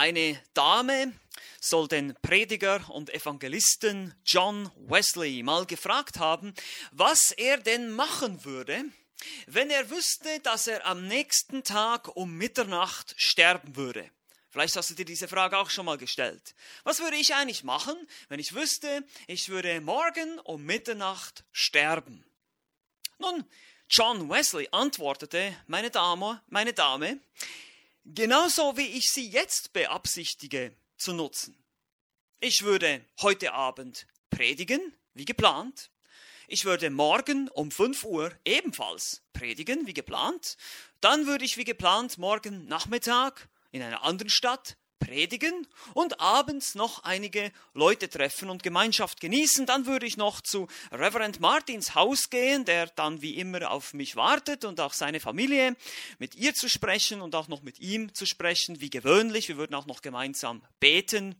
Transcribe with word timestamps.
Eine 0.00 0.42
Dame 0.54 1.12
soll 1.60 1.86
den 1.86 2.14
Prediger 2.22 2.88
und 2.88 3.12
Evangelisten 3.12 4.14
John 4.24 4.70
Wesley 4.88 5.42
mal 5.42 5.66
gefragt 5.66 6.18
haben, 6.18 6.54
was 6.90 7.32
er 7.32 7.58
denn 7.58 7.90
machen 7.90 8.42
würde, 8.46 8.82
wenn 9.46 9.68
er 9.68 9.90
wüsste, 9.90 10.40
dass 10.40 10.68
er 10.68 10.86
am 10.86 11.06
nächsten 11.06 11.64
Tag 11.64 12.16
um 12.16 12.34
Mitternacht 12.38 13.14
sterben 13.18 13.76
würde. 13.76 14.10
Vielleicht 14.48 14.74
hast 14.74 14.88
du 14.88 14.94
dir 14.94 15.04
diese 15.04 15.28
Frage 15.28 15.58
auch 15.58 15.68
schon 15.68 15.84
mal 15.84 15.98
gestellt. 15.98 16.54
Was 16.82 17.00
würde 17.00 17.16
ich 17.16 17.34
eigentlich 17.34 17.62
machen, 17.62 17.94
wenn 18.30 18.40
ich 18.40 18.54
wüsste, 18.54 19.04
ich 19.26 19.50
würde 19.50 19.82
morgen 19.82 20.38
um 20.44 20.64
Mitternacht 20.64 21.44
sterben? 21.52 22.24
Nun, 23.18 23.44
John 23.90 24.30
Wesley 24.30 24.66
antwortete, 24.72 25.54
meine 25.66 25.90
Dame, 25.90 26.40
meine 26.48 26.72
Dame, 26.72 27.20
genauso 28.04 28.76
wie 28.76 28.86
ich 28.86 29.10
sie 29.10 29.28
jetzt 29.28 29.72
beabsichtige 29.72 30.74
zu 30.96 31.12
nutzen. 31.12 31.56
Ich 32.40 32.62
würde 32.62 33.04
heute 33.20 33.52
Abend 33.52 34.06
predigen, 34.30 34.80
wie 35.14 35.24
geplant. 35.24 35.90
Ich 36.48 36.64
würde 36.64 36.90
morgen 36.90 37.48
um 37.50 37.70
5 37.70 38.04
Uhr 38.04 38.32
ebenfalls 38.44 39.22
predigen, 39.32 39.86
wie 39.86 39.94
geplant. 39.94 40.56
Dann 41.00 41.26
würde 41.26 41.44
ich 41.44 41.56
wie 41.56 41.64
geplant 41.64 42.18
morgen 42.18 42.66
Nachmittag 42.66 43.48
in 43.70 43.82
einer 43.82 44.02
anderen 44.02 44.30
Stadt 44.30 44.76
predigen 45.00 45.66
und 45.94 46.20
abends 46.20 46.76
noch 46.76 47.02
einige 47.02 47.50
Leute 47.74 48.08
treffen 48.08 48.48
und 48.50 48.62
Gemeinschaft 48.62 49.20
genießen. 49.20 49.66
Dann 49.66 49.86
würde 49.86 50.06
ich 50.06 50.16
noch 50.16 50.40
zu 50.40 50.68
Reverend 50.92 51.40
Martins 51.40 51.96
Haus 51.96 52.30
gehen, 52.30 52.64
der 52.64 52.86
dann 52.86 53.22
wie 53.22 53.36
immer 53.36 53.70
auf 53.70 53.94
mich 53.94 54.14
wartet 54.14 54.64
und 54.64 54.78
auch 54.78 54.92
seine 54.92 55.18
Familie, 55.18 55.74
mit 56.18 56.36
ihr 56.36 56.54
zu 56.54 56.68
sprechen 56.68 57.20
und 57.20 57.34
auch 57.34 57.48
noch 57.48 57.62
mit 57.62 57.80
ihm 57.80 58.14
zu 58.14 58.26
sprechen, 58.26 58.80
wie 58.80 58.90
gewöhnlich. 58.90 59.48
Wir 59.48 59.56
würden 59.56 59.74
auch 59.74 59.86
noch 59.86 60.02
gemeinsam 60.02 60.62
beten. 60.78 61.34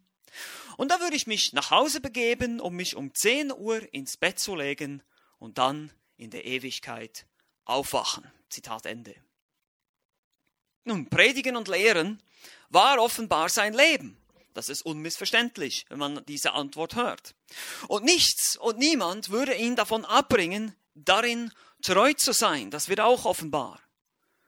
Und 0.76 0.90
da 0.90 1.00
würde 1.00 1.16
ich 1.16 1.26
mich 1.26 1.52
nach 1.52 1.70
Hause 1.70 2.00
begeben, 2.00 2.60
um 2.60 2.74
mich 2.74 2.96
um 2.96 3.14
10 3.14 3.52
Uhr 3.52 3.92
ins 3.92 4.16
Bett 4.16 4.38
zu 4.38 4.56
legen 4.56 5.02
und 5.38 5.58
dann 5.58 5.92
in 6.16 6.30
der 6.30 6.44
Ewigkeit 6.44 7.26
aufwachen. 7.64 8.30
Zitat 8.48 8.86
Ende. 8.86 9.14
Nun, 10.84 11.08
predigen 11.08 11.56
und 11.56 11.68
lehren 11.68 12.22
war 12.70 12.98
offenbar 13.00 13.48
sein 13.48 13.74
Leben. 13.74 14.16
Das 14.54 14.68
ist 14.68 14.82
unmissverständlich, 14.82 15.86
wenn 15.90 15.98
man 15.98 16.24
diese 16.26 16.52
Antwort 16.52 16.96
hört. 16.96 17.34
Und 17.88 18.04
nichts 18.04 18.56
und 18.56 18.78
niemand 18.78 19.30
würde 19.30 19.54
ihn 19.54 19.76
davon 19.76 20.04
abbringen, 20.04 20.74
darin 20.94 21.52
treu 21.82 22.12
zu 22.14 22.32
sein. 22.32 22.70
Das 22.70 22.88
wird 22.88 23.00
auch 23.00 23.24
offenbar. 23.26 23.80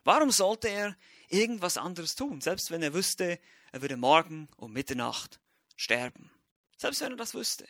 Warum 0.04 0.30
sollte 0.30 0.68
er 0.68 0.96
irgendwas 1.28 1.76
anderes 1.76 2.16
tun, 2.16 2.40
selbst 2.40 2.70
wenn 2.70 2.82
er 2.82 2.94
wüsste, 2.94 3.38
er 3.70 3.82
würde 3.82 3.96
morgen 3.96 4.48
um 4.56 4.72
Mitternacht 4.72 5.40
sterben? 5.76 6.30
Selbst 6.76 7.00
wenn 7.00 7.12
er 7.12 7.16
das 7.16 7.34
wüsste. 7.34 7.66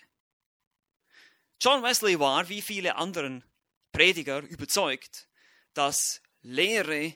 John 1.61 1.83
Wesley 1.83 2.19
war, 2.19 2.49
wie 2.49 2.63
viele 2.63 2.97
anderen 2.97 3.45
Prediger, 3.93 4.41
überzeugt, 4.41 5.29
dass 5.75 6.23
Lehre 6.41 7.15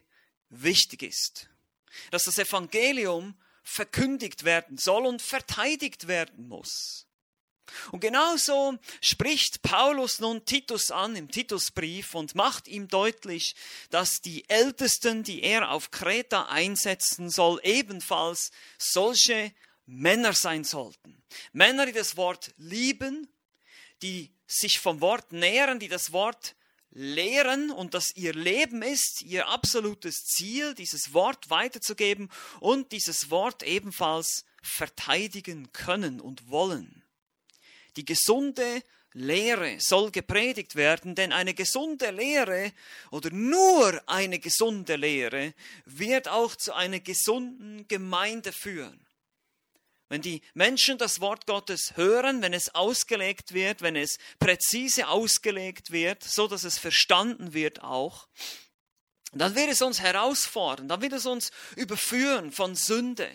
wichtig 0.51 1.03
ist 1.03 1.49
dass 2.11 2.25
das 2.25 2.39
Evangelium 2.39 3.35
verkündigt 3.63 4.45
werden 4.45 4.79
soll 4.79 5.07
und 5.07 5.23
verteidigt 5.23 6.07
werden 6.07 6.49
muss. 6.49 7.07
Und 7.91 8.01
genauso 8.01 8.79
spricht 9.01 9.63
Paulus 9.63 10.21
nun 10.21 10.45
Titus 10.45 10.91
an 10.91 11.17
im 11.17 11.31
Titusbrief 11.31 12.15
und 12.15 12.35
macht 12.35 12.69
ihm 12.69 12.89
deutlich, 12.89 13.57
dass 13.91 14.21
die 14.21 14.49
Ältesten, 14.49 15.25
die 15.25 15.43
er 15.43 15.71
auf 15.71 15.91
Kreta 15.91 16.47
einsetzen 16.47 17.31
soll, 17.31 17.61
ebenfalls 17.65 18.51
solche 18.79 19.53
Männer 19.87 20.33
sein 20.33 20.65
sollten. 20.65 21.23
Männer, 21.53 21.87
die 21.87 21.93
das 21.93 22.17
Wort 22.17 22.53
lieben, 22.57 23.29
die 24.03 24.33
sich 24.47 24.79
vom 24.79 25.01
Wort 25.01 25.33
nähren, 25.33 25.79
die 25.79 25.89
das 25.89 26.13
Wort 26.13 26.56
lehren 26.97 27.71
und 27.71 27.93
dass 27.93 28.17
ihr 28.17 28.33
Leben 28.33 28.81
ist, 28.81 29.21
ihr 29.21 29.49
absolutes 29.49 30.25
Ziel, 30.25 30.75
dieses 30.75 31.13
Wort 31.13 31.51
weiterzugeben 31.51 32.31
und 32.59 32.91
dieses 32.93 33.31
Wort 33.31 33.63
ebenfalls 33.63 34.47
verteidigen 34.63 35.71
können 35.73 36.21
und 36.21 36.51
wollen. 36.51 37.05
Die 37.97 38.07
gesunde 38.07 38.83
Lehre 39.13 39.79
soll 39.79 40.11
gepredigt 40.11 40.75
werden, 40.75 41.15
denn 41.15 41.33
eine 41.33 41.53
gesunde 41.53 42.11
Lehre 42.11 42.73
oder 43.11 43.31
nur 43.31 44.03
eine 44.07 44.39
gesunde 44.39 44.97
Lehre 44.97 45.55
wird 45.85 46.29
auch 46.29 46.57
zu 46.57 46.73
einer 46.75 47.01
gesunden 47.01 47.87
Gemeinde 47.89 48.53
führen. 48.53 49.06
Wenn 50.09 50.23
die 50.23 50.41
Menschen 50.55 50.99
das 50.99 51.21
Wort 51.21 51.47
Gottes 51.47 51.97
hören, 51.97 52.41
wenn 52.41 52.53
es 52.53 52.75
ausgelegt 52.75 53.53
wird, 53.53 53.83
wenn 53.83 53.97
es 53.97 54.19
präzise 54.39 55.09
ausgelegt 55.09 55.91
wird, 55.91 56.23
so 56.23 56.47
dass 56.47 56.63
es 56.63 56.79
verstanden 56.79 57.55
wird 57.55 57.83
auch, 57.83 58.29
dann 59.33 59.57
wird 59.57 59.69
es 59.69 59.83
uns 59.83 60.01
herausfordern, 60.01 60.89
dann 60.89 61.03
wird 61.03 61.13
es 61.13 61.27
uns 61.27 61.51
überführen 61.75 62.53
von 62.53 62.77
Sünde. 62.77 63.29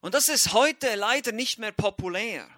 Und 0.00 0.14
das 0.14 0.28
ist 0.28 0.52
heute 0.52 0.94
leider 0.94 1.32
nicht 1.32 1.58
mehr 1.58 1.72
populär. 1.72 2.48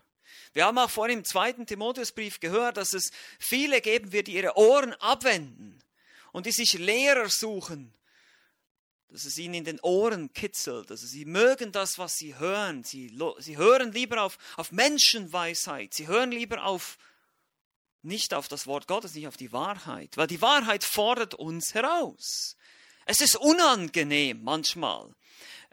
Wir 0.52 0.66
haben 0.66 0.78
auch 0.78 0.90
vorhin 0.90 1.18
im 1.18 1.24
zweiten 1.24 1.66
Timotheusbrief 1.66 2.40
gehört, 2.40 2.76
dass 2.76 2.92
es 2.92 3.10
viele 3.38 3.80
geben 3.80 4.12
wird, 4.12 4.26
die 4.26 4.34
ihre 4.34 4.56
Ohren 4.56 4.92
abwenden 4.94 5.82
und 6.32 6.46
die 6.46 6.52
sich 6.52 6.74
Lehrer 6.74 7.28
suchen, 7.30 7.94
dass 9.10 9.24
es 9.24 9.38
ihnen 9.38 9.54
in 9.54 9.64
den 9.64 9.80
Ohren 9.80 10.32
kitzelt. 10.32 10.90
Also 10.90 11.06
sie 11.06 11.24
mögen 11.24 11.72
das, 11.72 11.98
was 11.98 12.16
sie 12.16 12.38
hören. 12.38 12.84
Sie, 12.84 13.16
sie 13.38 13.56
hören 13.56 13.92
lieber 13.92 14.22
auf, 14.22 14.38
auf 14.56 14.70
Menschenweisheit. 14.70 15.94
Sie 15.94 16.06
hören 16.06 16.30
lieber 16.30 16.64
auf, 16.64 16.98
nicht 18.02 18.34
auf 18.34 18.48
das 18.48 18.66
Wort 18.66 18.86
Gottes, 18.86 19.14
nicht 19.14 19.26
auf 19.26 19.36
die 19.36 19.52
Wahrheit. 19.52 20.16
Weil 20.16 20.26
die 20.26 20.42
Wahrheit 20.42 20.84
fordert 20.84 21.34
uns 21.34 21.74
heraus. 21.74 22.56
Es 23.06 23.22
ist 23.22 23.36
unangenehm 23.36 24.42
manchmal, 24.42 25.14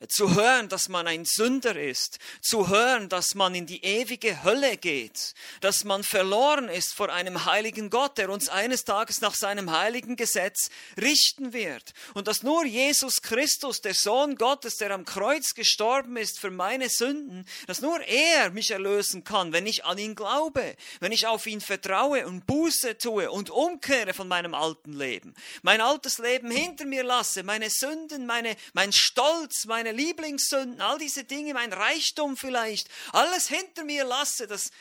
zu 0.09 0.35
hören, 0.35 0.67
dass 0.67 0.89
man 0.89 1.07
ein 1.07 1.23
Sünder 1.23 1.79
ist, 1.79 2.19
zu 2.41 2.67
hören, 2.67 3.07
dass 3.07 3.33
man 3.33 3.55
in 3.55 3.65
die 3.65 3.83
ewige 3.83 4.43
Hölle 4.43 4.75
geht, 4.75 5.33
dass 5.61 5.85
man 5.85 6.03
verloren 6.03 6.67
ist 6.67 6.93
vor 6.93 7.11
einem 7.11 7.45
heiligen 7.45 7.89
Gott, 7.89 8.17
der 8.17 8.29
uns 8.29 8.49
eines 8.49 8.83
Tages 8.83 9.21
nach 9.21 9.35
seinem 9.35 9.71
heiligen 9.71 10.17
Gesetz 10.17 10.69
richten 10.99 11.53
wird. 11.53 11.93
Und 12.13 12.27
dass 12.27 12.43
nur 12.43 12.65
Jesus 12.65 13.21
Christus, 13.21 13.79
der 13.79 13.93
Sohn 13.93 14.35
Gottes, 14.35 14.75
der 14.75 14.91
am 14.91 15.05
Kreuz 15.05 15.53
gestorben 15.53 16.17
ist 16.17 16.39
für 16.39 16.51
meine 16.51 16.89
Sünden, 16.89 17.45
dass 17.67 17.79
nur 17.81 18.01
er 18.01 18.51
mich 18.51 18.71
erlösen 18.71 19.23
kann, 19.23 19.53
wenn 19.53 19.65
ich 19.65 19.85
an 19.85 19.97
ihn 19.97 20.15
glaube, 20.15 20.75
wenn 20.99 21.13
ich 21.13 21.25
auf 21.27 21.47
ihn 21.47 21.61
vertraue 21.61 22.27
und 22.27 22.45
Buße 22.45 22.97
tue 22.97 23.31
und 23.31 23.49
umkehre 23.49 24.13
von 24.13 24.27
meinem 24.27 24.53
alten 24.53 24.91
Leben, 24.91 25.33
mein 25.61 25.79
altes 25.79 26.17
Leben 26.17 26.51
hinter 26.51 26.85
mir 26.85 27.03
lasse, 27.03 27.43
meine 27.43 27.69
Sünden, 27.69 28.25
meine, 28.25 28.57
mein 28.73 28.91
Stolz, 28.91 29.65
meine 29.65 29.84
meine 29.85 29.97
Lieblingssünden, 29.97 30.81
all 30.81 30.97
diese 30.97 31.25
Dinge, 31.25 31.53
mein 31.53 31.71
Reichtum 31.71 32.37
vielleicht, 32.37 32.89
alles 33.11 33.47
hinter 33.47 33.83
mir 33.83 34.03
lasse, 34.03 34.47
das, 34.47 34.71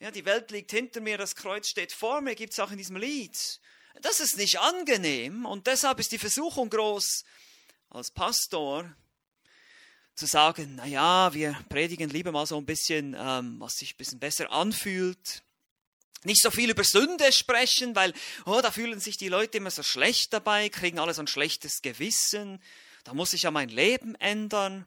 ja, 0.00 0.10
die 0.10 0.24
Welt 0.24 0.50
liegt 0.50 0.70
hinter 0.70 1.02
mir, 1.02 1.18
das 1.18 1.36
Kreuz 1.36 1.68
steht 1.68 1.92
vor 1.92 2.22
mir, 2.22 2.34
gibt 2.34 2.54
es 2.54 2.60
auch 2.60 2.70
in 2.70 2.78
diesem 2.78 2.96
Lied. 2.96 3.60
Das 4.00 4.20
ist 4.20 4.38
nicht 4.38 4.58
angenehm 4.58 5.44
und 5.44 5.66
deshalb 5.66 6.00
ist 6.00 6.12
die 6.12 6.18
Versuchung 6.18 6.70
groß, 6.70 7.24
als 7.90 8.10
Pastor 8.10 8.90
zu 10.14 10.24
sagen, 10.24 10.76
na 10.76 10.86
ja, 10.86 11.34
wir 11.34 11.58
predigen 11.68 12.08
lieber 12.08 12.32
mal 12.32 12.46
so 12.46 12.56
ein 12.56 12.64
bisschen, 12.64 13.14
ähm, 13.18 13.56
was 13.60 13.74
sich 13.74 13.92
ein 13.92 13.98
bisschen 13.98 14.18
besser 14.18 14.50
anfühlt. 14.50 15.42
Nicht 16.22 16.40
so 16.40 16.50
viel 16.50 16.70
über 16.70 16.84
Sünde 16.84 17.32
sprechen, 17.32 17.94
weil 17.94 18.14
oh, 18.46 18.60
da 18.62 18.70
fühlen 18.70 18.98
sich 18.98 19.18
die 19.18 19.28
Leute 19.28 19.58
immer 19.58 19.70
so 19.70 19.82
schlecht 19.82 20.32
dabei, 20.32 20.70
kriegen 20.70 20.98
alle 20.98 21.12
so 21.12 21.20
ein 21.20 21.26
schlechtes 21.26 21.82
Gewissen 21.82 22.62
da 23.04 23.14
muss 23.14 23.32
ich 23.32 23.42
ja 23.42 23.50
mein 23.50 23.68
Leben 23.68 24.14
ändern. 24.16 24.86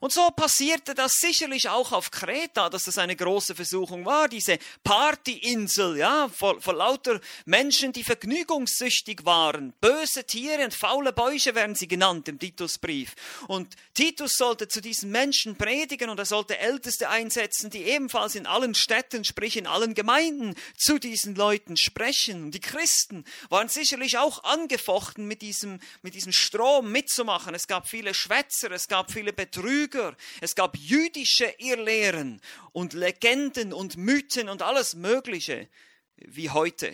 Und 0.00 0.12
so 0.12 0.30
passierte 0.30 0.94
das 0.94 1.14
sicherlich 1.14 1.68
auch 1.68 1.92
auf 1.92 2.10
Kreta, 2.10 2.68
dass 2.68 2.84
das 2.84 2.98
eine 2.98 3.16
große 3.16 3.54
Versuchung 3.54 4.04
war, 4.04 4.28
diese 4.28 4.58
Partyinsel, 4.84 5.96
ja, 5.96 6.28
vor, 6.28 6.60
vor 6.60 6.74
lauter 6.74 7.20
Menschen, 7.46 7.92
die 7.92 8.04
vergnügungssüchtig 8.04 9.24
waren. 9.24 9.72
Böse 9.80 10.24
Tiere 10.24 10.64
und 10.64 10.74
faule 10.74 11.12
Bäuche 11.12 11.54
werden 11.54 11.74
sie 11.74 11.88
genannt 11.88 12.28
im 12.28 12.38
Titusbrief. 12.38 13.14
Und 13.46 13.74
Titus 13.94 14.34
sollte 14.36 14.68
zu 14.68 14.80
diesen 14.80 15.10
Menschen 15.10 15.56
predigen 15.56 16.10
und 16.10 16.18
er 16.18 16.26
sollte 16.26 16.58
Älteste 16.58 17.08
einsetzen, 17.08 17.70
die 17.70 17.82
ebenfalls 17.82 18.34
in 18.34 18.46
allen 18.46 18.74
Städten, 18.74 19.24
sprich 19.24 19.56
in 19.56 19.66
allen 19.66 19.94
Gemeinden, 19.94 20.54
zu 20.76 20.98
diesen 20.98 21.34
Leuten 21.34 21.76
sprechen. 21.76 22.44
Und 22.44 22.50
die 22.52 22.60
Christen 22.60 23.24
waren 23.48 23.68
sicherlich 23.68 24.18
auch 24.18 24.44
angefochten, 24.44 25.26
mit 25.26 25.42
diesem, 25.42 25.80
mit 26.02 26.14
diesem 26.14 26.32
Strom 26.32 26.92
mitzumachen. 26.92 27.54
Es 27.54 27.66
gab 27.66 27.88
viele 27.88 28.14
Schwätzer, 28.14 28.70
es 28.70 28.88
gab 28.88 29.12
viele 29.12 29.32
Betrüger, 29.32 29.67
Betrüger. 29.68 30.16
Es 30.40 30.54
gab 30.54 30.76
jüdische 30.78 31.52
Irrlehren 31.58 32.40
und 32.72 32.94
Legenden 32.94 33.74
und 33.74 33.98
Mythen 33.98 34.48
und 34.48 34.62
alles 34.62 34.94
Mögliche 34.94 35.68
wie 36.16 36.48
heute. 36.48 36.92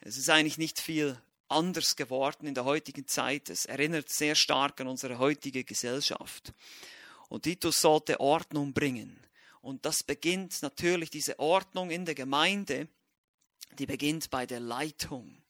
Es 0.00 0.16
ist 0.16 0.28
eigentlich 0.28 0.58
nicht 0.58 0.80
viel 0.80 1.16
anders 1.48 1.94
geworden 1.94 2.46
in 2.46 2.54
der 2.54 2.64
heutigen 2.64 3.06
Zeit. 3.06 3.48
Es 3.48 3.64
erinnert 3.64 4.08
sehr 4.10 4.34
stark 4.34 4.80
an 4.80 4.88
unsere 4.88 5.18
heutige 5.18 5.62
Gesellschaft. 5.62 6.52
Und 7.28 7.44
Titus 7.44 7.80
sollte 7.80 8.18
Ordnung 8.18 8.72
bringen. 8.72 9.16
Und 9.60 9.86
das 9.86 10.02
beginnt 10.02 10.62
natürlich, 10.62 11.10
diese 11.10 11.38
Ordnung 11.38 11.90
in 11.90 12.04
der 12.04 12.16
Gemeinde, 12.16 12.88
die 13.78 13.86
beginnt 13.86 14.30
bei 14.30 14.46
der 14.46 14.60
Leitung, 14.60 15.43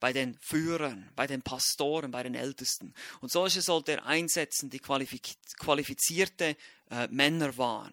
bei 0.00 0.12
den 0.12 0.36
Führern, 0.40 1.08
bei 1.14 1.26
den 1.26 1.42
Pastoren, 1.42 2.10
bei 2.10 2.22
den 2.22 2.34
Ältesten. 2.34 2.94
Und 3.20 3.30
solche 3.30 3.62
sollte 3.62 3.92
er 3.92 4.06
einsetzen, 4.06 4.70
die 4.70 4.80
qualifizierte 4.80 6.56
äh, 6.90 7.08
Männer 7.08 7.56
waren 7.58 7.92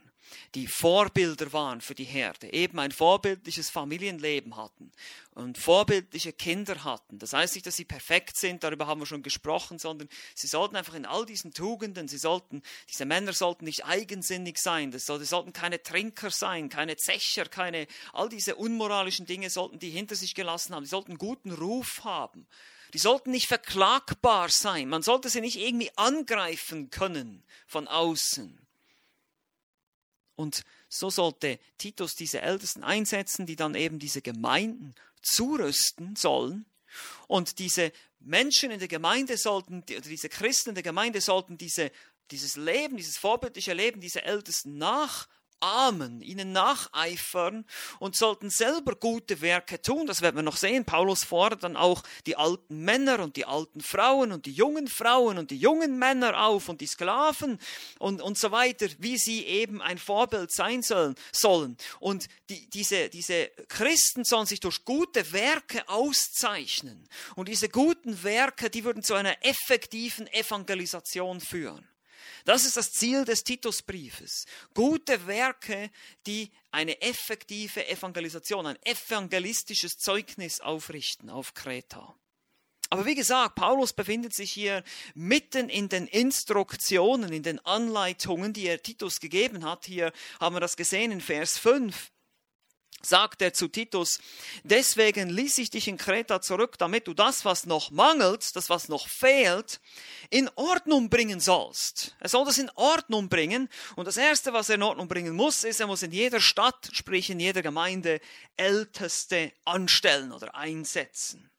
die 0.56 0.68
Vorbilder 0.68 1.52
waren 1.54 1.82
für 1.82 1.96
die 1.96 2.04
Herde, 2.04 2.52
eben 2.54 2.80
ein 2.80 2.92
vorbildliches 2.92 3.70
Familienleben 3.70 4.56
hatten 4.56 4.92
und 5.32 5.58
vorbildliche 5.58 6.34
Kinder 6.34 6.84
hatten. 6.84 7.20
Das 7.20 7.34
heißt 7.34 7.56
nicht, 7.56 7.68
dass 7.68 7.76
sie 7.76 7.86
perfekt 7.86 8.38
sind, 8.38 8.64
darüber 8.64 8.88
haben 8.88 9.02
wir 9.02 9.06
schon 9.06 9.24
gesprochen, 9.24 9.80
sondern 9.80 10.10
sie 10.36 10.48
sollten 10.48 10.76
einfach 10.76 10.96
in 10.96 11.06
all 11.06 11.26
diesen 11.26 11.54
Tugenden, 11.54 12.08
sie 12.08 12.18
sollten, 12.18 12.62
diese 12.90 13.06
Männer 13.06 13.34
sollten 13.34 13.66
nicht 13.66 13.86
eigensinnig 13.86 14.58
sein, 14.58 14.92
das 14.92 15.06
sollten, 15.06 15.26
sollten 15.26 15.54
keine 15.54 15.82
Trinker 15.84 16.32
sein, 16.32 16.70
keine 16.70 16.98
Zecher, 16.98 17.46
keine, 17.46 17.88
all 18.14 18.30
diese 18.30 18.56
unmoralischen 18.56 19.26
Dinge 19.26 19.50
sollten 19.50 19.80
die 19.80 19.90
hinter 19.90 20.16
sich 20.16 20.36
gelassen 20.36 20.74
haben, 20.74 20.84
die 20.84 20.90
sollten 20.90 21.18
guten 21.18 21.52
Ruf 21.52 22.04
haben. 22.04 22.48
Die 22.94 23.00
sollten 23.00 23.32
nicht 23.32 23.48
verklagbar 23.48 24.50
sein. 24.50 24.88
Man 24.90 25.02
sollte 25.02 25.30
sie 25.30 25.42
nicht 25.42 25.58
irgendwie 25.60 25.92
angreifen 25.98 26.90
können 26.90 27.44
von 27.68 27.88
außen. 27.88 28.67
Und 30.38 30.64
so 30.88 31.10
sollte 31.10 31.60
Titus 31.78 32.16
diese 32.16 32.42
Ältesten 32.42 32.84
einsetzen, 32.84 33.46
die 33.46 33.56
dann 33.56 33.76
eben 33.76 34.00
diese 34.00 34.22
Gemeinden 34.22 34.94
zurüsten 35.22 36.16
sollen. 36.16 36.66
Und 37.28 37.60
diese 37.60 37.92
Menschen 38.20 38.72
in 38.72 38.80
der 38.80 38.88
Gemeinde 38.88 39.36
sollten, 39.36 39.84
diese 39.86 40.30
Christen 40.30 40.70
in 40.70 40.76
der 40.76 40.84
Gemeinde 40.84 41.22
sollten 41.22 41.58
diese, 41.58 41.92
dieses 42.32 42.56
Leben, 42.56 42.98
dieses 42.98 43.18
vorbildliche 43.18 43.74
Leben 43.74 44.00
dieser 44.00 44.24
Ältesten 44.24 44.78
nach 44.78 45.28
ahmen, 45.60 46.22
ihnen 46.22 46.52
nacheifern 46.52 47.66
und 48.00 48.16
sollten 48.16 48.50
selber 48.50 48.96
gute 48.96 49.42
Werke 49.42 49.82
tun. 49.82 50.08
Das 50.08 50.22
werden 50.22 50.36
wir 50.36 50.44
noch 50.44 50.58
sehen. 50.58 50.86
Paulus 50.86 51.24
fordert 51.24 51.64
dann 51.64 51.76
auch 51.76 52.04
die 52.26 52.36
alten 52.36 52.84
Männer 52.84 53.20
und 53.20 53.36
die 53.36 53.46
alten 53.46 53.82
Frauen 53.82 54.32
und 54.32 54.46
die 54.46 54.52
jungen 54.52 54.88
Frauen 54.88 55.38
und 55.38 55.52
die 55.52 55.58
jungen 55.58 55.98
Männer 55.98 56.46
auf 56.46 56.70
und 56.70 56.82
die 56.82 56.88
Sklaven 56.88 57.60
und, 58.00 58.22
und 58.22 58.38
so 58.38 58.52
weiter, 58.52 58.88
wie 59.00 59.18
sie 59.18 59.46
eben 59.46 59.82
ein 59.82 59.98
Vorbild 59.98 60.52
sein 60.52 60.82
sollen. 60.84 61.16
sollen. 61.32 61.78
Und 62.00 62.28
die, 62.50 62.70
diese, 62.70 63.10
diese 63.10 63.50
Christen 63.68 64.24
sollen 64.24 64.46
sich 64.46 64.60
durch 64.60 64.86
gute 64.86 65.32
Werke 65.32 65.88
auszeichnen. 65.88 67.08
Und 67.36 67.50
diese 67.50 67.70
guten 67.70 68.24
Werke, 68.24 68.70
die 68.70 68.84
würden 68.84 69.04
zu 69.04 69.14
einer 69.14 69.36
effektiven 69.46 70.28
Evangelisation 70.28 71.42
führen. 71.42 71.88
Das 72.48 72.64
ist 72.64 72.78
das 72.78 72.94
Ziel 72.94 73.26
des 73.26 73.44
Titusbriefes. 73.44 74.46
Gute 74.74 75.28
Werke, 75.28 75.92
die 76.26 76.50
eine 76.72 77.02
effektive 77.02 77.86
Evangelisation, 77.90 78.66
ein 78.66 78.82
evangelistisches 78.86 79.98
Zeugnis 79.98 80.62
aufrichten 80.62 81.30
auf 81.30 81.54
Kreta. 81.54 82.16
Aber 82.90 83.06
wie 83.06 83.16
gesagt, 83.16 83.56
Paulus 83.56 83.92
befindet 83.92 84.34
sich 84.34 84.50
hier 84.50 84.86
mitten 85.14 85.68
in 85.68 85.90
den 85.90 86.08
Instruktionen, 86.08 87.34
in 87.34 87.44
den 87.44 87.60
Anleitungen, 87.66 88.54
die 88.54 88.68
er 88.68 88.82
Titus 88.82 89.20
gegeben 89.20 89.66
hat. 89.66 89.86
Hier 89.86 90.14
haben 90.40 90.56
wir 90.56 90.62
das 90.62 90.78
gesehen 90.78 91.12
in 91.12 91.20
Vers 91.20 91.58
5 91.58 92.12
sagt 93.02 93.42
er 93.42 93.54
zu 93.54 93.68
Titus, 93.68 94.20
deswegen 94.64 95.30
ließ 95.30 95.58
ich 95.60 95.70
dich 95.70 95.88
in 95.88 95.98
Kreta 95.98 96.42
zurück, 96.42 96.78
damit 96.78 97.08
du 97.08 97.14
das, 97.14 97.46
was 97.46 97.66
noch 97.66 97.92
mangelt, 97.92 98.56
das, 98.56 98.70
was 98.70 98.90
noch 98.90 99.08
fehlt, 99.08 99.80
in 100.30 100.50
Ordnung 100.56 101.10
bringen 101.10 101.40
sollst. 101.40 102.16
Er 102.20 102.30
soll 102.30 102.46
das 102.46 102.58
in 102.58 102.70
Ordnung 102.76 103.30
bringen. 103.30 103.70
Und 103.96 104.06
das 104.06 104.18
Erste, 104.18 104.54
was 104.54 104.70
er 104.70 104.76
in 104.76 104.84
Ordnung 104.84 105.08
bringen 105.08 105.36
muss, 105.36 105.64
ist, 105.64 105.80
er 105.80 105.88
muss 105.88 106.04
in 106.04 106.12
jeder 106.12 106.42
Stadt, 106.42 106.90
sprich 106.92 107.30
in 107.30 107.40
jeder 107.40 107.62
Gemeinde, 107.62 108.20
Älteste 108.58 109.54
anstellen 109.66 110.32
oder 110.32 110.56
einsetzen. 110.56 111.50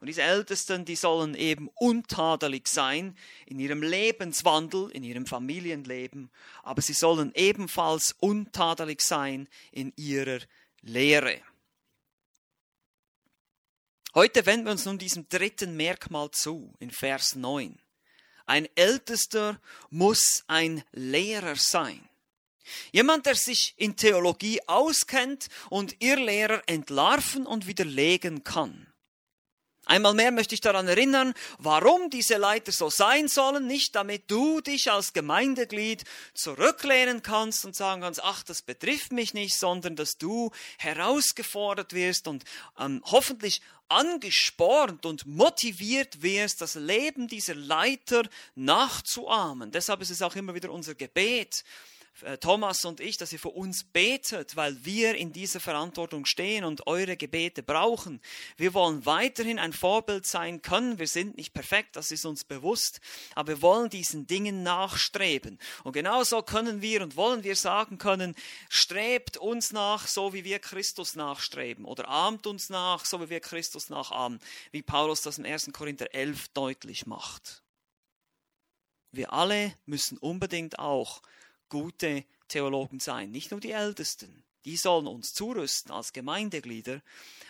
Und 0.00 0.06
diese 0.06 0.22
Ältesten, 0.22 0.84
die 0.84 0.94
sollen 0.94 1.34
eben 1.34 1.68
untadelig 1.74 2.68
sein 2.68 3.16
in 3.46 3.58
ihrem 3.58 3.82
Lebenswandel, 3.82 4.90
in 4.90 5.02
ihrem 5.02 5.26
Familienleben, 5.26 6.30
aber 6.62 6.82
sie 6.82 6.92
sollen 6.92 7.32
ebenfalls 7.34 8.14
untadelig 8.20 9.00
sein 9.00 9.48
in 9.72 9.92
ihrer 9.96 10.38
Lehre. 10.82 11.40
Heute 14.14 14.46
wenden 14.46 14.66
wir 14.66 14.72
uns 14.72 14.84
nun 14.84 14.98
diesem 14.98 15.28
dritten 15.28 15.76
Merkmal 15.76 16.30
zu, 16.30 16.72
in 16.78 16.90
Vers 16.90 17.34
9. 17.34 17.78
Ein 18.46 18.68
Ältester 18.74 19.60
muss 19.90 20.44
ein 20.46 20.82
Lehrer 20.92 21.56
sein. 21.56 22.08
Jemand, 22.92 23.26
der 23.26 23.34
sich 23.34 23.74
in 23.76 23.96
Theologie 23.96 24.60
auskennt 24.66 25.48
und 25.70 25.96
ihr 26.00 26.16
Lehrer 26.16 26.62
entlarven 26.66 27.46
und 27.46 27.66
widerlegen 27.66 28.44
kann. 28.44 28.86
Einmal 29.90 30.12
mehr 30.12 30.32
möchte 30.32 30.54
ich 30.54 30.60
daran 30.60 30.86
erinnern, 30.86 31.32
warum 31.56 32.10
diese 32.10 32.36
Leiter 32.36 32.72
so 32.72 32.90
sein 32.90 33.26
sollen, 33.26 33.66
nicht 33.66 33.94
damit 33.94 34.30
du 34.30 34.60
dich 34.60 34.92
als 34.92 35.14
Gemeindeglied 35.14 36.04
zurücklehnen 36.34 37.22
kannst 37.22 37.64
und 37.64 37.74
sagen 37.74 38.02
kannst, 38.02 38.22
ach, 38.22 38.42
das 38.42 38.60
betrifft 38.60 39.12
mich 39.12 39.32
nicht, 39.32 39.58
sondern 39.58 39.96
dass 39.96 40.18
du 40.18 40.50
herausgefordert 40.76 41.94
wirst 41.94 42.28
und 42.28 42.44
ähm, 42.78 43.02
hoffentlich 43.06 43.62
angespornt 43.88 45.06
und 45.06 45.24
motiviert 45.24 46.20
wirst, 46.20 46.60
das 46.60 46.74
Leben 46.74 47.26
dieser 47.26 47.54
Leiter 47.54 48.24
nachzuahmen. 48.56 49.70
Deshalb 49.70 50.02
ist 50.02 50.10
es 50.10 50.20
auch 50.20 50.36
immer 50.36 50.54
wieder 50.54 50.70
unser 50.70 50.96
Gebet, 50.96 51.64
Thomas 52.40 52.84
und 52.84 53.00
ich, 53.00 53.16
dass 53.16 53.32
ihr 53.32 53.38
für 53.38 53.50
uns 53.50 53.84
betet, 53.84 54.56
weil 54.56 54.84
wir 54.84 55.14
in 55.14 55.32
dieser 55.32 55.60
Verantwortung 55.60 56.24
stehen 56.24 56.64
und 56.64 56.86
eure 56.86 57.16
Gebete 57.16 57.62
brauchen. 57.62 58.20
Wir 58.56 58.74
wollen 58.74 59.06
weiterhin 59.06 59.58
ein 59.58 59.72
Vorbild 59.72 60.26
sein 60.26 60.62
können. 60.62 60.98
Wir 60.98 61.06
sind 61.06 61.36
nicht 61.36 61.52
perfekt, 61.52 61.96
das 61.96 62.10
ist 62.10 62.24
uns 62.24 62.44
bewusst, 62.44 63.00
aber 63.34 63.48
wir 63.48 63.62
wollen 63.62 63.90
diesen 63.90 64.26
Dingen 64.26 64.62
nachstreben. 64.62 65.58
Und 65.84 65.92
genauso 65.92 66.42
können 66.42 66.82
wir 66.82 67.02
und 67.02 67.16
wollen 67.16 67.44
wir 67.44 67.56
sagen 67.56 67.98
können, 67.98 68.34
strebt 68.68 69.36
uns 69.36 69.72
nach, 69.72 70.06
so 70.06 70.32
wie 70.32 70.44
wir 70.44 70.58
Christus 70.58 71.14
nachstreben 71.14 71.84
oder 71.84 72.08
ahmt 72.08 72.46
uns 72.46 72.68
nach, 72.68 73.04
so 73.04 73.20
wie 73.20 73.30
wir 73.30 73.40
Christus 73.40 73.90
nachahmen, 73.90 74.40
wie 74.70 74.82
Paulus 74.82 75.22
das 75.22 75.38
im 75.38 75.44
1. 75.44 75.70
Korinther 75.72 76.14
11 76.14 76.48
deutlich 76.48 77.06
macht. 77.06 77.62
Wir 79.10 79.32
alle 79.32 79.74
müssen 79.86 80.18
unbedingt 80.18 80.78
auch 80.78 81.22
gute 81.68 82.24
Theologen 82.48 83.00
sein, 83.00 83.30
nicht 83.30 83.50
nur 83.50 83.60
die 83.60 83.72
Ältesten. 83.72 84.44
Die 84.64 84.76
sollen 84.76 85.06
uns 85.06 85.32
zurüsten 85.34 85.92
als 85.92 86.12
Gemeindeglieder, 86.12 87.00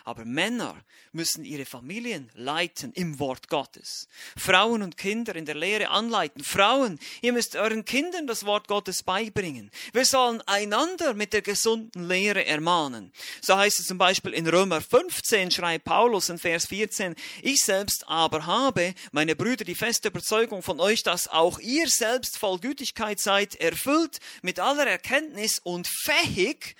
aber 0.05 0.25
Männer 0.25 0.75
müssen 1.11 1.43
ihre 1.43 1.65
Familien 1.65 2.29
leiten 2.33 2.93
im 2.93 3.19
Wort 3.19 3.49
Gottes. 3.49 4.07
Frauen 4.37 4.81
und 4.81 4.97
Kinder 4.97 5.35
in 5.35 5.45
der 5.45 5.55
Lehre 5.55 5.89
anleiten. 5.89 6.43
Frauen, 6.43 6.99
ihr 7.21 7.33
müsst 7.33 7.55
euren 7.55 7.85
Kindern 7.85 8.25
das 8.25 8.45
Wort 8.45 8.67
Gottes 8.67 9.03
beibringen. 9.03 9.71
Wir 9.93 10.05
sollen 10.05 10.41
einander 10.47 11.13
mit 11.13 11.33
der 11.33 11.41
gesunden 11.41 12.07
Lehre 12.07 12.45
ermahnen. 12.45 13.11
So 13.41 13.57
heißt 13.57 13.79
es 13.79 13.87
zum 13.87 13.97
Beispiel 13.97 14.33
in 14.33 14.47
Römer 14.47 14.81
15, 14.81 15.51
schreibt 15.51 15.85
Paulus 15.85 16.29
in 16.29 16.39
Vers 16.39 16.67
14, 16.67 17.15
ich 17.41 17.63
selbst 17.63 18.07
aber 18.07 18.45
habe, 18.45 18.93
meine 19.11 19.35
Brüder, 19.35 19.65
die 19.65 19.75
feste 19.75 20.09
Überzeugung 20.09 20.63
von 20.63 20.79
euch, 20.79 21.03
dass 21.03 21.27
auch 21.27 21.59
ihr 21.59 21.87
selbst 21.87 22.37
voll 22.37 22.59
Gütigkeit 22.59 23.19
seid, 23.19 23.55
erfüllt 23.55 24.19
mit 24.41 24.59
aller 24.59 24.87
Erkenntnis 24.87 25.59
und 25.59 25.87
fähig, 25.87 26.75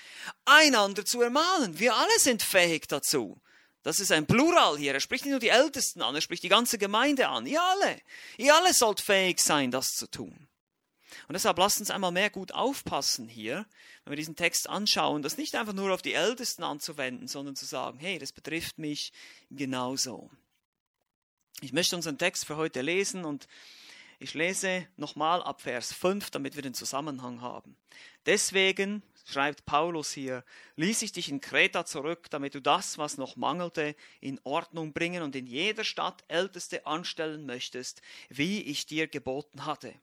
einander 0.46 1.06
zu 1.06 1.22
ermahnen. 1.22 1.80
Wir 1.80 1.96
alle 1.96 2.20
sind 2.20 2.44
fähig 2.44 2.88
dazu. 2.88 3.40
Das 3.84 4.00
ist 4.00 4.12
ein 4.12 4.28
Plural 4.28 4.78
hier. 4.78 4.94
Er 4.94 5.00
spricht 5.00 5.26
nicht 5.26 5.32
nur 5.32 5.40
die 5.40 5.50
Ältesten 5.50 6.02
an, 6.02 6.16
er 6.16 6.22
spricht 6.22 6.44
die 6.44 6.50
ganze 6.50 6.78
Gemeinde 6.78 7.28
an. 7.30 7.46
Ihr 7.46 7.62
alle. 7.62 8.02
Ihr 8.38 8.54
alle 8.54 8.74
sollt 8.74 9.00
fähig 9.00 9.40
sein, 9.40 9.72
das 9.72 9.96
zu 9.96 10.08
tun. 10.08 10.48
Und 11.28 11.34
deshalb 11.34 11.58
lasst 11.58 11.80
uns 11.80 11.92
einmal 11.92 12.12
mehr 12.12 12.30
gut 12.30 12.54
aufpassen 12.54 13.28
hier, 13.28 13.66
wenn 14.04 14.12
wir 14.12 14.18
diesen 14.18 14.36
Text 14.36 14.70
anschauen, 14.70 15.22
das 15.22 15.38
nicht 15.38 15.56
einfach 15.56 15.74
nur 15.74 15.94
auf 15.94 16.02
die 16.02 16.14
Ältesten 16.14 16.64
anzuwenden, 16.64 17.28
sondern 17.28 17.56
zu 17.56 17.66
sagen, 17.66 18.00
hey, 18.00 18.20
das 18.20 18.32
betrifft 18.32 18.78
mich 18.78 19.12
genauso. 19.50 20.30
Ich 21.62 21.74
möchte 21.74 21.96
unseren 21.96 22.18
Text 22.18 22.46
für 22.46 22.58
heute 22.58 22.82
lesen 22.82 23.26
und 23.26 23.48
ich 24.20 24.34
lese 24.34 24.88
nochmal 24.98 25.42
ab 25.44 25.62
Vers 25.62 25.94
5, 25.94 26.30
damit 26.30 26.56
wir 26.56 26.62
den 26.62 26.74
Zusammenhang 26.74 27.42
haben. 27.42 27.78
Deswegen, 28.26 29.02
schreibt 29.30 29.66
Paulus 29.66 30.12
hier, 30.12 30.44
ließ 30.76 31.02
ich 31.04 31.12
dich 31.12 31.30
in 31.30 31.42
Kreta 31.42 31.86
zurück, 31.86 32.30
damit 32.30 32.56
du 32.56 32.62
das, 32.62 32.98
was 32.98 33.18
noch 33.18 33.36
mangelte, 33.36 33.96
in 34.22 34.40
Ordnung 34.44 34.94
bringen 34.94 35.22
und 35.22 35.36
in 35.36 35.46
jeder 35.46 35.84
Stadt 35.84 36.24
Älteste 36.28 36.86
anstellen 36.86 37.46
möchtest, 37.46 38.02
wie 38.30 38.62
ich 38.64 38.86
dir 38.86 39.08
geboten 39.08 39.66
hatte. 39.66 39.94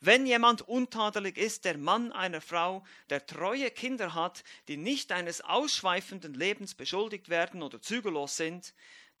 Wenn 0.00 0.24
jemand 0.24 0.62
untadelig 0.62 1.36
ist, 1.36 1.64
der 1.64 1.76
Mann 1.78 2.12
einer 2.12 2.40
Frau, 2.40 2.84
der 3.10 3.26
treue 3.26 3.70
Kinder 3.72 4.14
hat, 4.14 4.44
die 4.68 4.76
nicht 4.76 5.10
eines 5.10 5.40
ausschweifenden 5.40 6.34
Lebens 6.34 6.74
beschuldigt 6.74 7.28
werden 7.28 7.60
oder 7.60 7.80
zügellos 7.80 8.36
sind, 8.36 8.72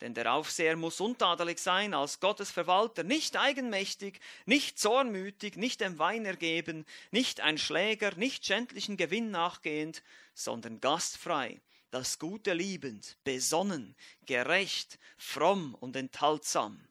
Denn 0.04 0.12
der 0.12 0.34
Aufseher 0.34 0.76
muss 0.76 1.00
untadelig 1.00 1.58
sein 1.58 1.94
als 1.94 2.20
Gottes 2.20 2.50
Verwalter, 2.50 3.04
nicht 3.04 3.38
eigenmächtig, 3.38 4.20
nicht 4.44 4.78
zornmütig, 4.78 5.56
nicht 5.56 5.80
dem 5.80 5.98
Wein 5.98 6.26
ergeben, 6.26 6.84
nicht 7.10 7.40
ein 7.40 7.56
Schläger, 7.56 8.14
nicht 8.16 8.44
schändlichen 8.44 8.98
Gewinn 8.98 9.30
nachgehend, 9.30 10.02
sondern 10.34 10.82
gastfrei, 10.82 11.58
das 11.90 12.18
Gute 12.18 12.52
liebend, 12.52 13.16
besonnen, 13.24 13.96
gerecht, 14.26 14.98
fromm 15.16 15.74
und 15.74 15.96
enthaltsam 15.96 16.86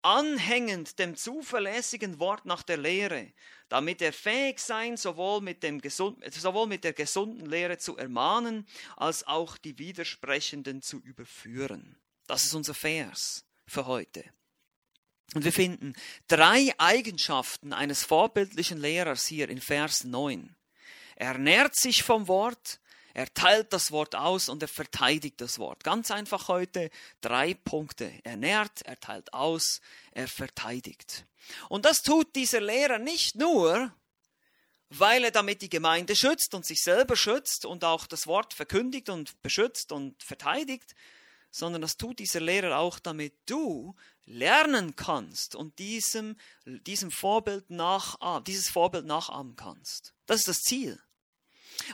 anhängend 0.00 0.98
dem 0.98 1.16
zuverlässigen 1.16 2.18
Wort 2.18 2.46
nach 2.46 2.62
der 2.62 2.78
Lehre, 2.78 3.30
damit 3.68 4.00
er 4.00 4.14
fähig 4.14 4.58
sein, 4.58 4.96
sowohl 4.96 5.42
mit, 5.42 5.62
dem 5.62 5.82
gesund, 5.82 6.24
sowohl 6.32 6.66
mit 6.66 6.84
der 6.84 6.94
gesunden 6.94 7.44
Lehre 7.44 7.76
zu 7.76 7.98
ermahnen, 7.98 8.66
als 8.96 9.26
auch 9.26 9.58
die 9.58 9.78
Widersprechenden 9.78 10.80
zu 10.80 10.98
überführen. 11.00 11.98
Das 12.28 12.44
ist 12.44 12.54
unser 12.54 12.74
Vers 12.74 13.44
für 13.66 13.86
heute. 13.86 14.22
Und 15.34 15.44
wir 15.44 15.52
finden 15.52 15.94
drei 16.28 16.72
Eigenschaften 16.78 17.72
eines 17.72 18.04
vorbildlichen 18.04 18.78
Lehrers 18.78 19.26
hier 19.26 19.48
in 19.48 19.60
Vers 19.60 20.04
9. 20.04 20.54
Er 21.16 21.38
nährt 21.38 21.74
sich 21.74 22.02
vom 22.02 22.28
Wort, 22.28 22.80
er 23.14 23.32
teilt 23.32 23.72
das 23.72 23.90
Wort 23.92 24.14
aus 24.14 24.50
und 24.50 24.62
er 24.62 24.68
verteidigt 24.68 25.40
das 25.40 25.58
Wort. 25.58 25.82
Ganz 25.84 26.10
einfach 26.10 26.48
heute 26.48 26.90
drei 27.22 27.54
Punkte. 27.54 28.12
Er 28.24 28.36
nährt, 28.36 28.82
er 28.82 29.00
teilt 29.00 29.32
aus, 29.32 29.80
er 30.12 30.28
verteidigt. 30.28 31.26
Und 31.70 31.86
das 31.86 32.02
tut 32.02 32.36
dieser 32.36 32.60
Lehrer 32.60 32.98
nicht 32.98 33.36
nur, 33.36 33.92
weil 34.90 35.24
er 35.24 35.30
damit 35.30 35.62
die 35.62 35.70
Gemeinde 35.70 36.14
schützt 36.14 36.54
und 36.54 36.66
sich 36.66 36.82
selber 36.82 37.16
schützt 37.16 37.64
und 37.64 37.84
auch 37.84 38.06
das 38.06 38.26
Wort 38.26 38.52
verkündigt 38.52 39.08
und 39.08 39.40
beschützt 39.40 39.92
und 39.92 40.22
verteidigt, 40.22 40.94
sondern 41.50 41.82
das 41.82 41.96
tut 41.96 42.18
dieser 42.18 42.40
Lehrer 42.40 42.78
auch, 42.78 42.98
damit 42.98 43.34
du 43.46 43.94
lernen 44.24 44.94
kannst 44.96 45.54
und 45.54 45.78
diesem, 45.78 46.36
diesem 46.64 47.10
Vorbild 47.10 47.70
nachahmen, 47.70 48.44
dieses 48.44 48.68
Vorbild 48.68 49.06
nachahmen 49.06 49.56
kannst. 49.56 50.12
Das 50.26 50.40
ist 50.40 50.48
das 50.48 50.60
Ziel. 50.60 51.00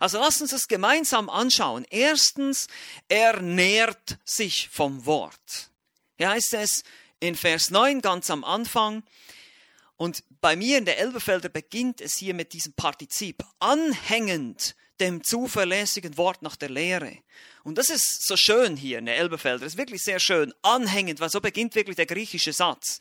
Also 0.00 0.18
lasst 0.18 0.42
uns 0.42 0.50
das 0.50 0.66
gemeinsam 0.66 1.28
anschauen. 1.28 1.86
Erstens, 1.90 2.66
er 3.08 3.40
nährt 3.40 4.18
sich 4.24 4.68
vom 4.70 5.06
Wort. 5.06 5.70
Hier 6.16 6.30
heißt 6.30 6.54
es 6.54 6.82
in 7.20 7.36
Vers 7.36 7.70
9 7.70 8.00
ganz 8.00 8.30
am 8.30 8.44
Anfang, 8.44 9.04
und 9.96 10.24
bei 10.40 10.56
mir 10.56 10.78
in 10.78 10.84
der 10.84 10.98
Elberfelder 10.98 11.48
beginnt 11.48 12.00
es 12.00 12.16
hier 12.16 12.34
mit 12.34 12.52
diesem 12.52 12.72
Partizip, 12.72 13.44
anhängend 13.60 14.74
dem 15.00 15.24
zuverlässigen 15.24 16.16
Wort 16.16 16.42
nach 16.42 16.56
der 16.56 16.70
Lehre. 16.70 17.18
Und 17.64 17.78
das 17.78 17.88
ist 17.88 18.26
so 18.26 18.36
schön 18.36 18.76
hier 18.76 18.98
in 18.98 19.06
der 19.06 19.16
Elberfelder, 19.16 19.60
das 19.60 19.72
ist 19.72 19.78
wirklich 19.78 20.02
sehr 20.02 20.20
schön, 20.20 20.52
anhängend, 20.60 21.18
weil 21.18 21.30
so 21.30 21.40
beginnt 21.40 21.74
wirklich 21.74 21.96
der 21.96 22.06
griechische 22.06 22.52
Satz. 22.52 22.98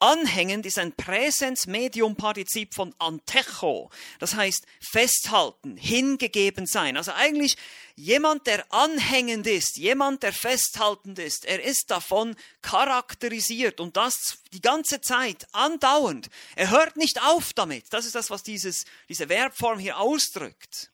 Anhängend 0.00 0.66
ist 0.66 0.78
ein 0.78 0.92
Präsens-Medium-Partizip 0.92 2.74
von 2.74 2.94
antecho, 2.98 3.90
das 4.18 4.34
heißt 4.34 4.66
festhalten, 4.80 5.76
hingegeben 5.78 6.66
sein. 6.66 6.96
Also 6.98 7.12
eigentlich 7.12 7.56
jemand, 7.94 8.46
der 8.46 8.70
anhängend 8.70 9.46
ist, 9.46 9.78
jemand, 9.78 10.22
der 10.22 10.34
festhaltend 10.34 11.18
ist, 11.18 11.46
er 11.46 11.62
ist 11.62 11.90
davon 11.90 12.36
charakterisiert 12.60 13.80
und 13.80 13.96
das 13.96 14.38
die 14.52 14.60
ganze 14.60 15.00
Zeit, 15.00 15.46
andauernd. 15.52 16.28
Er 16.54 16.70
hört 16.70 16.96
nicht 16.96 17.22
auf 17.22 17.54
damit. 17.54 17.86
Das 17.90 18.04
ist 18.04 18.14
das, 18.14 18.28
was 18.28 18.42
dieses, 18.42 18.84
diese 19.08 19.28
Verbform 19.28 19.78
hier 19.78 19.98
ausdrückt. 19.98 20.91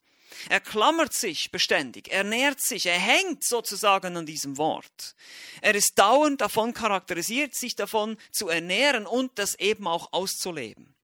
Er 0.48 0.60
klammert 0.60 1.12
sich 1.12 1.50
beständig, 1.50 2.08
er 2.08 2.24
nährt 2.24 2.60
sich, 2.60 2.86
er 2.86 2.98
hängt 2.98 3.44
sozusagen 3.44 4.16
an 4.16 4.26
diesem 4.26 4.56
Wort. 4.56 5.14
Er 5.60 5.74
ist 5.74 5.98
dauernd 5.98 6.40
davon 6.40 6.72
charakterisiert, 6.74 7.54
sich 7.54 7.74
davon 7.74 8.16
zu 8.30 8.48
ernähren 8.48 9.06
und 9.06 9.38
das 9.38 9.54
eben 9.56 9.86
auch 9.86 10.12
auszuleben. 10.12 10.94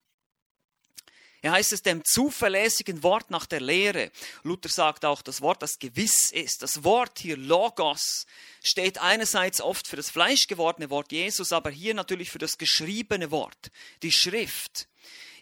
Er 1.44 1.52
heißt 1.52 1.74
es 1.74 1.82
dem 1.82 2.02
zuverlässigen 2.06 3.02
Wort 3.02 3.30
nach 3.30 3.44
der 3.44 3.60
Lehre. 3.60 4.10
Luther 4.44 4.70
sagt 4.70 5.04
auch, 5.04 5.20
das 5.20 5.42
Wort, 5.42 5.60
das 5.60 5.78
gewiss 5.78 6.32
ist. 6.32 6.62
Das 6.62 6.84
Wort 6.84 7.18
hier, 7.18 7.36
Logos, 7.36 8.24
steht 8.62 8.96
einerseits 8.96 9.60
oft 9.60 9.86
für 9.86 9.96
das 9.96 10.08
fleischgewordene 10.08 10.88
Wort 10.88 11.12
Jesus, 11.12 11.52
aber 11.52 11.68
hier 11.68 11.92
natürlich 11.92 12.30
für 12.30 12.38
das 12.38 12.56
geschriebene 12.56 13.30
Wort, 13.30 13.70
die 14.02 14.10
Schrift. 14.10 14.88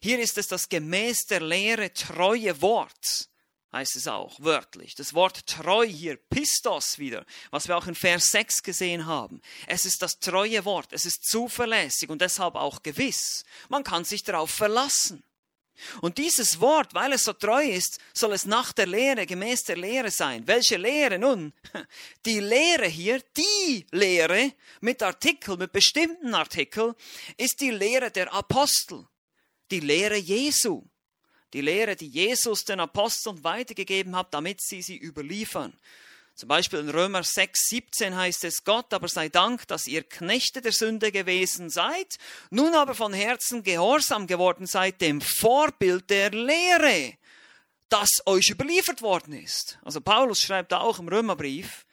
Hier 0.02 0.18
ist 0.18 0.38
es 0.38 0.48
das 0.48 0.68
gemäß 0.68 1.26
der 1.26 1.40
Lehre 1.40 1.92
treue 1.92 2.60
Wort 2.60 3.28
heißt 3.72 3.96
es 3.96 4.06
auch, 4.06 4.38
wörtlich. 4.40 4.94
Das 4.94 5.14
Wort 5.14 5.46
treu 5.46 5.86
hier, 5.86 6.16
Pistos 6.16 6.98
wieder, 6.98 7.24
was 7.50 7.68
wir 7.68 7.76
auch 7.76 7.86
in 7.86 7.94
Vers 7.94 8.26
6 8.26 8.62
gesehen 8.62 9.06
haben. 9.06 9.40
Es 9.66 9.86
ist 9.86 10.02
das 10.02 10.18
treue 10.18 10.64
Wort, 10.64 10.92
es 10.92 11.06
ist 11.06 11.24
zuverlässig 11.24 12.10
und 12.10 12.20
deshalb 12.20 12.54
auch 12.54 12.82
gewiss. 12.82 13.44
Man 13.68 13.84
kann 13.84 14.04
sich 14.04 14.22
darauf 14.22 14.50
verlassen. 14.50 15.22
Und 16.00 16.18
dieses 16.18 16.60
Wort, 16.60 16.94
weil 16.94 17.14
es 17.14 17.24
so 17.24 17.32
treu 17.32 17.64
ist, 17.64 17.98
soll 18.14 18.34
es 18.34 18.44
nach 18.44 18.72
der 18.72 18.86
Lehre, 18.86 19.26
gemäß 19.26 19.64
der 19.64 19.78
Lehre 19.78 20.10
sein. 20.10 20.46
Welche 20.46 20.76
Lehre 20.76 21.18
nun? 21.18 21.52
Die 22.26 22.40
Lehre 22.40 22.86
hier, 22.86 23.20
die 23.36 23.86
Lehre 23.90 24.52
mit 24.80 25.02
Artikel, 25.02 25.56
mit 25.56 25.72
bestimmten 25.72 26.34
Artikel, 26.34 26.94
ist 27.36 27.60
die 27.60 27.70
Lehre 27.70 28.10
der 28.10 28.32
Apostel, 28.32 29.06
die 29.70 29.80
Lehre 29.80 30.16
Jesu 30.16 30.84
die 31.52 31.60
Lehre, 31.60 31.96
die 31.96 32.08
Jesus 32.08 32.64
den 32.64 32.80
Aposteln 32.80 33.44
weitergegeben 33.44 34.16
hat, 34.16 34.32
damit 34.32 34.60
sie 34.60 34.82
sie 34.82 34.96
überliefern. 34.96 35.72
Zum 36.34 36.48
Beispiel 36.48 36.78
in 36.78 36.88
Römer 36.88 37.22
6, 37.22 37.68
17 37.68 38.16
heißt 38.16 38.44
es, 38.44 38.64
Gott 38.64 38.94
aber 38.94 39.08
sei 39.08 39.28
Dank, 39.28 39.68
dass 39.68 39.86
ihr 39.86 40.02
Knechte 40.02 40.62
der 40.62 40.72
Sünde 40.72 41.12
gewesen 41.12 41.68
seid, 41.68 42.18
nun 42.50 42.74
aber 42.74 42.94
von 42.94 43.12
Herzen 43.12 43.62
gehorsam 43.62 44.26
geworden 44.26 44.66
seid 44.66 45.00
dem 45.00 45.20
Vorbild 45.20 46.08
der 46.08 46.30
Lehre, 46.30 47.14
das 47.90 48.22
euch 48.24 48.50
überliefert 48.50 49.02
worden 49.02 49.34
ist. 49.34 49.78
Also 49.82 50.00
Paulus 50.00 50.40
schreibt 50.40 50.72
auch 50.72 50.98
im 50.98 51.08
Römerbrief, 51.08 51.84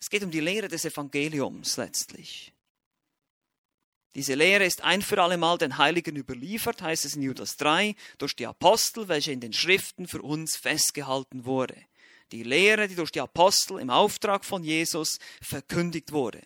es 0.00 0.08
geht 0.08 0.22
um 0.22 0.30
die 0.30 0.40
Lehre 0.40 0.68
des 0.68 0.84
Evangeliums 0.84 1.76
letztlich. 1.76 2.52
Diese 4.14 4.34
Lehre 4.34 4.64
ist 4.64 4.82
ein 4.82 5.02
für 5.02 5.22
allemal 5.22 5.58
den 5.58 5.78
Heiligen 5.78 6.16
überliefert, 6.16 6.82
heißt 6.82 7.04
es 7.04 7.14
in 7.14 7.22
Judas 7.22 7.56
3, 7.56 7.94
durch 8.18 8.34
die 8.34 8.46
Apostel, 8.46 9.08
welche 9.08 9.32
in 9.32 9.40
den 9.40 9.52
Schriften 9.52 10.08
für 10.08 10.22
uns 10.22 10.56
festgehalten 10.56 11.44
wurde. 11.44 11.76
Die 12.32 12.42
Lehre, 12.42 12.88
die 12.88 12.94
durch 12.94 13.12
die 13.12 13.20
Apostel 13.20 13.78
im 13.78 13.90
Auftrag 13.90 14.44
von 14.44 14.64
Jesus 14.64 15.18
verkündigt 15.40 16.12
wurde. 16.12 16.42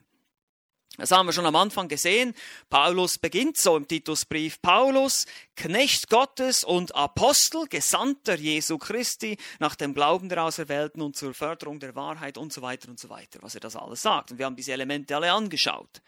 Das 0.98 1.10
haben 1.10 1.26
wir 1.26 1.32
schon 1.32 1.46
am 1.46 1.56
Anfang 1.56 1.88
gesehen. 1.88 2.34
Paulus 2.68 3.16
beginnt 3.16 3.56
so 3.56 3.76
im 3.78 3.88
Titusbrief. 3.88 4.60
Paulus, 4.60 5.24
Knecht 5.56 6.10
Gottes 6.10 6.64
und 6.64 6.94
Apostel, 6.94 7.66
Gesandter 7.66 8.34
Jesu 8.34 8.76
Christi, 8.76 9.38
nach 9.58 9.74
dem 9.74 9.94
Glauben 9.94 10.28
der 10.28 10.44
Auserwählten 10.44 11.00
und 11.00 11.16
zur 11.16 11.32
Förderung 11.32 11.80
der 11.80 11.94
Wahrheit 11.94 12.36
und 12.36 12.52
so 12.52 12.60
weiter 12.60 12.90
und 12.90 13.00
so 13.00 13.08
weiter, 13.08 13.38
was 13.40 13.54
er 13.54 13.60
das 13.60 13.74
alles 13.74 14.02
sagt. 14.02 14.32
Und 14.32 14.38
wir 14.38 14.44
haben 14.44 14.56
diese 14.56 14.72
Elemente 14.72 15.16
alle 15.16 15.32
angeschaut. 15.32 16.02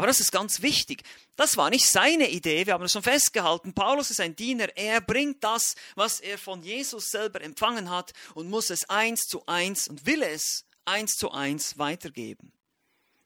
Aber 0.00 0.06
das 0.06 0.20
ist 0.20 0.32
ganz 0.32 0.62
wichtig. 0.62 1.02
Das 1.36 1.58
war 1.58 1.68
nicht 1.68 1.86
seine 1.86 2.30
Idee, 2.30 2.64
wir 2.64 2.72
haben 2.72 2.84
es 2.84 2.92
schon 2.92 3.02
festgehalten. 3.02 3.74
Paulus 3.74 4.10
ist 4.10 4.20
ein 4.20 4.34
Diener, 4.34 4.74
er 4.74 5.02
bringt 5.02 5.44
das, 5.44 5.74
was 5.94 6.20
er 6.20 6.38
von 6.38 6.62
Jesus 6.62 7.10
selber 7.10 7.42
empfangen 7.42 7.90
hat 7.90 8.14
und 8.32 8.48
muss 8.48 8.70
es 8.70 8.88
eins 8.88 9.26
zu 9.26 9.44
eins 9.44 9.88
und 9.88 10.06
will 10.06 10.22
es 10.22 10.64
eins 10.86 11.16
zu 11.16 11.32
eins 11.32 11.76
weitergeben. 11.76 12.50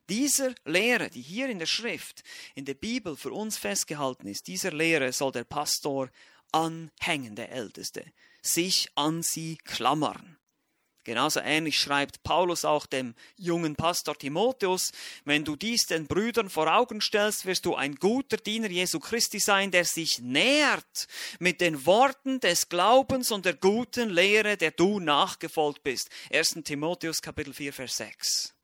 Dieser 0.08 0.52
Lehre, 0.64 1.10
die 1.10 1.22
hier 1.22 1.48
in 1.48 1.60
der 1.60 1.66
Schrift, 1.66 2.24
in 2.56 2.64
der 2.64 2.74
Bibel 2.74 3.16
für 3.16 3.30
uns 3.30 3.56
festgehalten 3.56 4.26
ist, 4.26 4.48
dieser 4.48 4.72
Lehre 4.72 5.12
soll 5.12 5.30
der 5.30 5.44
Pastor 5.44 6.10
anhängen, 6.50 7.36
der 7.36 7.52
Älteste, 7.52 8.04
sich 8.42 8.88
an 8.96 9.22
sie 9.22 9.58
klammern. 9.58 10.38
Genauso 11.04 11.40
ähnlich 11.40 11.78
schreibt 11.78 12.22
Paulus 12.22 12.64
auch 12.64 12.86
dem 12.86 13.14
jungen 13.36 13.76
Pastor 13.76 14.16
Timotheus, 14.16 14.90
wenn 15.26 15.44
du 15.44 15.54
dies 15.54 15.84
den 15.84 16.06
Brüdern 16.06 16.48
vor 16.48 16.74
Augen 16.74 17.02
stellst, 17.02 17.44
wirst 17.44 17.66
du 17.66 17.74
ein 17.74 17.96
guter 17.96 18.38
Diener 18.38 18.70
Jesu 18.70 19.00
Christi 19.00 19.38
sein, 19.38 19.70
der 19.70 19.84
sich 19.84 20.20
nährt 20.20 21.06
mit 21.38 21.60
den 21.60 21.84
Worten 21.84 22.40
des 22.40 22.70
Glaubens 22.70 23.30
und 23.30 23.44
der 23.44 23.54
guten 23.54 24.08
Lehre, 24.08 24.56
der 24.56 24.70
du 24.70 24.98
nachgefolgt 24.98 25.82
bist. 25.82 26.08
1. 26.32 26.60
Timotheus 26.64 27.20
Kapitel 27.20 27.52
4, 27.52 27.74
Vers 27.74 27.98
6. 27.98 28.54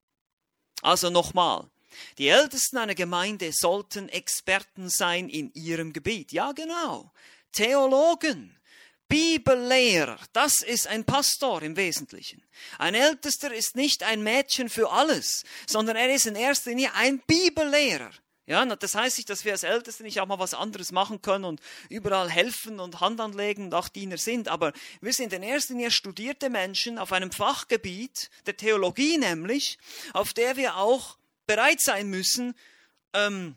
Also 0.81 1.11
nochmal, 1.11 1.69
die 2.17 2.29
Ältesten 2.29 2.79
einer 2.79 2.95
Gemeinde 2.95 3.51
sollten 3.53 4.09
Experten 4.09 4.89
sein 4.89 5.29
in 5.29 5.53
ihrem 5.53 5.93
Gebiet. 5.93 6.33
Ja, 6.33 6.53
genau. 6.53 7.13
Theologen 7.53 8.60
Bibellehrer, 9.11 10.19
das 10.33 10.63
ist 10.63 10.87
ein 10.87 11.05
Pastor 11.05 11.61
im 11.63 11.77
Wesentlichen. 11.77 12.43
Ein 12.79 12.95
Ältester 12.95 13.53
ist 13.53 13.77
nicht 13.77 14.05
ein 14.05 14.23
Mädchen 14.23 14.71
für 14.71 14.91
alles, 14.93 15.43
sondern 15.67 15.97
er 15.97 16.15
ist 16.15 16.27
in 16.27 16.37
erster 16.37 16.71
Linie 16.71 16.95
ein 16.95 17.21
Bibellehrer. 17.27 18.13
Ja, 18.47 18.65
das 18.65 18.95
heißt 18.95 19.19
nicht, 19.19 19.29
dass 19.29 19.45
wir 19.45 19.53
als 19.53 19.65
Älteste 19.65 20.05
nicht 20.05 20.21
auch 20.21 20.27
mal 20.27 20.39
was 20.39 20.55
anderes 20.55 20.93
machen 20.93 21.23
können 21.23 21.45
und 21.45 21.61
überall 21.89 22.31
helfen 22.31 22.81
und 22.81 23.01
Hand 23.01 23.21
anlegen 23.21 23.65
und 23.65 23.75
auch 23.75 23.89
Diener 23.89 24.17
sind, 24.17 24.49
aber 24.49 24.73
wir 25.01 25.13
sind 25.13 25.33
in 25.33 25.43
erster 25.43 25.75
Linie 25.75 25.91
studierte 25.91 26.49
Menschen 26.49 26.99
auf 26.99 27.13
einem 27.13 27.33
Fachgebiet, 27.33 28.31
der 28.47 28.57
Theologie 28.57 29.19
nämlich, 29.19 29.79
auf 30.15 30.33
der 30.33 30.57
wir 30.57 30.77
auch 30.77 31.19
bereit 31.47 31.81
sein 31.81 32.09
müssen, 32.09 32.55
ähm, 33.13 33.57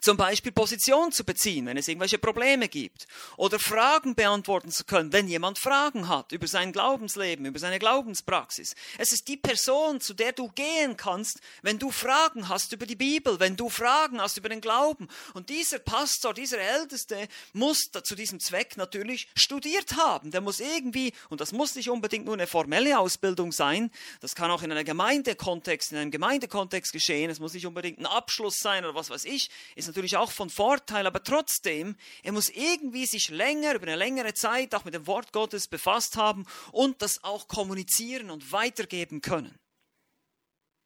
zum 0.00 0.16
Beispiel 0.16 0.52
Position 0.52 1.10
zu 1.12 1.24
beziehen, 1.24 1.66
wenn 1.66 1.76
es 1.76 1.88
irgendwelche 1.88 2.18
Probleme 2.18 2.68
gibt. 2.68 3.06
Oder 3.36 3.58
Fragen 3.58 4.14
beantworten 4.14 4.70
zu 4.70 4.84
können, 4.84 5.12
wenn 5.12 5.28
jemand 5.28 5.58
Fragen 5.58 6.08
hat 6.08 6.32
über 6.32 6.46
sein 6.46 6.72
Glaubensleben, 6.72 7.46
über 7.46 7.58
seine 7.58 7.78
Glaubenspraxis. 7.78 8.74
Es 8.98 9.12
ist 9.12 9.28
die 9.28 9.36
Person, 9.36 10.00
zu 10.00 10.14
der 10.14 10.32
du 10.32 10.48
gehen 10.48 10.96
kannst, 10.96 11.40
wenn 11.62 11.78
du 11.78 11.90
Fragen 11.90 12.48
hast 12.48 12.72
über 12.72 12.86
die 12.86 12.96
Bibel, 12.96 13.40
wenn 13.40 13.56
du 13.56 13.68
Fragen 13.68 14.20
hast 14.20 14.36
über 14.36 14.48
den 14.48 14.60
Glauben. 14.60 15.08
Und 15.34 15.48
dieser 15.48 15.78
Pastor, 15.78 16.34
dieser 16.34 16.58
Älteste 16.58 17.28
muss 17.52 17.90
zu 17.90 18.14
diesem 18.14 18.40
Zweck 18.40 18.76
natürlich 18.76 19.28
studiert 19.34 19.96
haben. 19.96 20.30
Der 20.30 20.40
muss 20.40 20.60
irgendwie, 20.60 21.12
und 21.30 21.40
das 21.40 21.52
muss 21.52 21.74
nicht 21.74 21.90
unbedingt 21.90 22.26
nur 22.26 22.34
eine 22.34 22.46
formelle 22.46 22.98
Ausbildung 22.98 23.52
sein, 23.52 23.90
das 24.20 24.34
kann 24.34 24.50
auch 24.50 24.62
in 24.62 24.70
einem 24.70 24.84
Gemeindekontext, 24.84 25.92
in 25.92 25.98
einem 25.98 26.10
Gemeindekontext 26.10 26.92
geschehen, 26.92 27.30
es 27.30 27.40
muss 27.40 27.54
nicht 27.54 27.66
unbedingt 27.66 27.98
ein 27.98 28.06
Abschluss 28.06 28.60
sein 28.60 28.84
oder 28.84 28.94
was 28.94 29.10
weiß 29.10 29.24
ich, 29.24 29.50
ist 29.74 29.95
natürlich 29.96 30.16
auch 30.16 30.30
von 30.30 30.50
Vorteil, 30.50 31.06
aber 31.06 31.22
trotzdem, 31.22 31.96
er 32.22 32.32
muss 32.32 32.50
irgendwie 32.50 33.06
sich 33.06 33.30
länger, 33.30 33.74
über 33.74 33.86
eine 33.86 33.96
längere 33.96 34.34
Zeit 34.34 34.74
auch 34.74 34.84
mit 34.84 34.94
dem 34.94 35.06
Wort 35.06 35.32
Gottes 35.32 35.68
befasst 35.68 36.16
haben 36.16 36.46
und 36.72 37.00
das 37.00 37.24
auch 37.24 37.48
kommunizieren 37.48 38.30
und 38.30 38.52
weitergeben 38.52 39.22
können. 39.22 39.58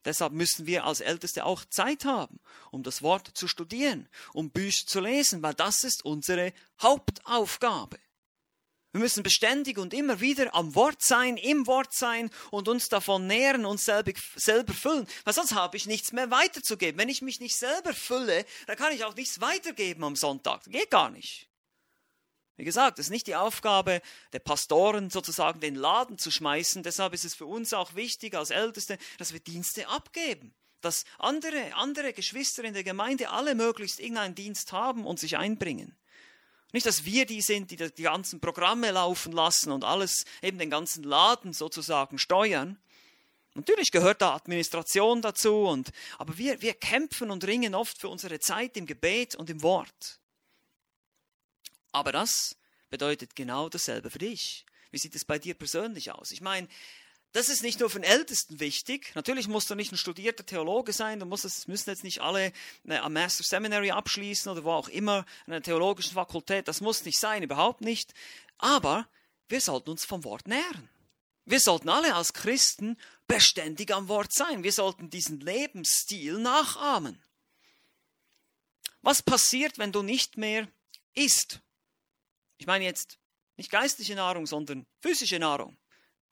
Deshalb 0.05 0.33
müssen 0.33 0.65
wir 0.65 0.85
als 0.85 1.01
Älteste 1.01 1.45
auch 1.45 1.63
Zeit 1.65 2.05
haben, 2.05 2.39
um 2.71 2.81
das 2.81 3.01
Wort 3.01 3.29
zu 3.35 3.47
studieren, 3.47 4.07
um 4.33 4.49
Bücher 4.49 4.87
zu 4.87 4.99
lesen, 4.99 5.43
weil 5.43 5.53
das 5.53 5.83
ist 5.83 6.03
unsere 6.05 6.53
Hauptaufgabe. 6.81 7.99
Wir 8.91 8.99
müssen 8.99 9.23
beständig 9.23 9.77
und 9.77 9.93
immer 9.93 10.19
wieder 10.19 10.53
am 10.53 10.75
Wort 10.75 11.01
sein, 11.01 11.37
im 11.37 11.65
Wort 11.65 11.93
sein 11.93 12.29
und 12.49 12.67
uns 12.67 12.89
davon 12.89 13.25
nähren, 13.25 13.65
uns 13.65 13.85
selber, 13.85 14.11
selber 14.35 14.73
füllen. 14.73 15.07
Weil 15.23 15.33
sonst 15.33 15.55
habe 15.55 15.77
ich 15.77 15.85
nichts 15.85 16.11
mehr 16.11 16.29
weiterzugeben. 16.29 16.99
Wenn 16.99 17.07
ich 17.07 17.21
mich 17.21 17.39
nicht 17.39 17.55
selber 17.55 17.93
fülle, 17.93 18.45
dann 18.67 18.75
kann 18.75 18.93
ich 18.93 19.05
auch 19.05 19.15
nichts 19.15 19.39
weitergeben 19.39 20.03
am 20.03 20.17
Sonntag. 20.17 20.63
Das 20.65 20.73
geht 20.73 20.91
gar 20.91 21.09
nicht. 21.09 21.47
Wie 22.57 22.65
gesagt, 22.65 22.99
es 22.99 23.07
ist 23.07 23.11
nicht 23.11 23.27
die 23.27 23.35
Aufgabe 23.37 24.01
der 24.33 24.39
Pastoren, 24.39 25.09
sozusagen 25.09 25.61
den 25.61 25.75
Laden 25.75 26.17
zu 26.17 26.29
schmeißen. 26.29 26.83
Deshalb 26.83 27.13
ist 27.13 27.23
es 27.23 27.33
für 27.33 27.45
uns 27.45 27.73
auch 27.73 27.95
wichtig 27.95 28.35
als 28.35 28.49
Älteste, 28.49 28.97
dass 29.17 29.31
wir 29.31 29.39
Dienste 29.39 29.87
abgeben. 29.87 30.53
Dass 30.81 31.05
andere, 31.17 31.75
andere 31.75 32.11
Geschwister 32.11 32.65
in 32.65 32.73
der 32.73 32.83
Gemeinde 32.83 33.29
alle 33.29 33.55
möglichst 33.55 34.01
irgendeinen 34.01 34.35
Dienst 34.35 34.73
haben 34.73 35.05
und 35.05 35.17
sich 35.17 35.37
einbringen. 35.37 35.95
Nicht, 36.71 36.85
dass 36.85 37.05
wir 37.05 37.25
die 37.25 37.41
sind, 37.41 37.71
die 37.71 37.75
die 37.75 38.03
ganzen 38.03 38.39
Programme 38.39 38.91
laufen 38.91 39.33
lassen 39.33 39.71
und 39.71 39.83
alles, 39.83 40.23
eben 40.41 40.57
den 40.57 40.69
ganzen 40.69 41.03
Laden 41.03 41.53
sozusagen 41.53 42.17
steuern. 42.17 42.79
Natürlich 43.53 43.91
gehört 43.91 44.21
da 44.21 44.35
Administration 44.35 45.21
dazu, 45.21 45.63
und, 45.63 45.91
aber 46.17 46.37
wir, 46.37 46.61
wir 46.61 46.73
kämpfen 46.73 47.31
und 47.31 47.43
ringen 47.43 47.75
oft 47.75 47.99
für 47.99 48.07
unsere 48.07 48.39
Zeit 48.39 48.77
im 48.77 48.85
Gebet 48.85 49.35
und 49.35 49.49
im 49.49 49.61
Wort. 49.61 50.19
Aber 51.91 52.13
das 52.13 52.55
bedeutet 52.89 53.35
genau 53.35 53.67
dasselbe 53.67 54.09
für 54.09 54.19
dich. 54.19 54.65
Wie 54.91 54.97
sieht 54.97 55.15
es 55.15 55.25
bei 55.25 55.39
dir 55.39 55.53
persönlich 55.53 56.11
aus? 56.11 56.31
Ich 56.31 56.41
meine, 56.41 56.67
das 57.33 57.47
ist 57.47 57.63
nicht 57.63 57.79
nur 57.79 57.89
für 57.89 57.99
den 57.99 58.09
Ältesten 58.09 58.59
wichtig. 58.59 59.11
Natürlich 59.15 59.47
musst 59.47 59.69
du 59.69 59.75
nicht 59.75 59.91
ein 59.91 59.97
studierter 59.97 60.45
Theologe 60.45 60.91
sein, 60.91 61.19
du 61.19 61.25
musst 61.25 61.45
es 61.45 61.67
müssen 61.67 61.89
jetzt 61.89 62.03
nicht 62.03 62.21
alle 62.21 62.51
äh, 62.87 62.97
am 62.97 63.13
Master 63.13 63.43
Seminary 63.43 63.91
abschließen 63.91 64.51
oder 64.51 64.63
wo 64.63 64.71
auch 64.71 64.89
immer, 64.89 65.25
eine 65.47 65.61
theologische 65.61 66.11
Fakultät, 66.11 66.67
das 66.67 66.81
muss 66.81 67.05
nicht 67.05 67.19
sein, 67.19 67.43
überhaupt 67.43 67.81
nicht. 67.81 68.13
Aber 68.57 69.07
wir 69.47 69.61
sollten 69.61 69.91
uns 69.91 70.03
vom 70.03 70.23
Wort 70.23 70.47
nähren. 70.47 70.89
Wir 71.45 71.59
sollten 71.59 71.89
alle 71.89 72.15
als 72.15 72.33
Christen 72.33 72.97
beständig 73.27 73.93
am 73.93 74.07
Wort 74.07 74.33
sein. 74.33 74.63
Wir 74.63 74.71
sollten 74.71 75.09
diesen 75.09 75.39
Lebensstil 75.39 76.37
nachahmen. 76.37 77.21
Was 79.01 79.23
passiert, 79.23 79.77
wenn 79.77 79.91
du 79.91 80.03
nicht 80.03 80.37
mehr 80.37 80.67
isst? 81.13 81.61
Ich 82.57 82.67
meine 82.67 82.85
jetzt 82.85 83.17
nicht 83.57 83.71
geistliche 83.71 84.15
Nahrung, 84.15 84.45
sondern 84.45 84.85
physische 84.99 85.39
Nahrung. 85.39 85.77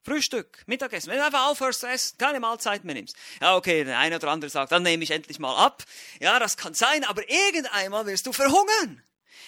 Frühstück, 0.09 0.63
Mittagessen. 0.65 1.11
Wenn 1.11 1.19
du 1.19 1.25
einfach 1.25 1.47
aufhörst 1.49 1.81
zu 1.81 1.87
essen, 1.87 2.17
keine 2.17 2.39
Mahlzeit 2.39 2.83
mehr 2.83 2.95
nimmst. 2.95 3.15
Ja, 3.39 3.55
okay, 3.55 3.83
der 3.83 3.99
eine 3.99 4.15
oder 4.15 4.29
andere 4.29 4.49
sagt, 4.49 4.71
dann 4.71 4.81
nehme 4.81 5.03
ich 5.03 5.11
endlich 5.11 5.37
mal 5.37 5.55
ab. 5.55 5.83
Ja, 6.19 6.39
das 6.39 6.57
kann 6.57 6.73
sein, 6.73 7.03
aber 7.03 7.29
irgendeinmal 7.29 8.07
wirst 8.07 8.25
du 8.25 8.33
verhungern. 8.33 9.03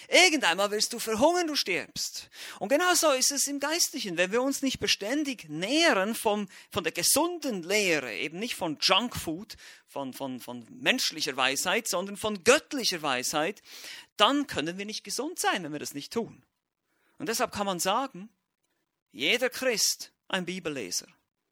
Irgendeinmal 0.07 0.69
wirst 0.69 0.93
du 0.93 0.99
verhungern, 0.99 1.47
du 1.47 1.55
stirbst. 1.55 2.29
Und 2.59 2.69
genau 2.69 2.93
so 2.93 3.12
ist 3.12 3.31
es 3.31 3.47
im 3.47 3.59
Geistlichen. 3.59 4.17
Wenn 4.17 4.31
wir 4.31 4.43
uns 4.43 4.62
nicht 4.62 4.79
beständig 4.79 5.49
nähren 5.49 6.13
vom, 6.13 6.47
von 6.69 6.83
der 6.83 6.93
gesunden 6.93 7.63
Lehre, 7.63 8.13
eben 8.13 8.38
nicht 8.38 8.55
von 8.55 8.77
Junkfood, 8.79 9.55
von, 9.88 10.13
von, 10.13 10.39
von 10.39 10.67
menschlicher 10.69 11.36
Weisheit, 11.36 11.88
sondern 11.88 12.17
von 12.17 12.43
göttlicher 12.43 13.01
Weisheit, 13.01 13.63
dann 14.15 14.45
können 14.45 14.77
wir 14.77 14.86
nicht 14.86 15.03
gesund 15.03 15.39
sein, 15.39 15.63
wenn 15.63 15.71
wir 15.71 15.79
das 15.79 15.95
nicht 15.95 16.13
tun. 16.13 16.43
Und 17.17 17.29
deshalb 17.29 17.51
kann 17.51 17.65
man 17.65 17.79
sagen, 17.79 18.29
jeder 19.12 19.49
Christ 19.49 20.11
ein 20.31 20.45
Bibelleser. 20.45 21.07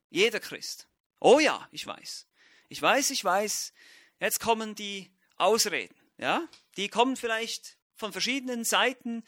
Jeder 0.10 0.40
Christ. 0.40 0.88
Oh 1.20 1.40
ja, 1.40 1.68
ich 1.72 1.86
weiß. 1.86 2.26
Ich 2.70 2.82
weiß, 2.82 3.10
ich 3.12 3.24
weiß. 3.24 3.74
Jetzt 4.20 4.40
kommen 4.40 4.76
die 4.76 5.12
Ausreden. 5.38 5.96
Ja? 6.18 6.48
Die 6.78 6.90
kommen 6.90 7.18
vielleicht 7.18 7.78
von 7.96 8.12
verschiedenen 8.12 8.64
Seiten 8.64 9.24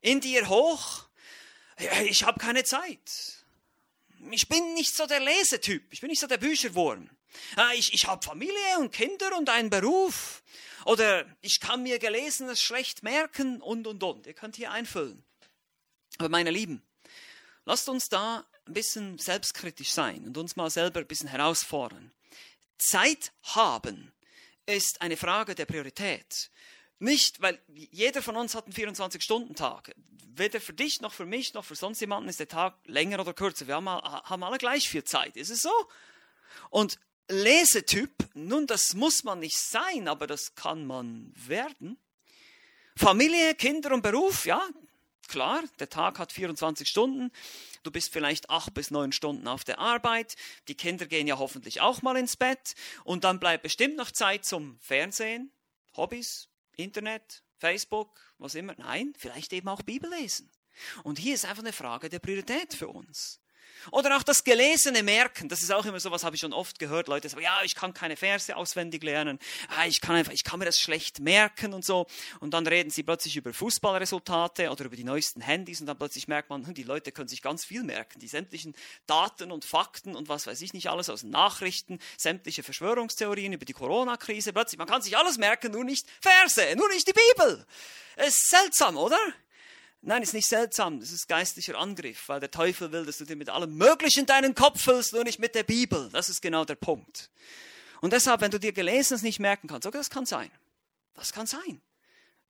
in 0.00 0.20
dir 0.20 0.48
hoch. 0.48 1.08
Ich 2.04 2.24
habe 2.24 2.38
keine 2.38 2.64
Zeit. 2.64 3.44
Ich 4.30 4.48
bin 4.48 4.74
nicht 4.74 4.94
so 4.94 5.06
der 5.06 5.20
Lesetyp. 5.20 5.92
Ich 5.92 6.00
bin 6.00 6.10
nicht 6.10 6.20
so 6.20 6.26
der 6.26 6.38
Bücherwurm. 6.38 7.10
Ich, 7.74 7.92
ich 7.94 8.06
habe 8.06 8.24
Familie 8.24 8.78
und 8.78 8.92
Kinder 8.92 9.36
und 9.36 9.48
einen 9.48 9.70
Beruf. 9.70 10.42
Oder 10.84 11.26
ich 11.40 11.60
kann 11.60 11.82
mir 11.82 11.98
Gelesenes 11.98 12.62
schlecht 12.62 13.02
merken 13.02 13.60
und, 13.60 13.86
und, 13.86 14.02
und. 14.02 14.26
Ihr 14.26 14.34
könnt 14.34 14.56
hier 14.56 14.70
einfüllen. 14.70 15.24
Aber 16.18 16.28
meine 16.28 16.50
Lieben, 16.50 16.82
lasst 17.64 17.88
uns 17.88 18.08
da 18.08 18.46
ein 18.66 18.74
bisschen 18.74 19.18
selbstkritisch 19.18 19.90
sein 19.90 20.26
und 20.26 20.38
uns 20.38 20.56
mal 20.56 20.70
selber 20.70 21.00
ein 21.00 21.06
bisschen 21.06 21.28
herausfordern. 21.28 22.12
Zeit 22.78 23.32
haben 23.42 24.12
ist 24.66 25.00
eine 25.00 25.16
Frage 25.16 25.54
der 25.54 25.66
Priorität. 25.66 26.50
Nicht, 26.98 27.42
weil 27.42 27.60
jeder 27.68 28.22
von 28.22 28.36
uns 28.36 28.54
hat 28.54 28.66
einen 28.66 28.74
24-Stunden-Tag. 28.74 29.94
Weder 30.34 30.60
für 30.60 30.72
dich 30.72 31.00
noch 31.00 31.12
für 31.12 31.26
mich 31.26 31.52
noch 31.52 31.64
für 31.64 31.74
sonst 31.74 32.00
jemanden 32.00 32.28
ist 32.28 32.40
der 32.40 32.48
Tag 32.48 32.76
länger 32.86 33.20
oder 33.20 33.34
kürzer. 33.34 33.66
Wir 33.66 33.74
haben, 33.74 33.88
alle 34.44 34.58
gleich 34.58 34.88
viel 34.88 35.04
Zeit. 35.04 35.36
Ist 35.36 35.50
es 35.50 35.62
so? 35.62 35.72
Und 36.70 36.98
Lesetyp, 37.28 38.12
nun, 38.34 38.66
das 38.66 38.94
muss 38.94 39.24
man 39.24 39.40
nicht 39.40 39.58
sein, 39.58 40.06
aber 40.06 40.26
das 40.26 40.54
kann 40.54 40.86
man 40.86 41.32
werden. 41.36 41.98
Familie, 42.96 43.54
Kinder 43.54 43.92
und 43.92 44.02
Beruf, 44.02 44.46
ja, 44.46 44.62
klar, 45.32 45.64
der 45.80 45.88
Tag 45.88 46.20
hat 46.20 46.30
24 46.30 46.88
Stunden. 46.88 47.32
Du 47.82 47.90
bist 47.90 48.12
vielleicht 48.12 48.50
acht 48.50 48.72
bis 48.74 48.92
neun 48.92 49.10
Stunden 49.10 49.48
auf 49.48 49.64
der 49.64 49.80
Arbeit. 49.80 50.36
Die 50.68 50.76
Kinder 50.76 51.06
gehen 51.06 51.26
ja 51.26 51.38
hoffentlich 51.38 51.80
auch 51.80 52.02
mal 52.02 52.16
ins 52.16 52.36
Bett. 52.36 52.74
Und 53.02 53.24
dann 53.24 53.40
bleibt 53.40 53.64
bestimmt 53.64 53.96
noch 53.96 54.12
Zeit 54.12 54.44
zum 54.44 54.78
Fernsehen, 54.78 55.50
Hobbys, 55.96 56.48
Internet, 56.76 57.42
Facebook, 57.58 58.20
was 58.38 58.54
immer. 58.54 58.74
Nein, 58.76 59.14
vielleicht 59.16 59.52
eben 59.52 59.68
auch 59.68 59.82
Bibel 59.82 60.08
lesen. 60.10 60.50
Und 61.02 61.18
hier 61.18 61.34
ist 61.34 61.44
einfach 61.44 61.62
eine 61.62 61.72
Frage 61.72 62.08
der 62.08 62.20
Priorität 62.20 62.74
für 62.74 62.88
uns. 62.88 63.41
Oder 63.90 64.16
auch 64.16 64.22
das 64.22 64.44
gelesene 64.44 65.02
Merken, 65.02 65.48
das 65.48 65.62
ist 65.62 65.72
auch 65.72 65.84
immer 65.84 66.00
so, 66.00 66.10
was 66.10 66.24
habe 66.24 66.36
ich 66.36 66.40
schon 66.40 66.52
oft 66.52 66.78
gehört, 66.78 67.08
Leute 67.08 67.28
sagen, 67.28 67.42
ja, 67.42 67.60
ich 67.64 67.74
kann 67.74 67.92
keine 67.94 68.16
Verse 68.16 68.54
auswendig 68.56 69.02
lernen, 69.02 69.38
ah, 69.68 69.86
ich 69.86 70.00
kann 70.00 70.16
einfach, 70.16 70.32
ich 70.32 70.44
kann 70.44 70.58
mir 70.58 70.64
das 70.64 70.80
schlecht 70.80 71.20
merken 71.20 71.74
und 71.74 71.84
so. 71.84 72.06
Und 72.40 72.54
dann 72.54 72.66
reden 72.66 72.90
sie 72.90 73.02
plötzlich 73.02 73.36
über 73.36 73.52
Fußballresultate 73.52 74.70
oder 74.70 74.84
über 74.84 74.96
die 74.96 75.04
neuesten 75.04 75.40
Handys 75.40 75.80
und 75.80 75.86
dann 75.86 75.98
plötzlich 75.98 76.28
merkt 76.28 76.50
man, 76.50 76.66
hm, 76.66 76.74
die 76.74 76.82
Leute 76.82 77.12
können 77.12 77.28
sich 77.28 77.42
ganz 77.42 77.64
viel 77.64 77.82
merken, 77.82 78.20
die 78.20 78.28
sämtlichen 78.28 78.74
Daten 79.06 79.50
und 79.50 79.64
Fakten 79.64 80.14
und 80.14 80.28
was 80.28 80.46
weiß 80.46 80.60
ich 80.62 80.72
nicht 80.74 80.88
alles 80.88 81.10
aus 81.10 81.22
Nachrichten, 81.22 81.98
sämtliche 82.16 82.62
Verschwörungstheorien 82.62 83.52
über 83.52 83.64
die 83.64 83.72
Corona-Krise, 83.72 84.52
plötzlich, 84.52 84.78
man 84.78 84.88
kann 84.88 85.02
sich 85.02 85.16
alles 85.16 85.38
merken, 85.38 85.72
nur 85.72 85.84
nicht 85.84 86.06
Verse, 86.20 86.76
nur 86.76 86.88
nicht 86.88 87.08
die 87.08 87.12
Bibel. 87.12 87.66
Es 88.16 88.34
ist 88.34 88.50
seltsam, 88.50 88.96
oder? 88.96 89.18
Nein, 90.04 90.22
ist 90.22 90.34
nicht 90.34 90.48
seltsam, 90.48 90.98
das 90.98 91.12
ist 91.12 91.28
geistlicher 91.28 91.78
Angriff, 91.78 92.28
weil 92.28 92.40
der 92.40 92.50
Teufel 92.50 92.90
will, 92.90 93.06
dass 93.06 93.18
du 93.18 93.24
dir 93.24 93.36
mit 93.36 93.48
allem 93.48 93.76
Möglichen 93.76 94.26
deinen 94.26 94.56
Kopf 94.56 94.82
füllst, 94.82 95.12
nur 95.12 95.22
nicht 95.22 95.38
mit 95.38 95.54
der 95.54 95.62
Bibel. 95.62 96.10
Das 96.12 96.28
ist 96.28 96.42
genau 96.42 96.64
der 96.64 96.74
Punkt. 96.74 97.30
Und 98.00 98.12
deshalb, 98.12 98.40
wenn 98.40 98.50
du 98.50 98.58
dir 98.58 98.72
Gelesenes 98.72 99.22
nicht 99.22 99.38
merken 99.38 99.68
kannst, 99.68 99.86
okay, 99.86 99.98
das 99.98 100.10
kann 100.10 100.26
sein. 100.26 100.50
Das 101.14 101.32
kann 101.32 101.46
sein. 101.46 101.80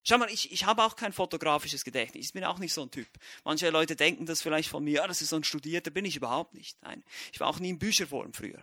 Schau 0.02 0.16
mal, 0.16 0.30
ich, 0.30 0.50
ich 0.50 0.64
habe 0.64 0.82
auch 0.82 0.96
kein 0.96 1.12
fotografisches 1.12 1.84
Gedächtnis. 1.84 2.26
Ich 2.26 2.32
bin 2.32 2.42
auch 2.42 2.58
nicht 2.58 2.72
so 2.72 2.82
ein 2.82 2.90
Typ. 2.90 3.06
Manche 3.44 3.68
Leute 3.68 3.96
denken 3.96 4.24
das 4.24 4.40
vielleicht 4.40 4.70
von 4.70 4.82
mir, 4.82 4.94
ja, 4.94 5.06
das 5.06 5.20
ist 5.20 5.28
so 5.28 5.36
ein 5.36 5.44
Studierter, 5.44 5.90
bin 5.90 6.06
ich 6.06 6.16
überhaupt 6.16 6.54
nicht. 6.54 6.80
Nein, 6.82 7.04
ich 7.32 7.38
war 7.38 7.48
auch 7.48 7.58
nie 7.58 7.68
in 7.68 7.78
Bücherform 7.78 8.32
früher. 8.32 8.62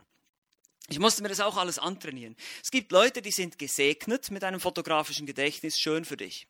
Ich 0.89 0.97
musste 0.97 1.21
mir 1.21 1.30
das 1.30 1.39
auch 1.39 1.58
alles 1.58 1.78
antrainieren. 1.78 2.36
Es 2.63 2.71
gibt 2.71 2.91
Leute, 2.91 3.21
die 3.21 3.32
sind 3.32 3.60
gesegnet 3.60 4.32
mit 4.32 4.43
einem 4.43 4.60
fotografischen 4.60 5.28
Gedächtnis, 5.28 5.80
schön 5.80 6.04
für 6.04 6.17
dich. 6.17 6.47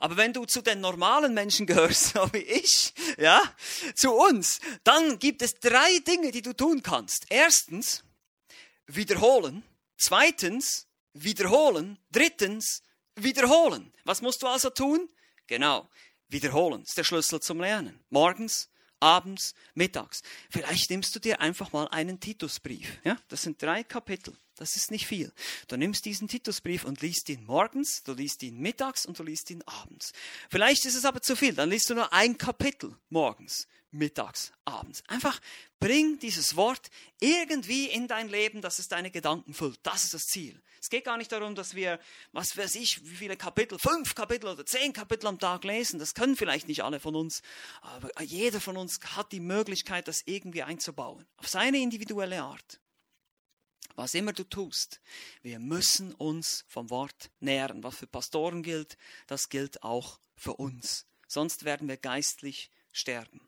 Aber 0.00 0.16
wenn 0.16 0.32
du 0.32 0.44
zu 0.44 0.62
den 0.62 0.80
normalen 0.80 1.34
Menschen 1.34 1.66
gehörst, 1.66 2.08
so 2.14 2.32
wie 2.32 2.38
ich, 2.38 2.92
ja, 3.18 3.40
zu 3.94 4.12
uns, 4.12 4.60
dann 4.84 5.18
gibt 5.18 5.42
es 5.42 5.54
drei 5.54 5.98
Dinge, 6.00 6.30
die 6.30 6.42
du 6.42 6.52
tun 6.52 6.82
kannst. 6.82 7.26
Erstens, 7.28 8.04
wiederholen. 8.86 9.62
Zweitens, 9.96 10.86
wiederholen. 11.12 11.98
Drittens, 12.10 12.82
wiederholen. 13.16 13.92
Was 14.04 14.22
musst 14.22 14.42
du 14.42 14.46
also 14.46 14.70
tun? 14.70 15.08
Genau, 15.46 15.88
wiederholen 16.28 16.82
ist 16.82 16.96
der 16.96 17.04
Schlüssel 17.04 17.40
zum 17.40 17.60
Lernen. 17.60 17.98
Morgens, 18.08 18.68
abends, 19.00 19.54
mittags. 19.74 20.22
Vielleicht 20.50 20.90
nimmst 20.90 21.14
du 21.14 21.18
dir 21.18 21.40
einfach 21.40 21.72
mal 21.72 21.88
einen 21.88 22.20
Titusbrief. 22.20 22.98
Ja, 23.04 23.18
das 23.28 23.42
sind 23.42 23.60
drei 23.60 23.82
Kapitel. 23.82 24.36
Das 24.60 24.76
ist 24.76 24.90
nicht 24.90 25.06
viel. 25.06 25.32
Du 25.68 25.78
nimmst 25.78 26.04
diesen 26.04 26.28
Titusbrief 26.28 26.84
und 26.84 27.00
liest 27.00 27.30
ihn 27.30 27.46
morgens, 27.46 28.02
du 28.02 28.12
liest 28.12 28.42
ihn 28.42 28.58
mittags 28.58 29.06
und 29.06 29.18
du 29.18 29.22
liest 29.22 29.50
ihn 29.50 29.62
abends. 29.62 30.12
Vielleicht 30.50 30.84
ist 30.84 30.96
es 30.96 31.06
aber 31.06 31.22
zu 31.22 31.34
viel, 31.34 31.54
dann 31.54 31.70
liest 31.70 31.88
du 31.88 31.94
nur 31.94 32.12
ein 32.12 32.36
Kapitel 32.36 32.94
morgens, 33.08 33.66
mittags, 33.90 34.52
abends. 34.66 35.02
Einfach 35.08 35.40
bring 35.78 36.18
dieses 36.18 36.56
Wort 36.56 36.90
irgendwie 37.20 37.86
in 37.86 38.06
dein 38.06 38.28
Leben, 38.28 38.60
dass 38.60 38.78
es 38.78 38.88
deine 38.88 39.10
Gedanken 39.10 39.54
füllt. 39.54 39.80
Das 39.82 40.04
ist 40.04 40.12
das 40.12 40.26
Ziel. 40.26 40.60
Es 40.78 40.90
geht 40.90 41.06
gar 41.06 41.16
nicht 41.16 41.32
darum, 41.32 41.54
dass 41.54 41.74
wir, 41.74 41.98
was 42.32 42.54
weiß 42.54 42.74
ich, 42.74 43.02
wie 43.02 43.16
viele 43.16 43.38
Kapitel, 43.38 43.78
fünf 43.78 44.14
Kapitel 44.14 44.46
oder 44.46 44.66
zehn 44.66 44.92
Kapitel 44.92 45.26
am 45.26 45.38
Tag 45.38 45.64
lesen. 45.64 45.98
Das 45.98 46.12
können 46.12 46.36
vielleicht 46.36 46.68
nicht 46.68 46.84
alle 46.84 47.00
von 47.00 47.16
uns, 47.16 47.40
aber 47.80 48.10
jeder 48.22 48.60
von 48.60 48.76
uns 48.76 49.00
hat 49.16 49.32
die 49.32 49.40
Möglichkeit, 49.40 50.06
das 50.06 50.20
irgendwie 50.26 50.62
einzubauen. 50.62 51.26
Auf 51.38 51.48
seine 51.48 51.78
individuelle 51.78 52.42
Art. 52.42 52.78
Was 54.00 54.14
immer 54.14 54.32
du 54.32 54.44
tust, 54.44 54.98
wir 55.42 55.58
müssen 55.58 56.14
uns 56.14 56.64
vom 56.68 56.88
Wort 56.88 57.28
nähren. 57.38 57.84
Was 57.84 57.96
für 57.96 58.06
Pastoren 58.06 58.62
gilt, 58.62 58.96
das 59.26 59.50
gilt 59.50 59.82
auch 59.82 60.18
für 60.36 60.54
uns. 60.54 61.04
Sonst 61.28 61.66
werden 61.66 61.86
wir 61.86 61.98
geistlich 61.98 62.70
sterben. 62.92 63.46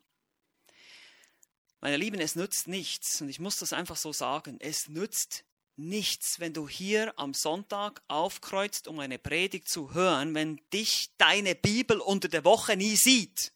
Meine 1.81 1.97
Lieben, 1.97 2.21
es 2.21 2.37
nützt 2.37 2.69
nichts, 2.69 3.23
und 3.23 3.31
ich 3.31 3.41
muss 3.41 3.57
das 3.57 3.73
einfach 3.73 3.97
so 3.97 4.13
sagen, 4.13 4.59
es 4.61 4.89
nützt 4.89 5.45
nichts, 5.77 6.39
wenn 6.39 6.53
du 6.53 6.69
hier 6.69 7.19
am 7.19 7.33
Sonntag 7.33 8.03
aufkreuzt, 8.09 8.89
um 8.89 8.99
eine 8.99 9.19
Predigt 9.19 9.71
zu 9.71 9.95
hören, 9.95 10.35
wenn 10.35 10.61
dich 10.71 11.13
deine 11.17 11.55
Bibel 11.55 11.99
unter 11.99 12.29
der 12.29 12.45
Woche 12.45 12.77
nie 12.77 12.97
sieht. 12.97 13.55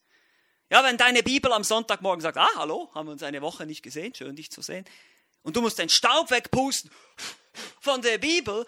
Ja, 0.71 0.83
wenn 0.83 0.97
deine 0.97 1.21
Bibel 1.21 1.53
am 1.53 1.63
Sonntagmorgen 1.63 2.21
sagt, 2.21 2.39
ah, 2.39 2.49
hallo, 2.55 2.89
haben 2.95 3.07
wir 3.07 3.11
uns 3.11 3.21
eine 3.21 3.43
Woche 3.43 3.67
nicht 3.67 3.83
gesehen, 3.83 4.15
schön 4.15 4.35
dich 4.35 4.49
zu 4.49 4.63
sehen 4.63 4.83
und 5.47 5.55
du 5.55 5.61
musst 5.61 5.79
den 5.79 5.87
Staub 5.87 6.29
wegpusten 6.29 6.91
von 7.79 8.01
der 8.01 8.17
Bibel. 8.17 8.65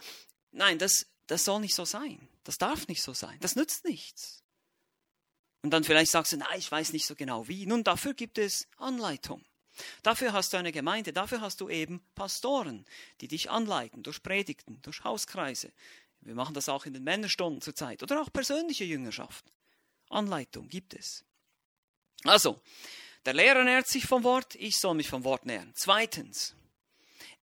Nein, 0.52 0.80
das, 0.80 1.08
das 1.28 1.44
soll 1.44 1.60
nicht 1.60 1.76
so 1.76 1.84
sein. 1.84 2.30
Das 2.46 2.58
darf 2.58 2.88
nicht 2.88 3.04
so 3.04 3.14
sein. 3.14 3.38
Das 3.42 3.58
nützt 3.58 3.84
nichts. 3.84 4.46
Und 5.62 5.72
dann 5.72 5.84
vielleicht 5.84 6.10
sagst 6.10 6.32
du, 6.32 6.38
nein, 6.38 6.58
ich 6.58 6.72
weiß 6.72 6.94
nicht 6.94 7.06
so 7.06 7.16
genau 7.16 7.50
wie. 7.50 7.66
Nun, 7.66 7.84
dafür 7.84 8.14
gibt 8.14 8.38
es 8.38 8.66
Anleitung. 8.78 9.44
Dafür 10.04 10.32
hast 10.32 10.54
du 10.54 10.58
eine 10.58 10.72
Gemeinde, 10.72 11.12
dafür 11.12 11.42
hast 11.42 11.60
du 11.60 11.68
eben 11.68 12.02
Pastoren, 12.16 12.86
die 13.20 13.28
dich 13.28 13.50
anleiten 13.50 14.02
durch 14.02 14.24
Predigten, 14.24 14.82
durch 14.82 15.04
Hauskreise. 15.04 15.74
Wir 16.22 16.34
machen 16.34 16.54
das 16.54 16.70
auch 16.70 16.86
in 16.86 16.94
den 16.94 17.04
Männerstunden 17.04 17.62
zurzeit 17.62 18.04
oder 18.04 18.22
auch 18.22 18.32
persönliche 18.32 18.86
Jüngerschaft. 18.86 19.44
Anleitung 20.10 20.70
gibt 20.70 20.94
es. 20.94 21.26
Also, 22.24 22.62
der 23.26 23.34
Lehrer 23.34 23.66
nährt 23.66 23.90
sich 23.90 24.06
vom 24.06 24.24
Wort, 24.24 24.56
ich 24.56 24.78
soll 24.78 24.96
mich 24.96 25.10
vom 25.10 25.26
Wort 25.26 25.46
nähern. 25.46 25.74
Zweitens, 25.76 26.56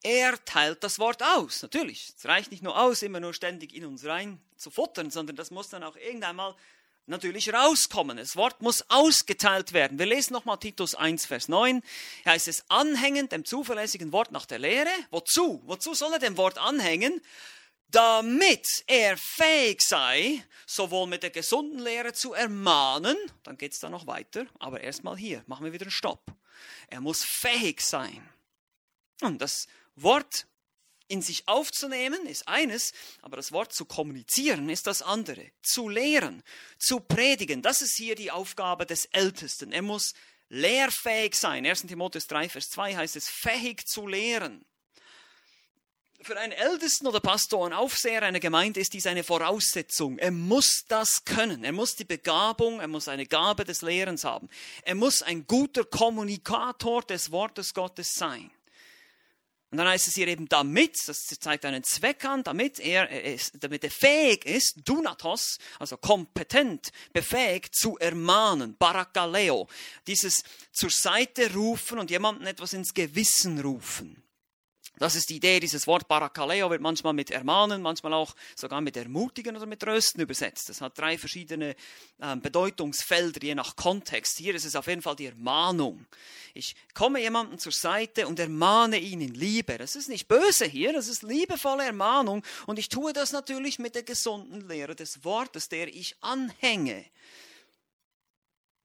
er 0.03 0.43
teilt 0.45 0.83
das 0.83 0.99
Wort 0.99 1.23
aus. 1.23 1.61
Natürlich, 1.61 2.13
es 2.15 2.25
reicht 2.25 2.51
nicht 2.51 2.63
nur 2.63 2.79
aus, 2.79 3.01
immer 3.01 3.19
nur 3.19 3.33
ständig 3.33 3.73
in 3.73 3.85
uns 3.85 4.05
rein 4.05 4.39
zu 4.55 4.69
futtern, 4.69 5.09
sondern 5.09 5.35
das 5.35 5.51
muss 5.51 5.69
dann 5.69 5.83
auch 5.83 5.95
irgendwann 5.95 6.35
mal 6.35 6.55
natürlich 7.07 7.53
rauskommen. 7.53 8.17
Das 8.17 8.35
Wort 8.35 8.61
muss 8.61 8.89
ausgeteilt 8.89 9.73
werden. 9.73 9.99
Wir 9.99 10.05
lesen 10.05 10.33
nochmal 10.33 10.57
Titus 10.57 10.95
1, 10.95 11.25
Vers 11.25 11.47
9. 11.47 11.81
Hier 12.23 12.31
heißt 12.31 12.47
es, 12.47 12.65
anhängend 12.69 13.31
dem 13.31 13.45
zuverlässigen 13.45 14.11
Wort 14.11 14.31
nach 14.31 14.45
der 14.45 14.59
Lehre. 14.59 14.89
Wozu? 15.11 15.61
Wozu 15.65 15.93
soll 15.93 16.13
er 16.13 16.19
dem 16.19 16.37
Wort 16.37 16.57
anhängen? 16.57 17.21
Damit 17.87 18.65
er 18.87 19.15
fähig 19.17 19.81
sei, 19.81 20.43
sowohl 20.65 21.07
mit 21.07 21.23
der 21.23 21.29
gesunden 21.29 21.79
Lehre 21.79 22.13
zu 22.13 22.33
ermahnen, 22.33 23.15
dann 23.43 23.57
geht 23.57 23.73
es 23.73 23.79
dann 23.79 23.91
noch 23.91 24.07
weiter, 24.07 24.47
aber 24.59 24.81
erstmal 24.81 25.15
hier, 25.15 25.43
machen 25.45 25.63
wir 25.65 25.71
wieder 25.71 25.85
einen 25.85 25.91
Stopp. 25.91 26.25
Er 26.87 26.99
muss 26.99 27.23
fähig 27.23 27.81
sein. 27.81 28.27
Und 29.21 29.41
das 29.41 29.67
Wort 29.95 30.47
in 31.07 31.21
sich 31.21 31.47
aufzunehmen 31.47 32.25
ist 32.25 32.47
eines, 32.47 32.93
aber 33.21 33.37
das 33.37 33.51
Wort 33.51 33.73
zu 33.73 33.85
kommunizieren 33.85 34.69
ist 34.69 34.87
das 34.87 35.01
andere. 35.01 35.51
Zu 35.61 35.87
lehren, 35.87 36.43
zu 36.79 36.99
predigen, 36.99 37.61
das 37.61 37.81
ist 37.81 37.95
hier 37.95 38.15
die 38.15 38.31
Aufgabe 38.31 38.85
des 38.85 39.05
Ältesten. 39.05 39.71
Er 39.71 39.83
muss 39.83 40.13
lehrfähig 40.49 41.35
sein. 41.35 41.65
1. 41.65 41.83
Timotheus 41.83 42.27
3, 42.27 42.49
Vers 42.49 42.69
2 42.71 42.95
heißt 42.95 43.15
es, 43.15 43.29
fähig 43.29 43.87
zu 43.87 44.07
lehren. 44.07 44.65
Für 46.21 46.39
einen 46.39 46.53
Ältesten 46.53 47.05
oder 47.05 47.19
Pastor, 47.19 47.65
einen 47.65 47.75
Aufseher 47.75 48.23
einer 48.23 48.39
Gemeinde 48.39 48.79
ist 48.79 48.93
dies 48.93 49.05
eine 49.05 49.23
Voraussetzung. 49.23 50.17
Er 50.17 50.31
muss 50.31 50.85
das 50.87 51.23
können. 51.23 51.63
Er 51.63 51.71
muss 51.71 51.95
die 51.95 52.03
Begabung, 52.03 52.79
er 52.79 52.87
muss 52.87 53.07
eine 53.07 53.27
Gabe 53.27 53.63
des 53.63 53.83
Lehrens 53.83 54.23
haben. 54.23 54.49
Er 54.81 54.95
muss 54.95 55.21
ein 55.21 55.45
guter 55.45 55.83
Kommunikator 55.83 57.03
des 57.03 57.31
Wortes 57.31 57.75
Gottes 57.75 58.15
sein. 58.15 58.49
Und 59.75 59.79
dann 59.79 59.89
heißt 59.89 60.07
es 60.07 60.15
hier 60.15 60.29
eben 60.29 60.47
damit, 60.47 61.05
das 61.05 61.25
zeigt 61.25 61.65
einen 61.65 61.83
Zweck 61.83 62.23
an, 62.23 62.43
damit 62.43 62.79
er, 62.79 63.09
damit 63.59 63.83
er 63.83 63.91
fähig 63.91 64.45
ist, 64.45 64.77
Dunatos, 64.85 65.57
also 65.79 65.97
kompetent, 65.97 66.93
befähigt 67.11 67.75
zu 67.75 67.97
ermahnen, 67.97 68.77
Barakaleo, 68.77 69.67
dieses 70.07 70.45
zur 70.71 70.89
Seite 70.89 71.53
rufen 71.53 71.99
und 71.99 72.09
jemandem 72.09 72.47
etwas 72.47 72.71
ins 72.71 72.93
Gewissen 72.93 73.59
rufen. 73.59 74.24
Das 74.97 75.15
ist 75.15 75.29
die 75.29 75.35
Idee, 75.35 75.59
dieses 75.59 75.87
Wort 75.87 76.07
Barakaleo 76.07 76.69
wird 76.69 76.81
manchmal 76.81 77.13
mit 77.13 77.29
ermahnen, 77.29 77.81
manchmal 77.81 78.13
auch 78.13 78.35
sogar 78.55 78.79
mit 78.79 78.95
ermutigen 78.95 79.55
oder 79.57 79.65
mit 79.65 79.81
trösten 79.81 80.21
übersetzt. 80.21 80.69
Das 80.69 80.79
hat 80.79 80.97
drei 80.97 81.17
verschiedene 81.17 81.75
äh, 82.19 82.35
Bedeutungsfelder, 82.37 83.43
je 83.43 83.55
nach 83.55 83.75
Kontext. 83.75 84.37
Hier 84.37 84.55
ist 84.55 84.65
es 84.65 84.75
auf 84.75 84.87
jeden 84.87 85.01
Fall 85.01 85.15
die 85.15 85.25
Ermahnung. 85.25 86.05
Ich 86.53 86.75
komme 86.93 87.19
jemandem 87.19 87.59
zur 87.59 87.73
Seite 87.73 88.27
und 88.27 88.39
ermahne 88.39 88.97
ihn 88.97 89.19
in 89.19 89.33
Liebe. 89.33 89.77
Das 89.77 89.97
ist 89.97 90.07
nicht 90.07 90.27
böse 90.27 90.65
hier, 90.65 90.93
das 90.93 91.09
ist 91.09 91.23
liebevolle 91.23 91.83
Ermahnung. 91.83 92.43
Und 92.65 92.79
ich 92.79 92.87
tue 92.87 93.11
das 93.11 93.33
natürlich 93.33 93.79
mit 93.79 93.95
der 93.95 94.03
gesunden 94.03 94.67
Lehre 94.67 94.95
des 94.95 95.25
Wortes, 95.25 95.67
der 95.67 95.89
ich 95.93 96.15
anhänge. 96.21 97.05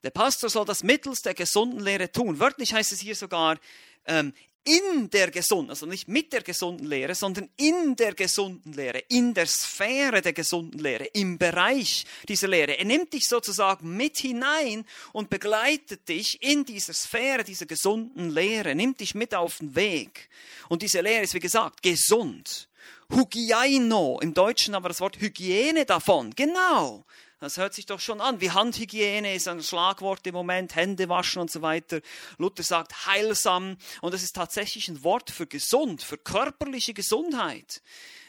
Der 0.02 0.10
Pastor 0.10 0.48
soll 0.48 0.64
das 0.64 0.82
mittels 0.82 1.20
der 1.22 1.34
gesunden 1.34 1.80
Lehre 1.80 2.10
tun. 2.10 2.40
Wörtlich 2.40 2.72
heißt 2.72 2.90
es 2.90 3.00
hier 3.00 3.14
sogar, 3.14 3.58
ähm, 4.06 4.32
in 4.64 5.08
der 5.10 5.30
gesunden, 5.30 5.70
also 5.70 5.86
nicht 5.86 6.06
mit 6.06 6.32
der 6.32 6.42
gesunden 6.42 6.86
Lehre, 6.86 7.14
sondern 7.14 7.48
in 7.56 7.96
der 7.96 8.14
gesunden 8.14 8.72
Lehre, 8.72 8.98
in 9.08 9.32
der 9.32 9.46
Sphäre 9.46 10.20
der 10.20 10.32
gesunden 10.32 10.78
Lehre, 10.78 11.04
im 11.06 11.38
Bereich 11.38 12.04
dieser 12.28 12.48
Lehre. 12.48 12.78
Er 12.78 12.84
nimmt 12.84 13.12
dich 13.12 13.26
sozusagen 13.26 13.96
mit 13.96 14.18
hinein 14.18 14.84
und 15.12 15.30
begleitet 15.30 16.08
dich 16.08 16.42
in 16.42 16.64
dieser 16.64 16.92
Sphäre 16.92 17.42
dieser 17.42 17.66
gesunden 17.66 18.30
Lehre, 18.30 18.74
nimmt 18.74 19.00
dich 19.00 19.14
mit 19.14 19.34
auf 19.34 19.58
den 19.58 19.74
Weg. 19.74 20.28
Und 20.68 20.82
diese 20.82 21.00
Lehre 21.00 21.22
ist, 21.22 21.34
wie 21.34 21.40
gesagt, 21.40 21.82
gesund. 21.82 22.68
Hygiaino, 23.10 24.20
im 24.20 24.34
Deutschen 24.34 24.74
aber 24.74 24.88
das 24.88 25.00
Wort 25.00 25.20
Hygiene 25.20 25.84
davon. 25.84 26.30
Genau. 26.36 27.04
Das 27.40 27.56
hört 27.56 27.72
sich 27.72 27.86
doch 27.86 28.00
schon 28.00 28.20
an, 28.20 28.42
wie 28.42 28.50
Handhygiene 28.50 29.34
ist 29.34 29.48
ein 29.48 29.62
Schlagwort 29.62 30.26
im 30.26 30.34
Moment, 30.34 30.74
Hände 30.74 31.08
waschen 31.08 31.40
und 31.40 31.50
so 31.50 31.62
weiter. 31.62 32.02
Luther 32.36 32.62
sagt 32.62 33.06
heilsam 33.06 33.78
und 34.02 34.12
es 34.12 34.22
ist 34.22 34.36
tatsächlich 34.36 34.88
ein 34.88 35.02
Wort 35.04 35.30
für 35.30 35.46
gesund, 35.46 36.02
für 36.02 36.18
körperliche 36.18 36.92
Gesundheit. 36.92 37.80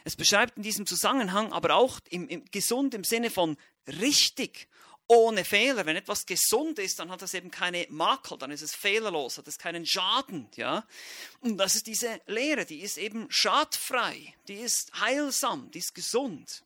Es 0.05 0.15
beschreibt 0.15 0.55
in 0.55 0.63
diesem 0.63 0.85
Zusammenhang 0.85 1.51
aber 1.51 1.75
auch 1.75 1.99
im, 2.09 2.29
im, 2.29 2.45
gesund 2.51 2.93
im 2.93 3.03
Sinne 3.03 3.29
von 3.29 3.57
richtig, 3.85 4.69
ohne 5.07 5.43
Fehler. 5.43 5.85
Wenn 5.85 5.97
etwas 5.97 6.25
gesund 6.25 6.79
ist, 6.79 6.97
dann 6.99 7.11
hat 7.11 7.21
es 7.21 7.33
eben 7.33 7.51
keine 7.51 7.85
Makel, 7.89 8.37
dann 8.37 8.51
ist 8.51 8.61
es 8.61 8.73
fehlerlos, 8.73 9.37
hat 9.37 9.47
es 9.49 9.57
keinen 9.57 9.85
Schaden, 9.85 10.47
ja. 10.55 10.87
Und 11.41 11.57
das 11.57 11.75
ist 11.75 11.87
diese 11.87 12.21
Lehre, 12.27 12.65
die 12.65 12.79
ist 12.79 12.97
eben 12.97 13.27
schadfrei, 13.29 14.33
die 14.47 14.55
ist 14.55 15.01
heilsam, 15.01 15.69
die 15.71 15.79
ist 15.79 15.93
gesund. 15.93 16.63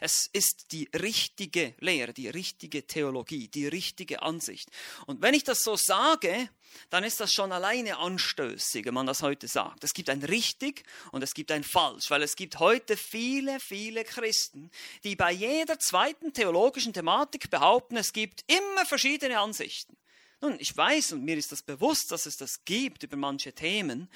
Es 0.00 0.28
ist 0.32 0.72
die 0.72 0.88
richtige 0.94 1.74
Lehre, 1.78 2.12
die 2.12 2.28
richtige 2.28 2.86
Theologie, 2.86 3.48
die 3.48 3.66
richtige 3.66 4.22
Ansicht. 4.22 4.68
Und 5.06 5.22
wenn 5.22 5.34
ich 5.34 5.44
das 5.44 5.62
so 5.62 5.76
sage, 5.76 6.48
dann 6.88 7.04
ist 7.04 7.20
das 7.20 7.32
schon 7.32 7.52
alleine 7.52 7.98
anstößig, 7.98 8.84
wenn 8.84 8.94
man 8.94 9.06
das 9.06 9.22
heute 9.22 9.48
sagt. 9.48 9.84
Es 9.84 9.94
gibt 9.94 10.10
ein 10.10 10.22
richtig 10.22 10.84
und 11.12 11.22
es 11.22 11.34
gibt 11.34 11.50
ein 11.52 11.64
falsch, 11.64 12.10
weil 12.10 12.22
es 12.22 12.36
gibt 12.36 12.58
heute 12.58 12.96
viele, 12.96 13.60
viele 13.60 14.04
Christen, 14.04 14.70
die 15.04 15.16
bei 15.16 15.32
jeder 15.32 15.78
zweiten 15.78 16.32
theologischen 16.32 16.92
Thematik 16.92 17.50
behaupten, 17.50 17.96
es 17.96 18.12
gibt 18.12 18.44
immer 18.46 18.86
verschiedene 18.86 19.38
Ansichten. 19.38 19.96
Nun, 20.40 20.56
ich 20.58 20.74
weiß 20.74 21.12
und 21.12 21.24
mir 21.24 21.36
ist 21.36 21.52
das 21.52 21.62
bewusst, 21.62 22.12
dass 22.12 22.24
es 22.24 22.36
das 22.36 22.64
gibt 22.64 23.02
über 23.02 23.16
manche 23.16 23.52
Themen, 23.52 24.08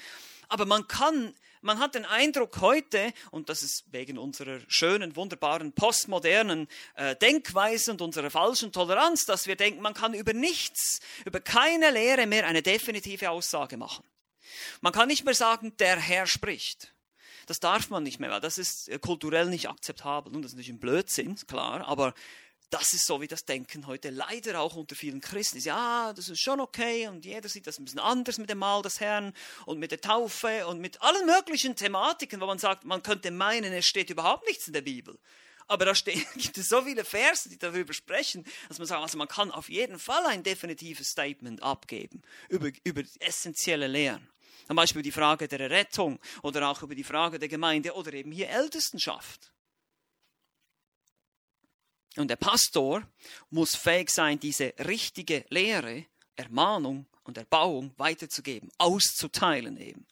aber 0.47 0.65
man 0.65 0.87
kann 0.87 1.33
man 1.65 1.79
hat 1.79 1.95
den 1.95 2.05
Eindruck 2.05 2.61
heute, 2.61 3.11
und 3.31 3.49
das 3.49 3.63
ist 3.63 3.91
wegen 3.91 4.17
unserer 4.17 4.59
schönen, 4.67 5.15
wunderbaren, 5.15 5.73
postmodernen 5.73 6.67
äh, 6.93 7.15
Denkweise 7.15 7.91
und 7.91 8.01
unserer 8.01 8.29
falschen 8.29 8.71
Toleranz, 8.71 9.25
dass 9.25 9.47
wir 9.47 9.55
denken, 9.55 9.81
man 9.81 9.95
kann 9.95 10.13
über 10.13 10.33
nichts, 10.33 11.01
über 11.25 11.41
keine 11.41 11.89
Lehre 11.89 12.27
mehr 12.27 12.45
eine 12.45 12.61
definitive 12.61 13.31
Aussage 13.31 13.77
machen. 13.77 14.05
Man 14.81 14.93
kann 14.93 15.07
nicht 15.07 15.25
mehr 15.25 15.33
sagen, 15.33 15.75
der 15.77 15.99
Herr 15.99 16.27
spricht. 16.27 16.93
das 17.47 17.59
darf 17.59 17.89
man 17.89 18.03
nicht 18.03 18.19
mehr, 18.19 18.29
weil 18.29 18.41
das 18.41 18.57
ist 18.57 18.87
äh, 18.87 18.99
kulturell 18.99 19.47
nicht 19.47 19.67
akzeptabel. 19.67 20.35
Und 20.35 20.43
das 20.43 20.51
ist 20.51 20.55
natürlich 20.55 20.69
ein 20.69 20.79
Blödsinn, 20.79 21.35
klar, 21.47 21.87
aber 21.87 22.13
das 22.75 22.91
ist 22.91 23.05
so 23.05 23.21
wie 23.21 23.27
das 23.27 23.45
Denken 23.45 23.87
heute 23.87 24.09
leider 24.09 24.59
auch 24.59 24.75
unter 24.75 24.95
vielen 24.95 25.21
Christen 25.21 25.57
ist. 25.59 25.63
Ja, 25.63 26.11
das 26.13 26.27
ist 26.27 26.41
schon 26.41 26.59
okay 26.59 27.07
und 27.07 27.23
jeder 27.23 27.47
sieht 27.47 27.67
das 27.67 27.79
ein 27.79 27.85
bisschen 27.85 28.01
anders 28.01 28.37
mit 28.37 28.49
dem 28.49 28.57
Mahl 28.57 28.81
des 28.81 28.99
Herrn 28.99 29.33
und 29.65 29.79
mit 29.79 29.91
der 29.91 30.01
Taufe 30.01 30.67
und 30.67 30.81
mit 30.81 31.01
allen 31.01 31.25
möglichen 31.25 31.77
Thematiken, 31.77 32.41
wo 32.41 32.45
man 32.45 32.59
sagt, 32.59 32.83
man 32.83 33.01
könnte 33.01 33.31
meinen, 33.31 33.71
es 33.71 33.85
steht 33.85 34.09
überhaupt 34.09 34.45
nichts 34.45 34.67
in 34.67 34.73
der 34.73 34.81
Bibel. 34.81 35.17
Aber 35.67 35.85
da 35.85 35.95
steht, 35.95 36.27
gibt 36.35 36.57
es 36.57 36.67
so 36.67 36.81
viele 36.81 37.05
Verse, 37.05 37.47
die 37.47 37.57
darüber 37.57 37.93
sprechen, 37.93 38.45
dass 38.67 38.77
man 38.77 38.87
sagt, 38.87 39.01
also 39.01 39.17
man 39.17 39.29
kann 39.29 39.51
auf 39.51 39.69
jeden 39.69 39.97
Fall 39.97 40.25
ein 40.25 40.43
definitives 40.43 41.07
Statement 41.07 41.63
abgeben 41.63 42.23
über, 42.49 42.69
über 42.83 43.03
essentielle 43.19 43.87
Lehren. 43.87 44.27
Zum 44.67 44.75
Beispiel 44.75 45.01
die 45.01 45.13
Frage 45.13 45.47
der 45.47 45.69
Rettung 45.69 46.19
oder 46.41 46.67
auch 46.67 46.83
über 46.83 46.95
die 46.95 47.05
Frage 47.05 47.39
der 47.39 47.47
Gemeinde 47.47 47.93
oder 47.93 48.11
eben 48.11 48.33
hier 48.33 48.49
Ältestenschaft. 48.49 49.53
Und 52.17 52.29
der 52.29 52.37
Pastor 52.37 53.03
muss 53.49 53.75
fähig 53.75 54.09
sein, 54.09 54.39
diese 54.39 54.73
richtige 54.85 55.45
Lehre, 55.49 56.05
Ermahnung 56.35 57.05
und 57.23 57.37
Erbauung 57.37 57.93
weiterzugeben, 57.97 58.69
auszuteilen 58.77 59.77
eben. 59.77 60.05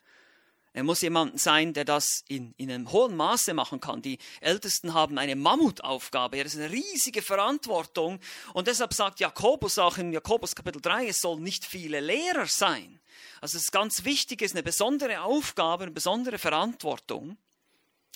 Er 0.76 0.84
muss 0.84 1.02
jemand 1.02 1.40
sein, 1.40 1.72
der 1.74 1.86
das 1.86 2.24
in, 2.28 2.56
in 2.58 2.72
einem 2.72 2.92
hohen 2.92 3.16
Maße 3.16 3.54
machen 3.54 3.80
kann. 3.80 4.02
Die 4.02 4.18
Ältesten 4.42 4.96
haben 4.96 5.20
eine 5.20 5.36
Mammutaufgabe, 5.36 6.44
das 6.44 6.56
ist 6.56 6.60
eine 6.60 6.72
riesige 6.72 7.22
Verantwortung. 7.22 8.20
Und 8.54 8.68
deshalb 8.68 8.92
sagt 8.94 9.20
Jakobus 9.20 9.78
auch 9.78 10.00
in 10.00 10.12
Jakobus 10.12 10.56
Kapitel 10.56 10.82
3, 10.82 11.10
es 11.10 11.22
sollen 11.22 11.44
nicht 11.44 11.64
viele 11.64 12.00
Lehrer 12.00 12.48
sein. 12.48 13.00
Also 13.40 13.58
es 13.58 13.66
ist 13.66 13.72
ganz 13.72 14.04
wichtig, 14.04 14.42
es 14.42 14.52
ist 14.52 14.56
eine 14.56 14.64
besondere 14.64 15.22
Aufgabe, 15.22 15.84
eine 15.84 15.92
besondere 15.92 16.40
Verantwortung, 16.40 17.38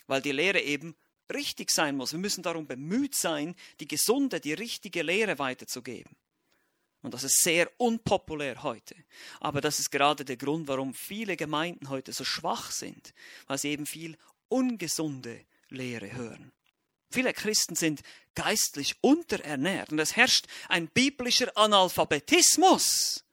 weil 0.08 0.24
die 0.24 0.32
Lehre 0.32 0.60
eben 0.60 0.96
richtig 1.34 1.72
sein 1.72 1.96
muss. 1.96 2.12
Wir 2.12 2.20
müssen 2.20 2.44
darum 2.44 2.68
bemüht 2.68 3.16
sein, 3.16 3.56
die 3.80 3.88
gesunde, 3.88 4.40
die 4.40 4.54
richtige 4.54 5.02
Lehre 5.02 5.40
weiterzugeben. 5.40 6.16
Und 7.02 7.14
das 7.14 7.24
ist 7.24 7.42
sehr 7.42 7.72
unpopulär 7.78 8.64
heute. 8.64 8.96
Aber 9.40 9.62
das 9.62 9.80
ist 9.80 9.92
gerade 9.92 10.26
der 10.26 10.38
Grund, 10.38 10.68
warum 10.68 10.94
viele 10.94 11.38
Gemeinden 11.38 11.90
heute 11.90 12.12
so 12.12 12.24
schwach 12.24 12.72
sind, 12.72 13.14
weil 13.46 13.58
sie 13.58 13.70
eben 13.70 13.86
viel 13.86 14.18
ungesunde 14.50 15.46
Lehre 15.70 16.14
hören. 16.14 16.52
Viele 17.10 17.34
Christen 17.34 17.76
sind 17.76 18.02
geistlich 18.36 18.96
unterernährt 19.02 19.92
und 19.92 20.00
es 20.00 20.16
herrscht 20.16 20.48
ein 20.68 20.88
biblischer 20.90 21.56
Analphabetismus. 21.56 23.24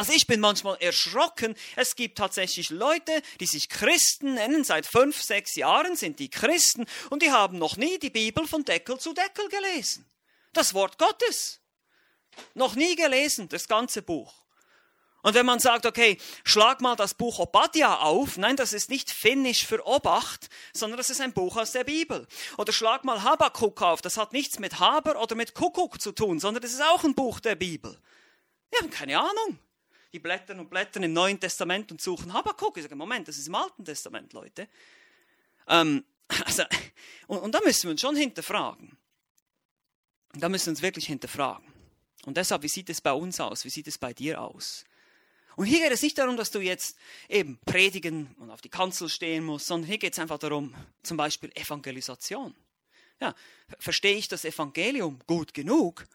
Also 0.00 0.14
ich 0.14 0.26
bin 0.26 0.40
manchmal 0.40 0.78
erschrocken. 0.80 1.54
Es 1.76 1.94
gibt 1.94 2.16
tatsächlich 2.16 2.70
Leute, 2.70 3.20
die 3.38 3.44
sich 3.44 3.68
Christen 3.68 4.32
nennen. 4.32 4.64
Seit 4.64 4.86
fünf, 4.86 5.20
sechs 5.20 5.56
Jahren 5.56 5.94
sind 5.94 6.20
die 6.20 6.30
Christen 6.30 6.86
und 7.10 7.20
die 7.20 7.32
haben 7.32 7.58
noch 7.58 7.76
nie 7.76 7.98
die 7.98 8.08
Bibel 8.08 8.46
von 8.46 8.64
Deckel 8.64 8.98
zu 8.98 9.12
Deckel 9.12 9.46
gelesen. 9.50 10.06
Das 10.54 10.72
Wort 10.72 10.96
Gottes. 10.96 11.60
Noch 12.54 12.76
nie 12.76 12.96
gelesen, 12.96 13.50
das 13.50 13.68
ganze 13.68 14.00
Buch. 14.00 14.32
Und 15.20 15.34
wenn 15.34 15.44
man 15.44 15.60
sagt, 15.60 15.84
okay, 15.84 16.16
schlag 16.44 16.80
mal 16.80 16.96
das 16.96 17.12
Buch 17.12 17.38
Obadja 17.38 17.96
auf, 17.96 18.38
nein, 18.38 18.56
das 18.56 18.72
ist 18.72 18.88
nicht 18.88 19.10
finnisch 19.10 19.66
für 19.66 19.86
Obacht, 19.86 20.48
sondern 20.72 20.96
das 20.96 21.10
ist 21.10 21.20
ein 21.20 21.34
Buch 21.34 21.58
aus 21.58 21.72
der 21.72 21.84
Bibel. 21.84 22.26
Oder 22.56 22.72
schlag 22.72 23.04
mal 23.04 23.22
Habakuk 23.22 23.82
auf, 23.82 24.00
das 24.00 24.16
hat 24.16 24.32
nichts 24.32 24.60
mit 24.60 24.80
Haber 24.80 25.20
oder 25.20 25.34
mit 25.34 25.52
Kuckuck 25.52 26.00
zu 26.00 26.12
tun, 26.12 26.40
sondern 26.40 26.62
das 26.62 26.72
ist 26.72 26.82
auch 26.82 27.04
ein 27.04 27.14
Buch 27.14 27.38
der 27.38 27.54
Bibel. 27.54 28.00
Wir 28.70 28.78
haben 28.78 28.88
keine 28.88 29.18
Ahnung 29.18 29.58
die 30.12 30.18
blättern 30.18 30.60
und 30.60 30.70
blättern 30.70 31.02
im 31.02 31.12
Neuen 31.12 31.38
Testament 31.38 31.90
und 31.92 32.00
suchen 32.00 32.32
Habakkuk. 32.32 32.76
Ich 32.76 32.82
sage, 32.82 32.96
Moment, 32.96 33.28
das 33.28 33.38
ist 33.38 33.48
im 33.48 33.54
Alten 33.54 33.84
Testament, 33.84 34.32
Leute. 34.32 34.68
Ähm, 35.68 36.04
also, 36.44 36.64
und, 37.26 37.38
und 37.38 37.54
da 37.54 37.60
müssen 37.64 37.84
wir 37.84 37.90
uns 37.92 38.00
schon 38.00 38.16
hinterfragen. 38.16 38.96
Da 40.34 40.48
müssen 40.48 40.66
wir 40.66 40.70
uns 40.70 40.82
wirklich 40.82 41.06
hinterfragen. 41.06 41.66
Und 42.24 42.36
deshalb, 42.36 42.62
wie 42.62 42.68
sieht 42.68 42.90
es 42.90 43.00
bei 43.00 43.12
uns 43.12 43.40
aus? 43.40 43.64
Wie 43.64 43.70
sieht 43.70 43.88
es 43.88 43.98
bei 43.98 44.12
dir 44.12 44.40
aus? 44.40 44.84
Und 45.56 45.66
hier 45.66 45.80
geht 45.80 45.92
es 45.92 46.02
nicht 46.02 46.16
darum, 46.18 46.36
dass 46.36 46.50
du 46.50 46.60
jetzt 46.60 46.96
eben 47.28 47.58
predigen 47.66 48.34
und 48.38 48.50
auf 48.50 48.60
die 48.60 48.68
Kanzel 48.68 49.08
stehen 49.08 49.44
musst, 49.44 49.66
sondern 49.66 49.88
hier 49.88 49.98
geht 49.98 50.12
es 50.12 50.18
einfach 50.18 50.38
darum, 50.38 50.74
zum 51.02 51.16
Beispiel 51.16 51.50
Evangelisation. 51.54 52.54
Ja, 53.20 53.34
verstehe 53.78 54.16
ich 54.16 54.28
das 54.28 54.44
Evangelium 54.44 55.18
gut 55.26 55.52
genug, 55.52 56.06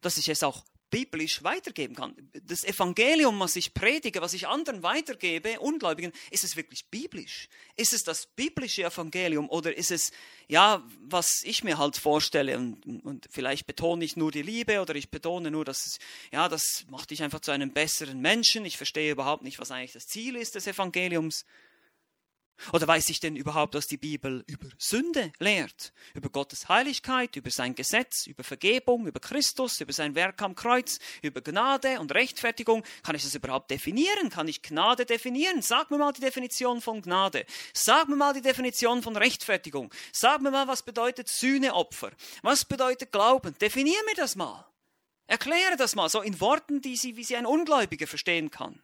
dass 0.00 0.18
ich 0.18 0.28
es 0.28 0.42
auch 0.42 0.64
biblisch 0.92 1.42
weitergeben 1.42 1.96
kann. 1.96 2.14
Das 2.46 2.64
Evangelium, 2.64 3.40
was 3.40 3.56
ich 3.56 3.72
predige, 3.72 4.20
was 4.20 4.34
ich 4.34 4.46
anderen 4.46 4.82
weitergebe, 4.82 5.58
Ungläubigen, 5.58 6.12
ist 6.30 6.44
es 6.44 6.54
wirklich 6.54 6.84
biblisch? 6.90 7.48
Ist 7.76 7.94
es 7.94 8.04
das 8.04 8.26
biblische 8.26 8.84
Evangelium 8.84 9.48
oder 9.48 9.74
ist 9.74 9.90
es, 9.90 10.12
ja, 10.48 10.86
was 11.00 11.42
ich 11.44 11.64
mir 11.64 11.78
halt 11.78 11.96
vorstelle 11.96 12.58
und, 12.58 12.84
und 13.04 13.26
vielleicht 13.30 13.66
betone 13.66 14.04
ich 14.04 14.16
nur 14.16 14.30
die 14.30 14.42
Liebe 14.42 14.82
oder 14.82 14.94
ich 14.94 15.10
betone 15.10 15.50
nur, 15.50 15.64
dass 15.64 15.86
es, 15.86 15.98
ja, 16.30 16.46
das 16.50 16.84
macht 16.90 17.10
dich 17.10 17.22
einfach 17.22 17.40
zu 17.40 17.52
einem 17.52 17.72
besseren 17.72 18.20
Menschen. 18.20 18.66
Ich 18.66 18.76
verstehe 18.76 19.12
überhaupt 19.12 19.44
nicht, 19.44 19.58
was 19.58 19.70
eigentlich 19.70 19.92
das 19.92 20.06
Ziel 20.06 20.36
ist 20.36 20.56
des 20.56 20.66
Evangeliums. 20.66 21.46
Oder 22.72 22.86
weiß 22.86 23.08
ich 23.10 23.20
denn 23.20 23.36
überhaupt, 23.36 23.74
was 23.74 23.86
die 23.86 23.96
Bibel 23.96 24.44
über 24.46 24.68
Sünde 24.78 25.32
lehrt? 25.38 25.92
Über 26.14 26.30
Gottes 26.30 26.68
Heiligkeit, 26.68 27.34
über 27.36 27.50
sein 27.50 27.74
Gesetz, 27.74 28.26
über 28.26 28.44
Vergebung, 28.44 29.06
über 29.06 29.20
Christus, 29.20 29.80
über 29.80 29.92
sein 29.92 30.14
Werk 30.14 30.40
am 30.42 30.54
Kreuz, 30.54 30.98
über 31.22 31.40
Gnade 31.40 31.98
und 32.00 32.12
Rechtfertigung? 32.12 32.84
Kann 33.02 33.16
ich 33.16 33.24
das 33.24 33.34
überhaupt 33.34 33.70
definieren? 33.70 34.30
Kann 34.30 34.48
ich 34.48 34.62
Gnade 34.62 35.04
definieren? 35.06 35.60
Sag 35.62 35.90
mir 35.90 35.98
mal 35.98 36.12
die 36.12 36.20
Definition 36.20 36.80
von 36.80 37.02
Gnade. 37.02 37.44
Sag 37.74 38.08
mir 38.08 38.16
mal 38.16 38.32
die 38.32 38.42
Definition 38.42 39.02
von 39.02 39.16
Rechtfertigung. 39.16 39.92
Sag 40.12 40.40
mir 40.40 40.50
mal, 40.50 40.68
was 40.68 40.82
bedeutet 40.82 41.28
Sühneopfer? 41.28 42.12
Was 42.42 42.64
bedeutet 42.64 43.12
Glauben? 43.12 43.56
Definier 43.58 43.98
mir 44.06 44.14
das 44.14 44.36
mal. 44.36 44.66
Erkläre 45.26 45.76
das 45.76 45.94
mal 45.94 46.08
so 46.08 46.20
in 46.20 46.40
Worten, 46.40 46.80
die 46.80 46.96
sie, 46.96 47.16
wie 47.16 47.24
sie 47.24 47.36
ein 47.36 47.46
Ungläubiger 47.46 48.06
verstehen 48.06 48.50
kann. 48.50 48.82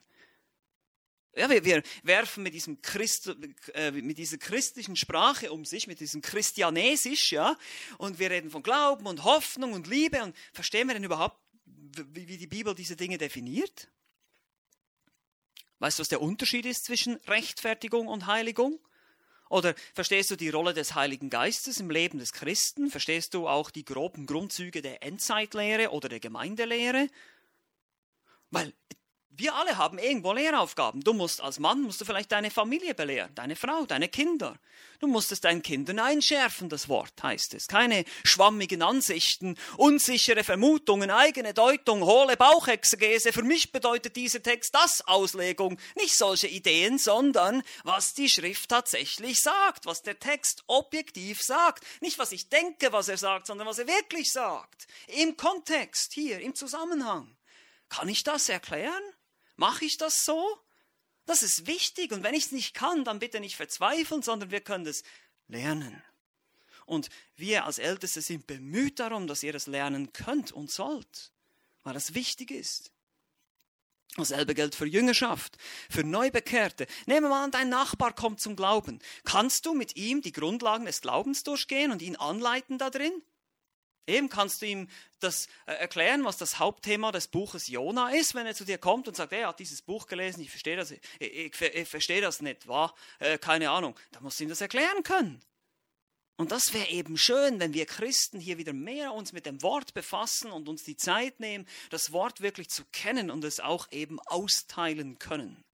Ja, 1.38 1.48
wir, 1.48 1.64
wir 1.64 1.82
werfen 2.02 2.42
mit, 2.42 2.52
diesem 2.52 2.82
Christ, 2.82 3.32
äh, 3.74 3.92
mit 3.92 4.18
dieser 4.18 4.38
christlichen 4.38 4.96
Sprache 4.96 5.52
um 5.52 5.64
sich, 5.64 5.86
mit 5.86 6.00
diesem 6.00 6.20
Christianesisch, 6.20 7.30
ja, 7.30 7.56
und 7.96 8.18
wir 8.18 8.30
reden 8.30 8.50
von 8.50 8.64
Glauben 8.64 9.06
und 9.06 9.22
Hoffnung 9.22 9.72
und 9.72 9.86
Liebe 9.86 10.20
und 10.22 10.36
verstehen 10.52 10.88
wir 10.88 10.94
denn 10.94 11.04
überhaupt, 11.04 11.38
wie, 11.64 12.26
wie 12.26 12.38
die 12.38 12.48
Bibel 12.48 12.74
diese 12.74 12.96
Dinge 12.96 13.18
definiert? 13.18 13.88
Weißt 15.78 15.98
du, 15.98 16.00
was 16.00 16.08
der 16.08 16.20
Unterschied 16.20 16.66
ist 16.66 16.84
zwischen 16.84 17.14
Rechtfertigung 17.28 18.08
und 18.08 18.26
Heiligung? 18.26 18.80
Oder 19.48 19.76
verstehst 19.94 20.32
du 20.32 20.36
die 20.36 20.50
Rolle 20.50 20.74
des 20.74 20.96
Heiligen 20.96 21.30
Geistes 21.30 21.78
im 21.78 21.88
Leben 21.88 22.18
des 22.18 22.32
Christen? 22.32 22.90
Verstehst 22.90 23.32
du 23.34 23.46
auch 23.46 23.70
die 23.70 23.84
groben 23.84 24.26
Grundzüge 24.26 24.82
der 24.82 25.04
Endzeitlehre 25.04 25.90
oder 25.90 26.08
der 26.08 26.20
Gemeindelehre? 26.20 27.08
Weil 28.50 28.74
wir 29.38 29.54
alle 29.54 29.78
haben 29.78 29.98
irgendwo 29.98 30.32
Lehraufgaben. 30.32 31.00
Du 31.00 31.12
musst 31.12 31.40
als 31.40 31.60
Mann 31.60 31.82
musst 31.82 32.00
du 32.00 32.04
vielleicht 32.04 32.32
deine 32.32 32.50
Familie 32.50 32.94
belehren, 32.94 33.32
deine 33.36 33.54
Frau, 33.54 33.86
deine 33.86 34.08
Kinder. 34.08 34.58
Du 34.98 35.06
musst 35.06 35.30
es 35.30 35.40
deinen 35.40 35.62
Kindern 35.62 36.00
einschärfen, 36.00 36.68
das 36.68 36.88
Wort 36.88 37.22
heißt 37.22 37.54
es. 37.54 37.68
Keine 37.68 38.04
schwammigen 38.24 38.82
Ansichten, 38.82 39.56
unsichere 39.76 40.42
Vermutungen, 40.42 41.12
eigene 41.12 41.54
Deutung, 41.54 42.02
hohle 42.02 42.36
Bauchexegese. 42.36 43.32
Für 43.32 43.44
mich 43.44 43.70
bedeutet 43.70 44.16
dieser 44.16 44.42
Text 44.42 44.74
das 44.74 45.06
Auslegung, 45.06 45.78
nicht 45.94 46.16
solche 46.16 46.48
Ideen, 46.48 46.98
sondern 46.98 47.62
was 47.84 48.14
die 48.14 48.28
Schrift 48.28 48.70
tatsächlich 48.70 49.40
sagt, 49.40 49.86
was 49.86 50.02
der 50.02 50.18
Text 50.18 50.64
objektiv 50.66 51.40
sagt. 51.42 51.84
Nicht 52.00 52.18
was 52.18 52.32
ich 52.32 52.48
denke, 52.48 52.92
was 52.92 53.08
er 53.08 53.18
sagt, 53.18 53.46
sondern 53.46 53.68
was 53.68 53.78
er 53.78 53.86
wirklich 53.86 54.32
sagt. 54.32 54.88
Im 55.06 55.36
Kontext, 55.36 56.12
hier, 56.12 56.40
im 56.40 56.56
Zusammenhang. 56.56 57.36
Kann 57.88 58.08
ich 58.08 58.24
das 58.24 58.48
erklären? 58.48 59.02
Mache 59.58 59.84
ich 59.84 59.96
das 59.96 60.24
so? 60.24 60.58
Das 61.26 61.42
ist 61.42 61.66
wichtig. 61.66 62.12
Und 62.12 62.22
wenn 62.22 62.32
ich 62.32 62.46
es 62.46 62.52
nicht 62.52 62.74
kann, 62.74 63.04
dann 63.04 63.18
bitte 63.18 63.40
nicht 63.40 63.56
verzweifeln, 63.56 64.22
sondern 64.22 64.50
wir 64.50 64.60
können 64.60 64.86
es 64.86 65.02
lernen. 65.48 66.02
Und 66.86 67.10
wir 67.36 67.66
als 67.66 67.78
Älteste 67.78 68.22
sind 68.22 68.46
bemüht 68.46 68.98
darum, 68.98 69.26
dass 69.26 69.42
ihr 69.42 69.54
es 69.54 69.66
lernen 69.66 70.12
könnt 70.14 70.52
und 70.52 70.70
sollt, 70.70 71.32
weil 71.82 71.92
das 71.92 72.14
wichtig 72.14 72.50
ist. 72.50 72.92
Dasselbe 74.16 74.54
gilt 74.54 74.74
für 74.74 74.86
Jüngerschaft, 74.86 75.58
für 75.90 76.02
Neubekehrte. 76.02 76.86
Nehmen 77.06 77.24
wir 77.24 77.30
mal 77.30 77.44
an, 77.44 77.50
dein 77.50 77.68
Nachbar 77.68 78.14
kommt 78.14 78.40
zum 78.40 78.56
Glauben. 78.56 79.00
Kannst 79.24 79.66
du 79.66 79.74
mit 79.74 79.96
ihm 79.96 80.22
die 80.22 80.32
Grundlagen 80.32 80.86
des 80.86 81.02
Glaubens 81.02 81.42
durchgehen 81.42 81.92
und 81.92 82.00
ihn 82.00 82.16
anleiten 82.16 82.78
da 82.78 82.90
drin? 82.90 83.22
Eben 84.08 84.28
kannst 84.28 84.62
du 84.62 84.66
ihm 84.66 84.88
das 85.20 85.46
äh, 85.66 85.72
erklären, 85.72 86.24
was 86.24 86.38
das 86.38 86.58
Hauptthema 86.58 87.12
des 87.12 87.28
Buches 87.28 87.68
Jona 87.68 88.10
ist, 88.10 88.34
wenn 88.34 88.46
er 88.46 88.54
zu 88.54 88.64
dir 88.64 88.78
kommt 88.78 89.06
und 89.06 89.16
sagt, 89.16 89.32
er 89.32 89.48
hat 89.48 89.58
dieses 89.58 89.82
Buch 89.82 90.06
gelesen, 90.06 90.40
ich 90.40 90.50
verstehe 90.50 90.76
das, 90.76 90.90
ich, 90.90 91.00
ich, 91.20 91.60
ich 91.60 91.88
verstehe 91.88 92.20
das 92.20 92.40
nicht, 92.40 92.66
war 92.66 92.94
äh, 93.18 93.38
keine 93.38 93.70
Ahnung. 93.70 93.94
Da 94.12 94.20
musst 94.20 94.40
du 94.40 94.44
ihm 94.44 94.50
das 94.50 94.60
erklären 94.60 95.02
können. 95.02 95.40
Und 96.36 96.52
das 96.52 96.72
wäre 96.72 96.88
eben 96.88 97.18
schön, 97.18 97.58
wenn 97.58 97.74
wir 97.74 97.84
Christen 97.84 98.38
hier 98.38 98.58
wieder 98.58 98.72
mehr 98.72 99.12
uns 99.12 99.32
mit 99.32 99.44
dem 99.44 99.60
Wort 99.62 99.92
befassen 99.92 100.52
und 100.52 100.68
uns 100.68 100.84
die 100.84 100.96
Zeit 100.96 101.40
nehmen, 101.40 101.66
das 101.90 102.12
Wort 102.12 102.40
wirklich 102.40 102.70
zu 102.70 102.84
kennen 102.92 103.30
und 103.30 103.44
es 103.44 103.60
auch 103.60 103.90
eben 103.90 104.20
austeilen 104.20 105.18
können. 105.18 105.64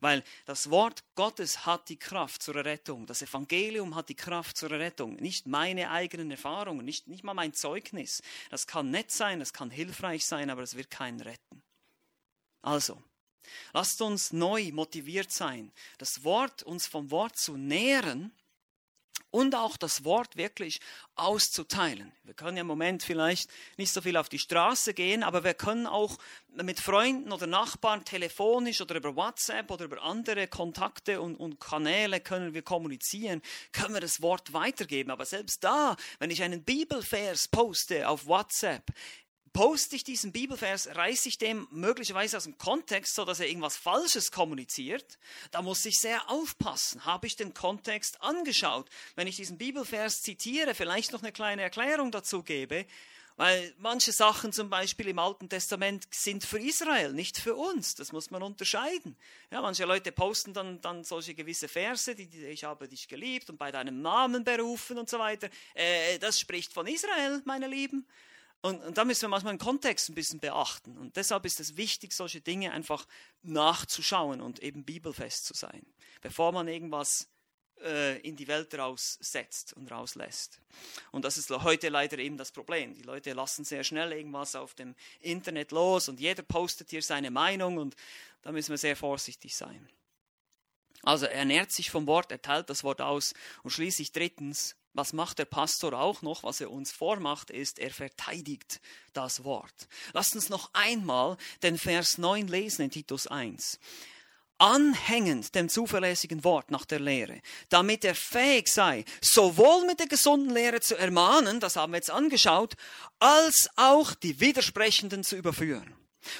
Weil 0.00 0.24
das 0.46 0.70
Wort 0.70 1.04
Gottes 1.14 1.66
hat 1.66 1.88
die 1.88 1.98
Kraft 1.98 2.42
zur 2.42 2.56
Errettung. 2.56 3.06
Das 3.06 3.22
Evangelium 3.22 3.94
hat 3.94 4.08
die 4.08 4.14
Kraft 4.14 4.56
zur 4.56 4.72
Errettung. 4.72 5.16
Nicht 5.16 5.46
meine 5.46 5.90
eigenen 5.90 6.30
Erfahrungen, 6.30 6.84
nicht, 6.84 7.06
nicht 7.06 7.22
mal 7.22 7.34
mein 7.34 7.52
Zeugnis. 7.52 8.22
Das 8.50 8.66
kann 8.66 8.90
nett 8.90 9.10
sein, 9.10 9.38
das 9.38 9.52
kann 9.52 9.70
hilfreich 9.70 10.24
sein, 10.24 10.50
aber 10.50 10.62
es 10.62 10.74
wird 10.74 10.90
keinen 10.90 11.20
retten. 11.20 11.62
Also, 12.62 13.02
lasst 13.72 14.00
uns 14.02 14.32
neu 14.32 14.70
motiviert 14.72 15.32
sein, 15.32 15.72
das 15.98 16.24
Wort, 16.24 16.62
uns 16.62 16.86
vom 16.86 17.10
Wort 17.10 17.36
zu 17.36 17.56
nähren 17.56 18.32
und 19.30 19.54
auch 19.54 19.76
das 19.76 20.04
Wort 20.04 20.36
wirklich 20.36 20.80
auszuteilen. 21.14 22.12
Wir 22.24 22.34
können 22.34 22.56
ja 22.56 22.62
im 22.62 22.66
Moment 22.66 23.02
vielleicht 23.02 23.50
nicht 23.76 23.92
so 23.92 24.00
viel 24.00 24.16
auf 24.16 24.28
die 24.28 24.38
Straße 24.38 24.94
gehen, 24.94 25.22
aber 25.22 25.44
wir 25.44 25.54
können 25.54 25.86
auch 25.86 26.18
mit 26.54 26.80
Freunden 26.80 27.32
oder 27.32 27.46
Nachbarn 27.46 28.04
telefonisch 28.04 28.80
oder 28.80 28.96
über 28.96 29.14
WhatsApp 29.14 29.70
oder 29.70 29.84
über 29.84 30.02
andere 30.02 30.48
Kontakte 30.48 31.20
und, 31.20 31.36
und 31.36 31.60
Kanäle 31.60 32.20
können 32.20 32.54
wir 32.54 32.62
kommunizieren, 32.62 33.42
können 33.72 33.94
wir 33.94 34.00
das 34.00 34.22
Wort 34.22 34.52
weitergeben. 34.52 35.10
Aber 35.10 35.26
selbst 35.26 35.62
da, 35.62 35.96
wenn 36.18 36.30
ich 36.30 36.42
einen 36.42 36.64
Bibelvers 36.64 37.48
poste 37.48 38.08
auf 38.08 38.26
WhatsApp, 38.26 38.84
poste 39.52 39.96
ich 39.96 40.04
diesen 40.04 40.32
Bibelvers, 40.32 40.88
reiße 40.94 41.28
ich 41.28 41.38
dem 41.38 41.66
möglicherweise 41.70 42.36
aus 42.36 42.44
dem 42.44 42.58
Kontext, 42.58 43.14
so 43.14 43.24
dass 43.24 43.40
er 43.40 43.48
irgendwas 43.48 43.76
Falsches 43.76 44.30
kommuniziert, 44.30 45.18
da 45.50 45.62
muss 45.62 45.84
ich 45.84 45.98
sehr 45.98 46.30
aufpassen. 46.30 47.04
Habe 47.04 47.26
ich 47.26 47.36
den 47.36 47.54
Kontext 47.54 48.22
angeschaut? 48.22 48.88
Wenn 49.16 49.26
ich 49.26 49.36
diesen 49.36 49.58
Bibelvers 49.58 50.22
zitiere, 50.22 50.74
vielleicht 50.74 51.12
noch 51.12 51.22
eine 51.22 51.32
kleine 51.32 51.62
Erklärung 51.62 52.10
dazu 52.10 52.42
gebe, 52.42 52.86
weil 53.40 53.74
manche 53.78 54.12
Sachen 54.12 54.52
zum 54.52 54.68
Beispiel 54.68 55.08
im 55.08 55.18
Alten 55.18 55.48
Testament 55.48 56.06
sind 56.10 56.44
für 56.44 56.58
Israel, 56.58 57.14
nicht 57.14 57.38
für 57.38 57.54
uns. 57.54 57.94
Das 57.94 58.12
muss 58.12 58.30
man 58.30 58.42
unterscheiden. 58.42 59.16
Ja, 59.50 59.62
manche 59.62 59.86
Leute 59.86 60.12
posten 60.12 60.52
dann, 60.52 60.80
dann 60.82 61.04
solche 61.04 61.34
gewisse 61.34 61.66
Verse, 61.66 62.14
die, 62.14 62.26
die 62.26 62.44
ich 62.44 62.64
habe 62.64 62.86
dich 62.86 63.08
geliebt 63.08 63.48
und 63.48 63.56
bei 63.56 63.72
deinem 63.72 64.02
Namen 64.02 64.44
berufen 64.44 64.98
und 64.98 65.08
so 65.08 65.18
weiter. 65.18 65.48
Äh, 65.72 66.18
das 66.18 66.38
spricht 66.38 66.74
von 66.74 66.86
Israel, 66.86 67.40
meine 67.46 67.66
Lieben. 67.66 68.06
Und, 68.62 68.82
und 68.82 68.98
da 68.98 69.04
müssen 69.04 69.22
wir 69.22 69.28
manchmal 69.28 69.54
den 69.54 69.60
Kontext 69.60 70.08
ein 70.08 70.14
bisschen 70.14 70.40
beachten. 70.40 70.98
Und 70.98 71.16
deshalb 71.16 71.46
ist 71.46 71.60
es 71.60 71.76
wichtig, 71.76 72.12
solche 72.12 72.40
Dinge 72.40 72.72
einfach 72.72 73.06
nachzuschauen 73.42 74.40
und 74.40 74.60
eben 74.60 74.84
bibelfest 74.84 75.46
zu 75.46 75.54
sein, 75.54 75.86
bevor 76.20 76.52
man 76.52 76.68
irgendwas 76.68 77.28
äh, 77.82 78.18
in 78.20 78.36
die 78.36 78.48
Welt 78.48 78.74
raussetzt 78.74 79.72
und 79.72 79.90
rauslässt. 79.90 80.60
Und 81.10 81.24
das 81.24 81.38
ist 81.38 81.50
heute 81.50 81.88
leider 81.88 82.18
eben 82.18 82.36
das 82.36 82.52
Problem. 82.52 82.94
Die 82.94 83.02
Leute 83.02 83.32
lassen 83.32 83.64
sehr 83.64 83.84
schnell 83.84 84.12
irgendwas 84.12 84.54
auf 84.54 84.74
dem 84.74 84.94
Internet 85.20 85.72
los 85.72 86.08
und 86.08 86.20
jeder 86.20 86.42
postet 86.42 86.90
hier 86.90 87.02
seine 87.02 87.30
Meinung 87.30 87.78
und 87.78 87.96
da 88.42 88.52
müssen 88.52 88.70
wir 88.70 88.78
sehr 88.78 88.96
vorsichtig 88.96 89.56
sein. 89.56 89.88
Also 91.02 91.24
er 91.24 91.32
ernährt 91.32 91.72
sich 91.72 91.90
vom 91.90 92.06
Wort, 92.06 92.30
er 92.30 92.42
teilt 92.42 92.68
das 92.68 92.84
Wort 92.84 93.00
aus 93.00 93.32
und 93.62 93.70
schließlich 93.70 94.12
drittens, 94.12 94.76
was 94.92 95.12
macht 95.12 95.38
der 95.38 95.44
Pastor 95.44 95.92
auch 95.92 96.22
noch? 96.22 96.42
Was 96.42 96.60
er 96.60 96.70
uns 96.70 96.92
vormacht, 96.92 97.50
ist, 97.50 97.78
er 97.78 97.90
verteidigt 97.90 98.80
das 99.12 99.44
Wort. 99.44 99.88
Lasst 100.12 100.34
uns 100.34 100.48
noch 100.48 100.70
einmal 100.72 101.36
den 101.62 101.78
Vers 101.78 102.18
9 102.18 102.48
lesen 102.48 102.82
in 102.82 102.90
Titus 102.90 103.26
1 103.26 103.78
anhängend 104.60 105.54
dem 105.54 105.68
zuverlässigen 105.68 106.44
Wort 106.44 106.70
nach 106.70 106.84
der 106.84 107.00
Lehre, 107.00 107.40
damit 107.70 108.04
er 108.04 108.14
fähig 108.14 108.68
sei, 108.68 109.04
sowohl 109.22 109.86
mit 109.86 110.00
der 110.00 110.06
gesunden 110.06 110.52
Lehre 110.52 110.80
zu 110.80 110.96
ermahnen, 110.96 111.60
das 111.60 111.76
haben 111.76 111.92
wir 111.92 111.96
jetzt 111.96 112.10
angeschaut, 112.10 112.74
als 113.18 113.70
auch 113.76 114.14
die 114.14 114.38
Widersprechenden 114.38 115.24
zu 115.24 115.36
überführen. 115.36 115.94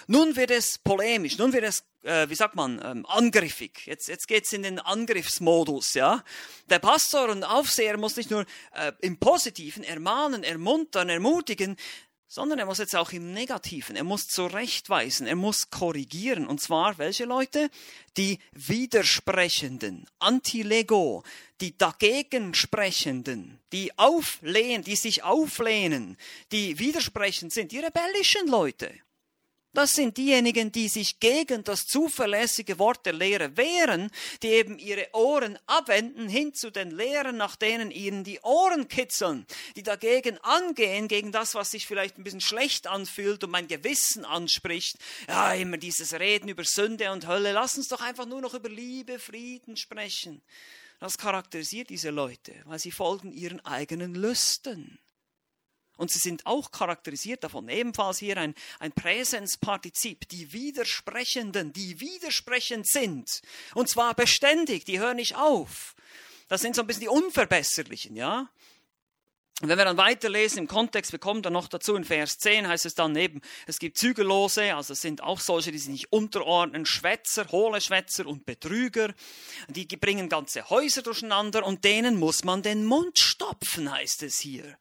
Nun 0.07 0.37
wird 0.37 0.51
es 0.51 0.79
polemisch, 0.79 1.39
nun 1.39 1.53
wird 1.53 1.65
es, 1.65 1.85
äh, 2.03 2.29
wie 2.29 2.35
sagt 2.35 2.55
man, 2.55 2.81
ähm, 2.85 3.07
angriffig. 3.07 3.87
Jetzt, 3.87 4.09
jetzt 4.09 4.29
geht 4.29 4.45
es 4.45 4.53
in 4.53 4.63
den 4.63 4.79
Angriffsmodus. 4.79 5.95
Ja? 5.95 6.25
Der 6.69 6.79
Pastor 6.79 7.29
und 7.29 7.45
Aufseher 7.45 7.97
muss 7.97 8.17
nicht 8.17 8.31
nur 8.31 8.45
äh, 8.75 8.93
im 9.01 9.19
Positiven 9.19 9.85
ermahnen, 9.85 10.45
ermuntern, 10.45 11.09
ermutigen, 11.09 11.77
sondern 12.33 12.61
er 12.61 12.67
muss 12.67 12.79
jetzt 12.79 12.95
auch 12.95 13.11
im 13.11 13.33
Negativen, 13.33 13.97
er 13.97 14.05
muss 14.05 14.29
zurechtweisen, 14.29 15.27
er 15.27 15.35
muss 15.35 15.69
korrigieren. 15.69 16.47
Und 16.47 16.61
zwar 16.61 16.97
welche 16.99 17.25
Leute? 17.25 17.71
Die 18.17 18.39
Widersprechenden, 18.53 20.07
Antilego, 20.21 21.25
die 21.61 21.77
dagegen 21.77 22.55
Sprechenden, 22.55 23.59
die 23.73 23.99
auflehnen, 23.99 24.85
die 24.85 24.95
sich 24.95 25.25
auflehnen, 25.25 26.17
die 26.53 26.79
widersprechend 26.79 27.53
sind, 27.53 27.73
die 27.73 27.81
rebellischen 27.81 28.47
Leute. 28.47 28.95
Das 29.73 29.93
sind 29.93 30.17
diejenigen, 30.17 30.73
die 30.73 30.89
sich 30.89 31.21
gegen 31.21 31.63
das 31.63 31.87
zuverlässige 31.87 32.81
Wort 32.81 33.07
der 33.07 33.13
Lehre 33.13 33.57
wehren, 33.57 34.11
die 34.43 34.49
eben 34.49 34.79
ihre 34.81 35.09
Ohren 35.13 35.59
abwenden 35.67 36.29
hin 36.29 36.55
zu 36.55 36.71
den 36.71 36.91
Lehren, 36.91 37.37
nach 37.37 37.55
denen 37.55 37.93
ihnen 37.93 38.25
die 38.25 38.41
Ohren 38.41 38.89
kitzeln, 38.89 39.47
die 39.77 39.85
dagegen 39.85 40.39
angehen, 40.39 41.07
gegen 41.07 41.31
das, 41.31 41.55
was 41.55 41.71
sich 41.71 41.87
vielleicht 41.87 42.19
ein 42.19 42.25
bisschen 42.25 42.41
schlecht 42.41 42.89
anfühlt 42.89 43.45
und 43.45 43.51
mein 43.51 43.69
Gewissen 43.69 44.25
anspricht. 44.25 44.97
Ja, 45.29 45.53
immer 45.55 45.77
dieses 45.77 46.15
Reden 46.15 46.49
über 46.49 46.65
Sünde 46.65 47.13
und 47.13 47.29
Hölle. 47.29 47.53
Lass 47.53 47.77
uns 47.77 47.87
doch 47.87 48.01
einfach 48.01 48.27
nur 48.27 48.41
noch 48.41 48.55
über 48.55 48.69
Liebe, 48.69 49.21
Frieden 49.21 49.77
sprechen. 49.77 50.43
Das 50.99 51.17
charakterisiert 51.17 51.91
diese 51.91 52.11
Leute, 52.11 52.55
weil 52.65 52.79
sie 52.79 52.91
folgen 52.91 53.33
ihren 53.33 53.65
eigenen 53.65 54.15
Lüsten. 54.15 54.99
Und 56.01 56.11
sie 56.11 56.19
sind 56.19 56.47
auch 56.47 56.71
charakterisiert 56.71 57.45
davon. 57.45 57.69
Ebenfalls 57.69 58.17
hier 58.17 58.39
ein, 58.39 58.55
ein 58.79 58.91
Präsenspartizip. 58.91 60.27
Die 60.31 60.51
Widersprechenden, 60.55 61.75
die 61.75 62.01
widersprechend 62.01 62.89
sind. 62.89 63.43
Und 63.75 63.91
zwar 63.91 64.15
beständig, 64.15 64.87
die 64.87 64.99
hören 64.99 65.17
nicht 65.17 65.37
auf. 65.37 65.95
Das 66.49 66.63
sind 66.63 66.75
so 66.75 66.81
ein 66.81 66.87
bisschen 66.87 67.03
die 67.03 67.09
Unverbesserlichen, 67.09 68.17
ja. 68.17 68.49
Und 69.61 69.69
wenn 69.69 69.77
wir 69.77 69.85
dann 69.85 69.99
weiterlesen 69.99 70.61
im 70.61 70.69
Kontext, 70.69 71.13
wir 71.13 71.19
kommen 71.19 71.43
dann 71.43 71.53
noch 71.53 71.69
dazu, 71.69 71.95
in 71.95 72.05
Vers 72.05 72.39
10 72.39 72.67
heißt 72.67 72.87
es 72.87 72.95
dann 72.95 73.15
eben, 73.15 73.43
es 73.67 73.79
gibt 73.79 73.99
Zügellose, 73.99 74.75
also 74.75 74.95
es 74.95 75.03
sind 75.03 75.23
auch 75.23 75.39
solche, 75.39 75.71
die 75.71 75.77
sich 75.77 75.91
nicht 75.91 76.13
unterordnen, 76.15 76.87
Schwätzer, 76.87 77.47
hohle 77.51 77.83
Schwätzer 77.83 78.27
und 78.27 78.47
Betrüger, 78.47 79.13
die 79.69 79.85
bringen 79.85 80.31
ganze 80.31 80.71
Häuser 80.71 81.03
durcheinander 81.03 81.67
und 81.67 81.85
denen 81.85 82.17
muss 82.17 82.43
man 82.43 82.63
den 82.63 82.87
Mund 82.87 83.19
stopfen, 83.19 83.93
heißt 83.93 84.23
es 84.23 84.39
hier. 84.39 84.79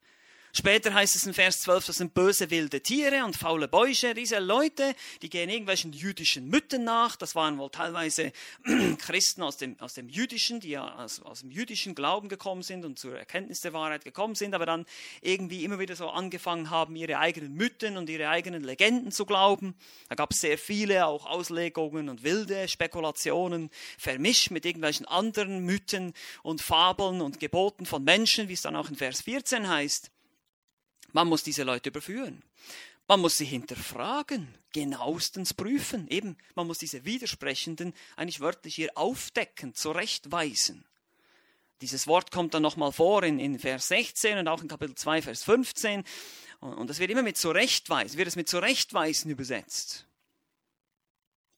Später 0.51 0.93
heißt 0.93 1.15
es 1.15 1.27
in 1.27 1.35
Vers 1.35 1.61
12, 1.61 1.85
das 1.85 1.97
sind 1.97 2.15
böse 2.15 2.49
wilde 2.49 2.81
Tiere 2.81 3.23
und 3.23 3.35
faule 3.35 3.67
Bäuche. 3.67 4.15
Diese 4.15 4.39
Leute, 4.39 4.95
die 5.21 5.29
gehen 5.29 5.47
irgendwelchen 5.47 5.93
jüdischen 5.93 6.49
Mythen 6.49 6.83
nach. 6.83 7.15
Das 7.15 7.35
waren 7.35 7.59
wohl 7.59 7.69
teilweise 7.69 8.31
Christen 8.97 9.43
aus 9.43 9.57
dem, 9.57 9.79
aus 9.79 9.93
dem 9.93 10.09
jüdischen, 10.09 10.59
die 10.59 10.69
ja 10.69 10.95
aus, 10.95 11.21
aus 11.21 11.41
dem 11.41 11.51
jüdischen 11.51 11.93
Glauben 11.93 12.29
gekommen 12.29 12.63
sind 12.63 12.83
und 12.83 12.97
zur 12.97 13.15
Erkenntnis 13.15 13.61
der 13.61 13.73
Wahrheit 13.73 14.03
gekommen 14.03 14.33
sind, 14.33 14.55
aber 14.55 14.65
dann 14.65 14.85
irgendwie 15.21 15.63
immer 15.63 15.77
wieder 15.77 15.95
so 15.95 16.09
angefangen 16.09 16.71
haben, 16.71 16.95
ihre 16.95 17.19
eigenen 17.19 17.53
Mythen 17.53 17.95
und 17.95 18.09
ihre 18.09 18.29
eigenen 18.29 18.63
Legenden 18.63 19.11
zu 19.11 19.27
glauben. 19.27 19.75
Da 20.09 20.15
gab 20.15 20.31
es 20.31 20.41
sehr 20.41 20.57
viele 20.57 21.05
auch 21.05 21.27
Auslegungen 21.27 22.09
und 22.09 22.23
wilde 22.23 22.67
Spekulationen, 22.67 23.69
vermischt 23.99 24.49
mit 24.49 24.65
irgendwelchen 24.65 25.05
anderen 25.05 25.63
Mythen 25.63 26.13
und 26.41 26.61
Fabeln 26.61 27.21
und 27.21 27.39
Geboten 27.39 27.85
von 27.85 28.03
Menschen, 28.03 28.49
wie 28.49 28.53
es 28.53 28.63
dann 28.63 28.75
auch 28.75 28.89
in 28.89 28.95
Vers 28.95 29.21
14 29.21 29.69
heißt. 29.69 30.09
Man 31.13 31.27
muss 31.27 31.43
diese 31.43 31.63
Leute 31.63 31.89
überführen. 31.89 32.43
Man 33.07 33.21
muss 33.21 33.37
sie 33.39 33.45
hinterfragen, 33.45 34.53
genauestens 34.71 35.53
prüfen. 35.53 36.07
Eben, 36.09 36.37
man 36.53 36.67
muss 36.67 36.77
diese 36.77 37.05
Widersprechenden 37.05 37.93
eigentlich 38.15 38.39
wörtlich 38.39 38.75
hier 38.75 38.91
aufdecken, 38.95 39.73
zurechtweisen. 39.73 40.85
Dieses 41.81 42.07
Wort 42.07 42.31
kommt 42.31 42.53
dann 42.53 42.61
nochmal 42.61 42.91
vor 42.91 43.23
in, 43.23 43.39
in 43.39 43.57
Vers 43.57 43.87
16 43.87 44.37
und 44.37 44.47
auch 44.47 44.61
in 44.61 44.67
Kapitel 44.67 44.95
2, 44.95 45.21
Vers 45.23 45.43
15. 45.43 46.03
Und 46.59 46.89
das 46.89 46.99
wird 46.99 47.09
immer 47.09 47.23
mit 47.23 47.37
zurechtweisen, 47.37 48.17
wird 48.17 48.27
es 48.27 48.35
mit 48.35 48.49
zurechtweisen 48.49 49.31
übersetzt. 49.31 50.05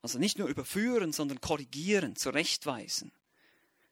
Also 0.04 0.20
nicht 0.20 0.38
nur 0.38 0.48
überführen, 0.48 1.12
sondern 1.12 1.42
korrigieren, 1.42 2.16
zurechtweisen. 2.16 3.12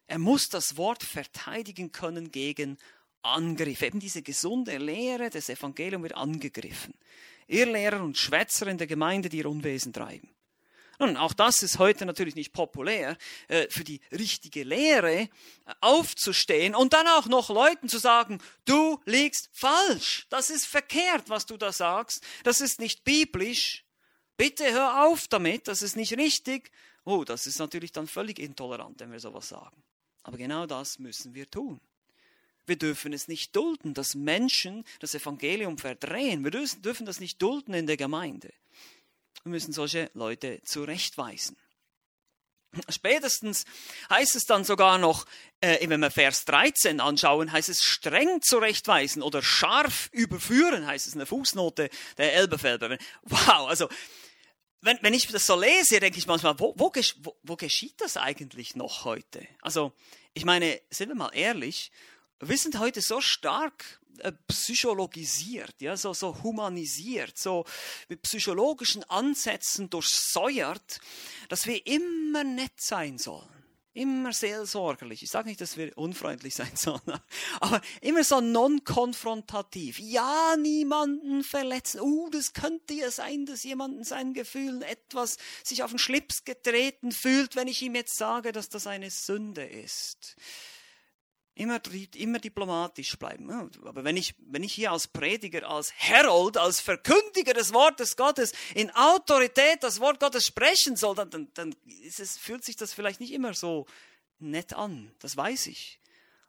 Er 0.06 0.18
muss 0.18 0.48
das 0.48 0.76
Wort 0.76 1.02
verteidigen 1.02 1.92
können 1.92 2.32
gegen 2.32 2.78
Angriff. 3.22 3.82
Eben 3.82 4.00
diese 4.00 4.22
gesunde 4.22 4.78
Lehre 4.78 5.30
des 5.30 5.48
Evangeliums 5.48 6.02
wird 6.02 6.16
angegriffen. 6.16 6.94
Irrlehrer 7.46 8.02
und 8.02 8.16
Schwätzer 8.16 8.66
in 8.68 8.78
der 8.78 8.86
Gemeinde, 8.86 9.28
die 9.28 9.38
ihr 9.38 9.50
Unwesen 9.50 9.92
treiben. 9.92 10.30
Nun, 11.00 11.16
auch 11.16 11.32
das 11.32 11.62
ist 11.62 11.78
heute 11.78 12.04
natürlich 12.04 12.34
nicht 12.34 12.52
populär, 12.52 13.16
äh, 13.48 13.68
für 13.70 13.84
die 13.84 14.02
richtige 14.12 14.64
Lehre 14.64 15.14
äh, 15.14 15.28
aufzustehen 15.80 16.74
und 16.74 16.92
dann 16.92 17.08
auch 17.08 17.24
noch 17.24 17.48
Leuten 17.48 17.88
zu 17.88 17.98
sagen, 17.98 18.38
du 18.66 19.00
liegst 19.06 19.48
falsch, 19.50 20.26
das 20.28 20.50
ist 20.50 20.66
verkehrt, 20.66 21.30
was 21.30 21.46
du 21.46 21.56
da 21.56 21.72
sagst, 21.72 22.22
das 22.44 22.60
ist 22.60 22.80
nicht 22.80 23.02
biblisch, 23.02 23.86
bitte 24.36 24.70
hör 24.72 25.06
auf 25.06 25.26
damit, 25.26 25.68
das 25.68 25.80
ist 25.80 25.96
nicht 25.96 26.18
richtig. 26.18 26.70
Oh, 27.04 27.24
das 27.24 27.46
ist 27.46 27.58
natürlich 27.58 27.92
dann 27.92 28.06
völlig 28.06 28.38
intolerant, 28.38 29.00
wenn 29.00 29.10
wir 29.10 29.20
sowas 29.20 29.48
sagen. 29.48 29.82
Aber 30.22 30.36
genau 30.36 30.66
das 30.66 30.98
müssen 30.98 31.34
wir 31.34 31.50
tun. 31.50 31.80
Wir 32.70 32.78
dürfen 32.78 33.12
es 33.12 33.26
nicht 33.26 33.56
dulden, 33.56 33.94
dass 33.94 34.14
Menschen 34.14 34.84
das 35.00 35.16
Evangelium 35.16 35.76
verdrehen. 35.76 36.44
Wir 36.44 36.52
dürfen 36.52 37.04
das 37.04 37.18
nicht 37.18 37.42
dulden 37.42 37.74
in 37.74 37.88
der 37.88 37.96
Gemeinde. 37.96 38.52
Wir 39.42 39.50
müssen 39.50 39.72
solche 39.72 40.08
Leute 40.14 40.62
zurechtweisen. 40.62 41.56
Spätestens 42.88 43.64
heißt 44.08 44.36
es 44.36 44.44
dann 44.44 44.62
sogar 44.62 44.98
noch, 44.98 45.26
äh, 45.60 45.84
wenn 45.88 45.98
wir 45.98 46.12
Vers 46.12 46.44
13 46.44 47.00
anschauen, 47.00 47.50
heißt 47.50 47.70
es 47.70 47.82
streng 47.82 48.40
zurechtweisen 48.40 49.22
oder 49.24 49.42
scharf 49.42 50.08
überführen, 50.12 50.86
heißt 50.86 51.08
es 51.08 51.14
in 51.14 51.18
der 51.18 51.26
Fußnote 51.26 51.90
der 52.18 52.34
Elbefelder. 52.34 52.98
Wow, 53.22 53.66
also 53.68 53.88
wenn, 54.80 54.96
wenn 55.02 55.12
ich 55.12 55.26
das 55.26 55.44
so 55.44 55.58
lese, 55.58 55.98
denke 55.98 56.20
ich 56.20 56.28
manchmal, 56.28 56.56
wo, 56.60 56.72
wo, 56.76 56.92
wo, 56.94 57.36
wo 57.42 57.56
geschieht 57.56 58.00
das 58.00 58.16
eigentlich 58.16 58.76
noch 58.76 59.04
heute? 59.04 59.44
Also 59.60 59.92
ich 60.34 60.44
meine, 60.44 60.80
sind 60.90 61.08
wir 61.08 61.16
mal 61.16 61.30
ehrlich, 61.34 61.90
wir 62.40 62.56
sind 62.56 62.78
heute 62.78 63.00
so 63.00 63.20
stark 63.20 64.00
äh, 64.18 64.32
psychologisiert, 64.48 65.74
ja, 65.80 65.96
so, 65.96 66.12
so 66.12 66.42
humanisiert, 66.42 67.38
so 67.38 67.64
mit 68.08 68.22
psychologischen 68.22 69.04
Ansätzen 69.04 69.90
durchsäuert, 69.90 71.00
dass 71.48 71.66
wir 71.66 71.86
immer 71.86 72.44
nett 72.44 72.80
sein 72.80 73.18
sollen. 73.18 73.48
Immer 73.92 74.32
seelsorgerlich. 74.32 75.24
Ich 75.24 75.30
sage 75.30 75.48
nicht, 75.48 75.60
dass 75.60 75.76
wir 75.76 75.98
unfreundlich 75.98 76.54
sein 76.54 76.70
sollen, 76.76 77.00
aber 77.60 77.80
immer 78.00 78.22
so 78.22 78.40
non-konfrontativ. 78.40 79.98
Ja, 79.98 80.54
niemanden 80.56 81.42
verletzen. 81.42 82.00
Uh, 82.00 82.30
das 82.30 82.52
könnte 82.52 82.94
ja 82.94 83.10
sein, 83.10 83.46
dass 83.46 83.64
jemand 83.64 83.98
in 83.98 84.04
seinen 84.04 84.32
Gefühlen 84.32 84.82
etwas 84.82 85.38
sich 85.64 85.82
auf 85.82 85.90
den 85.90 85.98
Schlips 85.98 86.44
getreten 86.44 87.10
fühlt, 87.10 87.56
wenn 87.56 87.66
ich 87.66 87.82
ihm 87.82 87.96
jetzt 87.96 88.16
sage, 88.16 88.52
dass 88.52 88.68
das 88.68 88.86
eine 88.86 89.10
Sünde 89.10 89.64
ist. 89.64 90.36
Immer, 91.54 91.80
immer 92.14 92.38
diplomatisch 92.38 93.18
bleiben. 93.18 93.50
Aber 93.84 94.04
wenn 94.04 94.16
ich, 94.16 94.34
wenn 94.38 94.62
ich 94.62 94.72
hier 94.72 94.92
als 94.92 95.08
Prediger, 95.08 95.68
als 95.68 95.92
Herold, 95.92 96.56
als 96.56 96.80
Verkündiger 96.80 97.52
des 97.52 97.74
Wortes 97.74 98.16
Gottes 98.16 98.52
in 98.74 98.90
Autorität 98.92 99.82
das 99.82 100.00
Wort 100.00 100.20
Gottes 100.20 100.46
sprechen 100.46 100.96
soll, 100.96 101.16
dann, 101.16 101.30
dann, 101.30 101.48
dann 101.54 101.76
es, 102.06 102.38
fühlt 102.38 102.64
sich 102.64 102.76
das 102.76 102.94
vielleicht 102.94 103.20
nicht 103.20 103.32
immer 103.32 103.52
so 103.52 103.86
nett 104.38 104.72
an. 104.72 105.12
Das 105.18 105.36
weiß 105.36 105.66
ich. 105.66 106.00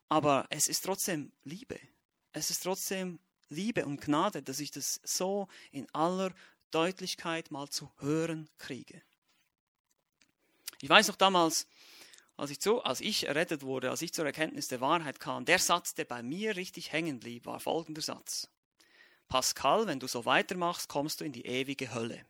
Aber 0.07 0.45
es 0.49 0.67
ist 0.67 0.81
trotzdem 0.81 1.31
Liebe. 1.43 1.79
Es 2.31 2.49
ist 2.49 2.63
trotzdem 2.63 3.19
Liebe 3.49 3.85
und 3.85 4.01
Gnade, 4.01 4.41
dass 4.41 4.59
ich 4.59 4.71
das 4.71 5.01
so 5.03 5.47
in 5.71 5.87
aller 5.93 6.33
Deutlichkeit 6.71 7.51
mal 7.51 7.69
zu 7.69 7.91
hören 7.99 8.49
kriege. 8.57 9.01
Ich 10.81 10.89
weiß 10.89 11.09
noch 11.09 11.15
damals, 11.15 11.67
als 12.41 12.49
ich, 12.49 12.59
zu, 12.59 12.81
als 12.81 13.01
ich 13.01 13.27
errettet 13.27 13.61
wurde, 13.61 13.91
als 13.91 14.01
ich 14.01 14.13
zur 14.13 14.25
Erkenntnis 14.25 14.67
der 14.67 14.81
Wahrheit 14.81 15.19
kam, 15.19 15.45
der 15.45 15.59
Satz, 15.59 15.93
der 15.93 16.05
bei 16.05 16.23
mir 16.23 16.55
richtig 16.55 16.91
hängen 16.91 17.19
blieb, 17.19 17.45
war 17.45 17.59
folgender 17.59 18.01
Satz. 18.01 18.49
Pascal, 19.27 19.85
wenn 19.85 19.99
du 19.99 20.07
so 20.07 20.25
weitermachst, 20.25 20.89
kommst 20.89 21.21
du 21.21 21.23
in 21.23 21.33
die 21.33 21.45
ewige 21.45 21.93
Hölle. 21.93 22.25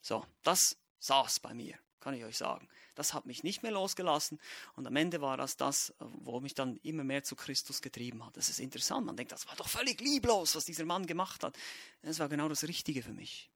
So, 0.00 0.24
das 0.44 0.76
saß 1.00 1.40
bei 1.40 1.54
mir, 1.54 1.76
kann 1.98 2.14
ich 2.14 2.22
euch 2.22 2.36
sagen. 2.36 2.68
Das 2.94 3.14
hat 3.14 3.26
mich 3.26 3.42
nicht 3.42 3.64
mehr 3.64 3.72
losgelassen 3.72 4.38
und 4.76 4.86
am 4.86 4.94
Ende 4.94 5.20
war 5.20 5.36
das 5.36 5.56
das, 5.56 5.92
wo 5.98 6.38
mich 6.38 6.54
dann 6.54 6.76
immer 6.84 7.02
mehr 7.02 7.24
zu 7.24 7.34
Christus 7.34 7.82
getrieben 7.82 8.24
hat. 8.24 8.36
Das 8.36 8.48
ist 8.48 8.60
interessant. 8.60 9.06
Man 9.06 9.16
denkt, 9.16 9.32
das 9.32 9.48
war 9.48 9.56
doch 9.56 9.68
völlig 9.68 10.00
lieblos, 10.00 10.54
was 10.54 10.66
dieser 10.66 10.84
Mann 10.84 11.04
gemacht 11.04 11.42
hat. 11.42 11.58
Das 12.02 12.20
war 12.20 12.28
genau 12.28 12.48
das 12.48 12.62
Richtige 12.62 13.02
für 13.02 13.12
mich. 13.12 13.50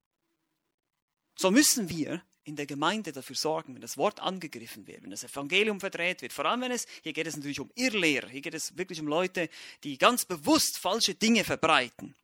So 1.37 1.49
müssen 1.49 1.87
wir 1.87 2.21
in 2.43 2.55
der 2.55 2.65
Gemeinde 2.65 3.11
dafür 3.11 3.35
sorgen, 3.35 3.75
wenn 3.75 3.81
das 3.81 3.97
Wort 3.97 4.19
angegriffen 4.19 4.87
wird, 4.87 5.03
wenn 5.03 5.11
das 5.11 5.23
Evangelium 5.23 5.79
verdreht 5.79 6.21
wird, 6.21 6.33
vor 6.33 6.45
allem 6.45 6.61
wenn 6.61 6.71
es, 6.71 6.87
hier 7.03 7.13
geht 7.13 7.27
es 7.27 7.35
natürlich 7.35 7.59
um 7.59 7.71
Irrlehrer, 7.75 8.27
hier 8.27 8.41
geht 8.41 8.53
es 8.53 8.77
wirklich 8.77 8.99
um 8.99 9.07
Leute, 9.07 9.49
die 9.83 9.97
ganz 9.97 10.25
bewusst 10.25 10.77
falsche 10.77 11.13
Dinge 11.13 11.43
verbreiten, 11.43 12.15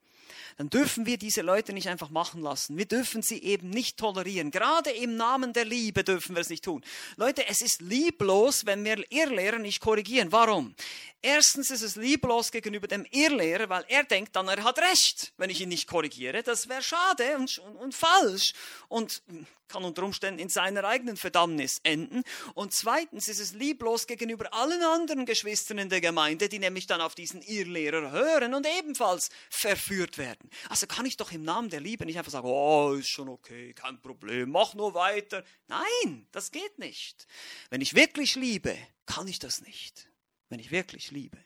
dann 0.58 0.72
dürfen 0.72 1.06
wir 1.06 1.18
diese 1.18 1.42
Leute 1.42 1.72
nicht 1.72 1.88
einfach 1.88 2.10
machen 2.10 2.42
lassen. 2.42 2.78
Wir 2.78 2.88
dürfen 2.88 3.22
sie 3.22 3.42
eben 3.44 3.70
nicht 3.70 3.98
tolerieren. 3.98 4.50
Gerade 4.50 4.90
im 4.90 5.16
Namen 5.16 5.54
der 5.54 5.66
Liebe 5.66 6.04
dürfen 6.04 6.36
wir 6.36 6.42
es 6.42 6.50
nicht 6.50 6.64
tun. 6.64 6.84
Leute, 7.16 7.48
es 7.48 7.62
ist 7.62 7.82
lieblos, 7.82 8.66
wenn 8.66 8.84
wir 8.84 9.04
Irrlehrer 9.12 9.60
nicht 9.60 9.82
korrigieren. 9.82 10.32
Warum? 10.32 10.74
Erstens 11.22 11.70
ist 11.70 11.84
es 11.84 11.96
lieblos 11.96 12.52
gegenüber 12.52 12.88
dem 12.88 13.06
Irrlehrer, 13.12 13.70
weil 13.70 13.86
er 13.88 14.04
denkt 14.04 14.36
dann, 14.36 14.48
er 14.48 14.64
hat 14.64 14.80
recht, 14.80 15.34
wenn 15.38 15.52
ich 15.52 15.62
ihn 15.62 15.70
nicht 15.70 15.88
korrigiere. 15.88 16.42
Das 16.42 16.68
wäre 16.70 16.82
schade 16.82 17.38
und, 17.38 17.60
und, 17.60 17.76
und 17.76 17.96
falsch 17.96 18.54
und 18.88 19.22
kann 19.68 19.84
unter 19.84 20.04
Umständen 20.04 20.40
in 20.40 20.50
seiner 20.50 20.84
eigenen 20.84 21.18
Verdammnis 21.18 21.80
enden. 21.84 22.24
Und 22.54 22.74
zweitens 22.74 23.28
ist 23.28 23.40
es 23.40 23.54
lieblos 23.54 24.08
gegenüber 24.08 24.54
allen 24.54 24.82
anderen 24.82 25.26
Geschwistern 25.26 25.78
in 25.78 25.90
der 25.90 26.02
Gemeinde, 26.02 26.50
die 26.50 26.60
nämlich 26.60 26.88
dann 26.88 27.02
auf 27.02 27.16
diesen 27.16 27.42
Irrlehrer 27.42 28.12
hören 28.12 28.54
und 28.54 28.68
ebenfalls 28.80 29.30
verführt 29.50 30.18
werden. 30.18 30.47
Also 30.70 30.88
kann 30.88 31.06
ich 31.06 31.18
doch 31.18 31.32
im 31.32 31.44
Namen 31.44 31.70
der 31.70 31.82
Liebe 31.82 32.06
nicht 32.06 32.18
einfach 32.18 32.32
sagen, 32.32 32.48
oh, 32.48 32.94
ist 32.94 33.10
schon 33.10 33.30
okay, 33.30 33.74
kein 33.74 34.02
Problem, 34.02 34.52
mach 34.52 34.74
nur 34.74 34.94
weiter. 34.94 35.44
Nein, 35.68 36.28
das 36.32 36.52
geht 36.52 36.80
nicht. 36.80 37.28
Wenn 37.70 37.82
ich 37.82 37.94
wirklich 37.94 38.36
liebe, 38.36 38.78
kann 39.06 39.28
ich 39.28 39.40
das 39.40 39.62
nicht 39.62 40.08
wenn 40.50 40.60
ich 40.60 40.72
wirklich 40.72 41.12
liebe, 41.12 41.38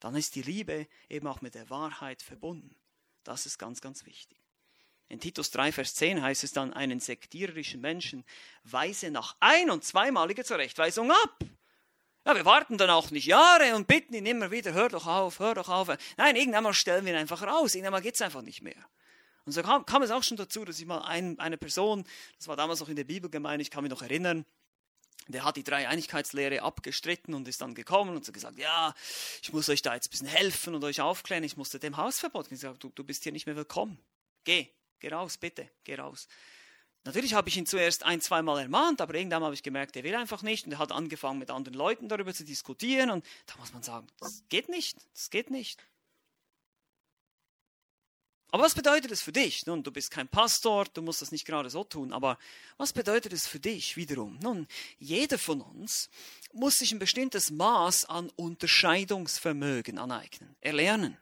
dann 0.00 0.14
ist 0.14 0.34
die 0.34 0.42
Liebe 0.42 0.86
eben 1.08 1.26
auch 1.26 1.40
mit 1.40 1.54
der 1.54 1.70
Wahrheit 1.70 2.22
verbunden. 2.22 2.76
Das 3.24 3.46
ist 3.46 3.58
ganz, 3.58 3.80
ganz 3.80 4.06
wichtig. 4.06 4.38
In 5.08 5.20
Titus 5.20 5.50
3, 5.50 5.72
Vers 5.72 5.94
10 5.94 6.20
heißt 6.20 6.44
es 6.44 6.52
dann, 6.52 6.72
einen 6.72 7.00
sektiererischen 7.00 7.80
Menschen 7.80 8.24
weise 8.64 9.10
nach 9.10 9.36
ein- 9.40 9.70
und 9.70 9.84
zweimaliger 9.84 10.44
Zurechtweisung 10.44 11.10
ab. 11.12 11.44
Ja, 12.26 12.34
wir 12.34 12.44
warten 12.44 12.76
dann 12.76 12.90
auch 12.90 13.12
nicht 13.12 13.26
Jahre 13.26 13.76
und 13.76 13.86
bitten 13.86 14.12
ihn 14.12 14.26
immer 14.26 14.50
wieder, 14.50 14.72
hör 14.72 14.88
doch 14.88 15.06
auf, 15.06 15.38
hör 15.38 15.54
doch 15.54 15.68
auf. 15.68 15.96
Nein, 16.16 16.34
irgendwann 16.34 16.64
mal 16.64 16.74
stellen 16.74 17.04
wir 17.04 17.12
ihn 17.12 17.18
einfach 17.18 17.40
raus, 17.42 17.76
irgendwann 17.76 18.02
geht 18.02 18.16
es 18.16 18.22
einfach 18.22 18.42
nicht 18.42 18.62
mehr. 18.62 18.74
Und 19.44 19.52
so 19.52 19.62
kam, 19.62 19.86
kam, 19.86 20.02
es 20.02 20.10
auch 20.10 20.24
schon 20.24 20.36
dazu, 20.36 20.64
dass 20.64 20.80
ich 20.80 20.86
mal 20.86 21.02
ein, 21.02 21.38
eine 21.38 21.56
Person, 21.56 22.04
das 22.36 22.48
war 22.48 22.56
damals 22.56 22.80
noch 22.80 22.88
in 22.88 22.96
der 22.96 23.04
Bibelgemeinde, 23.04 23.62
ich 23.62 23.70
kann 23.70 23.84
mich 23.84 23.92
noch 23.92 24.02
erinnern, 24.02 24.44
der 25.28 25.44
hat 25.44 25.56
die 25.56 25.62
Dreieinigkeitslehre 25.62 26.62
abgestritten 26.62 27.32
und 27.32 27.46
ist 27.46 27.60
dann 27.60 27.76
gekommen 27.76 28.16
und 28.16 28.24
so 28.24 28.32
gesagt, 28.32 28.58
ja, 28.58 28.92
ich 29.40 29.52
muss 29.52 29.68
euch 29.68 29.82
da 29.82 29.94
jetzt 29.94 30.08
ein 30.08 30.10
bisschen 30.10 30.26
helfen 30.26 30.74
und 30.74 30.82
euch 30.82 31.00
aufklären. 31.00 31.44
Ich 31.44 31.56
musste 31.56 31.78
dem 31.78 31.96
Hausverbot 31.96 32.48
gesagt, 32.48 32.82
du, 32.82 32.88
du 32.88 33.04
bist 33.04 33.22
hier 33.22 33.32
nicht 33.32 33.46
mehr 33.46 33.56
willkommen. 33.56 33.98
Geh, 34.42 34.68
geh 34.98 35.08
raus, 35.08 35.38
bitte, 35.38 35.70
geh 35.84 35.94
raus. 35.94 36.26
Natürlich 37.06 37.34
habe 37.34 37.48
ich 37.48 37.56
ihn 37.56 37.66
zuerst 37.66 38.02
ein, 38.02 38.20
zweimal 38.20 38.58
ermahnt, 38.58 39.00
aber 39.00 39.14
irgendwann 39.14 39.44
habe 39.44 39.54
ich 39.54 39.62
gemerkt, 39.62 39.94
er 39.94 40.02
will 40.02 40.16
einfach 40.16 40.42
nicht 40.42 40.66
und 40.66 40.72
er 40.72 40.78
hat 40.78 40.90
angefangen 40.90 41.38
mit 41.38 41.52
anderen 41.52 41.74
Leuten 41.78 42.08
darüber 42.08 42.34
zu 42.34 42.44
diskutieren 42.44 43.10
und 43.10 43.24
da 43.46 43.56
muss 43.58 43.72
man 43.72 43.84
sagen, 43.84 44.08
das 44.18 44.42
geht 44.48 44.68
nicht, 44.68 44.96
das 45.14 45.30
geht 45.30 45.48
nicht. 45.48 45.86
Aber 48.50 48.64
was 48.64 48.74
bedeutet 48.74 49.12
es 49.12 49.22
für 49.22 49.30
dich? 49.30 49.66
Nun, 49.66 49.84
du 49.84 49.92
bist 49.92 50.10
kein 50.10 50.26
Pastor, 50.26 50.86
du 50.86 51.00
musst 51.00 51.22
das 51.22 51.30
nicht 51.30 51.44
gerade 51.44 51.70
so 51.70 51.84
tun, 51.84 52.12
aber 52.12 52.38
was 52.76 52.92
bedeutet 52.92 53.32
es 53.32 53.46
für 53.46 53.60
dich 53.60 53.96
wiederum? 53.96 54.38
Nun, 54.42 54.66
jeder 54.98 55.38
von 55.38 55.60
uns 55.60 56.10
muss 56.52 56.78
sich 56.78 56.90
ein 56.90 56.98
bestimmtes 56.98 57.52
Maß 57.52 58.06
an 58.06 58.30
Unterscheidungsvermögen 58.34 59.98
aneignen, 59.98 60.56
erlernen. 60.60 61.16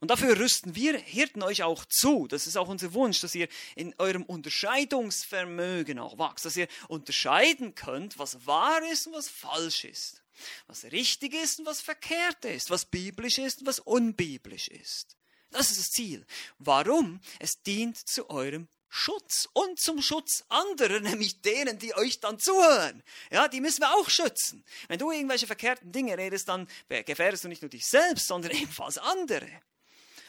Und 0.00 0.10
dafür 0.10 0.38
rüsten 0.38 0.76
wir 0.76 0.96
Hirten 0.96 1.42
euch 1.42 1.64
auch 1.64 1.84
zu. 1.84 2.28
Das 2.28 2.46
ist 2.46 2.56
auch 2.56 2.68
unser 2.68 2.94
Wunsch, 2.94 3.20
dass 3.20 3.34
ihr 3.34 3.48
in 3.74 3.94
eurem 3.98 4.22
Unterscheidungsvermögen 4.22 5.98
auch 5.98 6.18
wachst, 6.18 6.44
dass 6.44 6.56
ihr 6.56 6.68
unterscheiden 6.86 7.74
könnt, 7.74 8.18
was 8.18 8.46
wahr 8.46 8.80
ist 8.90 9.08
und 9.08 9.14
was 9.14 9.28
falsch 9.28 9.84
ist, 9.84 10.22
was 10.68 10.84
richtig 10.84 11.34
ist 11.34 11.58
und 11.58 11.66
was 11.66 11.80
verkehrt 11.80 12.44
ist, 12.44 12.70
was 12.70 12.84
biblisch 12.84 13.38
ist 13.38 13.60
und 13.60 13.66
was 13.66 13.80
unbiblisch 13.80 14.68
ist. 14.68 15.16
Das 15.50 15.70
ist 15.70 15.80
das 15.80 15.90
Ziel. 15.90 16.24
Warum? 16.58 17.20
Es 17.40 17.62
dient 17.62 17.96
zu 17.96 18.30
eurem 18.30 18.68
Schutz 18.88 19.48
und 19.52 19.78
zum 19.78 20.00
Schutz 20.00 20.44
anderer, 20.48 21.00
nämlich 21.00 21.40
denen, 21.42 21.78
die 21.78 21.94
euch 21.94 22.20
dann 22.20 22.38
zuhören. 22.38 23.02
Ja, 23.30 23.48
die 23.48 23.60
müssen 23.60 23.80
wir 23.80 23.94
auch 23.96 24.08
schützen. 24.08 24.64
Wenn 24.88 24.98
du 24.98 25.10
irgendwelche 25.10 25.46
verkehrten 25.46 25.92
Dinge 25.92 26.16
redest, 26.16 26.48
dann 26.48 26.68
gefährdest 26.88 27.44
du 27.44 27.48
nicht 27.48 27.62
nur 27.62 27.68
dich 27.68 27.86
selbst, 27.86 28.26
sondern 28.28 28.52
ebenfalls 28.56 28.98
andere. 28.98 29.48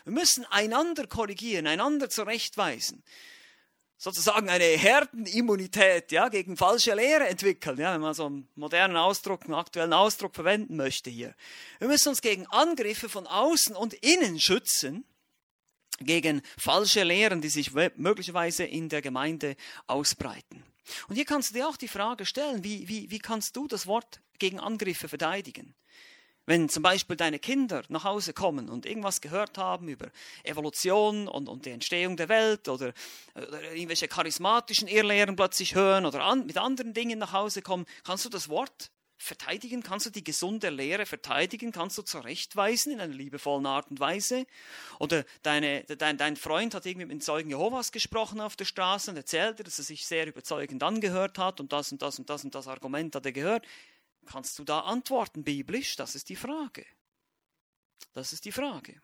Wir 0.10 0.16
müssen 0.16 0.44
einander 0.46 1.06
korrigieren, 1.06 1.68
einander 1.68 2.10
zurechtweisen. 2.10 3.04
Sozusagen 3.96 4.50
eine 4.50 4.64
Herdenimmunität 4.64 6.12
ja, 6.12 6.30
gegen 6.30 6.58
falsche 6.58 6.96
Lehre 6.96 7.28
entwickeln, 7.28 7.78
ja, 7.78 7.94
wenn 7.94 8.02
man 8.02 8.16
so 8.16 8.26
einen 8.26 8.50
modernen 8.56 8.98
Ausdruck, 8.98 9.44
einen 9.44 9.54
aktuellen 9.54 9.94
Ausdruck 9.94 10.34
verwenden 10.34 10.78
möchte 10.78 11.12
hier. 11.12 11.36
Wir 11.78 11.88
müssen 11.88 12.10
uns 12.10 12.22
gegen 12.22 12.48
Angriffe 12.48 13.08
von 13.08 13.28
außen 13.28 13.76
und 13.76 13.94
innen 13.94 14.40
schützen 14.40 15.06
gegen 16.00 16.42
falsche 16.58 17.04
Lehren, 17.04 17.42
die 17.42 17.50
sich 17.50 17.74
möglicherweise 17.96 18.64
in 18.64 18.90
der 18.90 19.04
Gemeinde 19.04 19.56
ausbreiten. 19.86 20.64
Und 21.08 21.18
hier 21.18 21.26
kannst 21.26 21.52
du 21.52 21.54
dir 21.54 21.70
auch 21.70 21.78
die 21.78 21.88
Frage 21.88 22.26
stellen, 22.26 22.64
wie, 22.64 22.90
wie, 22.90 23.12
wie 23.12 23.20
kannst 23.20 23.56
du 23.56 23.68
das 23.68 23.86
Wort 23.86 24.22
gegen 24.40 24.60
Angriffe 24.60 25.08
verteidigen? 25.08 25.76
Wenn 26.50 26.68
zum 26.68 26.82
Beispiel 26.82 27.16
deine 27.16 27.38
Kinder 27.38 27.84
nach 27.90 28.06
Hause 28.06 28.34
kommen 28.34 28.70
und 28.70 28.88
irgendwas 28.88 29.22
gehört 29.22 29.60
haben 29.60 29.88
über 29.88 30.08
Evolution 30.44 31.28
und, 31.28 31.48
und 31.48 31.68
die 31.68 31.70
Entstehung 31.70 32.18
der 32.18 32.28
Welt 32.28 32.68
oder, 32.68 32.92
oder 33.36 33.72
irgendwelche 33.72 34.08
charismatischen 34.08 34.88
Irrlehren 34.88 35.36
plötzlich 35.36 35.76
hören 35.76 36.08
oder 36.08 36.24
an, 36.24 36.48
mit 36.48 36.58
anderen 36.58 36.96
Dingen 36.96 37.20
nach 37.20 37.34
Hause 37.34 37.62
kommen, 37.62 37.86
kannst 38.04 38.26
du 38.26 38.30
das 38.30 38.50
Wort 38.50 38.90
verteidigen? 39.16 39.84
Kannst 39.84 40.08
du 40.08 40.10
die 40.10 40.24
gesunde 40.24 40.72
Lehre 40.72 41.06
verteidigen? 41.06 41.72
Kannst 41.72 42.00
du 42.00 42.02
zurechtweisen 42.02 42.94
in 42.94 43.00
einer 43.00 43.14
liebevollen 43.14 43.68
Art 43.68 43.92
und 43.92 44.00
Weise? 44.00 44.48
Oder 44.98 45.26
deine, 45.44 45.84
dein, 45.84 46.18
dein 46.18 46.36
Freund 46.36 46.74
hat 46.74 46.88
irgendwie 46.88 47.06
mit 47.06 47.14
den 47.14 47.22
Zeugen 47.22 47.52
Jehovas 47.52 47.92
gesprochen 47.92 48.42
auf 48.42 48.56
der 48.56 48.66
Straße 48.66 49.12
und 49.12 49.18
erzählte, 49.18 49.64
dass 49.64 49.78
er 49.78 49.86
sich 49.86 50.08
sehr 50.08 50.26
überzeugend 50.26 50.82
angehört 50.82 51.38
hat 51.38 51.60
und 51.60 51.72
das 51.74 51.92
und 51.92 52.02
das 52.02 52.18
und 52.18 52.28
das 52.28 52.44
und 52.44 52.56
das 52.56 52.68
Argument 52.68 53.16
hat 53.16 53.28
er 53.28 53.34
gehört. 53.34 53.68
Kannst 54.26 54.60
du 54.60 54.64
da 54.64 54.82
antworten 54.82 55.44
biblisch? 55.44 55.96
Das 55.96 56.16
ist 56.16 56.30
die 56.30 56.36
Frage. 56.36 56.86
Das 58.14 58.34
ist 58.34 58.46
die 58.46 58.52
Frage. 58.52 59.02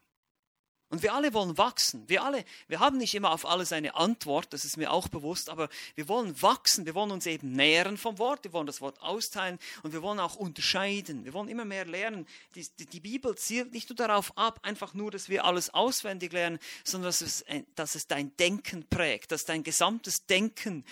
Und 0.90 1.02
wir 1.02 1.14
alle 1.14 1.34
wollen 1.34 1.58
wachsen. 1.58 2.08
Wir 2.08 2.24
alle, 2.24 2.46
wir 2.68 2.80
haben 2.80 2.98
nicht 2.98 3.16
immer 3.16 3.32
auf 3.32 3.46
alles 3.46 3.74
eine 3.74 3.96
Antwort, 3.96 4.54
das 4.54 4.66
ist 4.66 4.78
mir 4.78 4.92
auch 4.92 5.08
bewusst, 5.08 5.50
aber 5.50 5.68
wir 5.96 6.08
wollen 6.08 6.40
wachsen, 6.44 6.86
wir 6.86 6.94
wollen 6.94 7.10
uns 7.10 7.26
eben 7.26 7.54
nähren 7.54 7.98
vom 7.98 8.20
Wort, 8.20 8.44
wir 8.44 8.54
wollen 8.54 8.68
das 8.68 8.82
Wort 8.82 9.02
austeilen 9.02 9.58
und 9.82 9.94
wir 9.94 10.04
wollen 10.04 10.20
auch 10.20 10.36
unterscheiden. 10.36 11.26
Wir 11.26 11.34
wollen 11.34 11.50
immer 11.50 11.66
mehr 11.66 11.86
lernen. 11.86 12.28
Die, 12.54 12.68
die, 12.80 12.86
die 12.86 13.00
Bibel 13.00 13.36
zielt 13.36 13.74
nicht 13.74 13.90
nur 13.90 13.98
darauf 13.98 14.38
ab, 14.38 14.60
einfach 14.62 14.94
nur, 14.94 15.10
dass 15.10 15.28
wir 15.28 15.44
alles 15.44 15.74
auswendig 15.74 16.32
lernen, 16.32 16.60
sondern 16.84 17.10
dass 17.10 17.22
es, 17.22 17.44
dass 17.74 17.96
es 17.96 18.06
dein 18.06 18.38
Denken 18.38 18.88
prägt, 18.88 19.32
dass 19.32 19.46
dein 19.46 19.64
gesamtes 19.64 20.28
Denken 20.28 20.86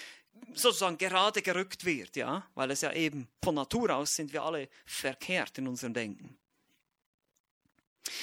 sozusagen 0.53 0.97
gerade 0.97 1.41
gerückt 1.41 1.85
wird, 1.85 2.15
ja, 2.15 2.47
weil 2.55 2.71
es 2.71 2.81
ja 2.81 2.91
eben 2.93 3.27
von 3.43 3.55
Natur 3.55 3.95
aus 3.95 4.15
sind 4.15 4.33
wir 4.33 4.43
alle 4.43 4.69
verkehrt 4.85 5.57
in 5.57 5.67
unserem 5.67 5.93
Denken. 5.93 6.37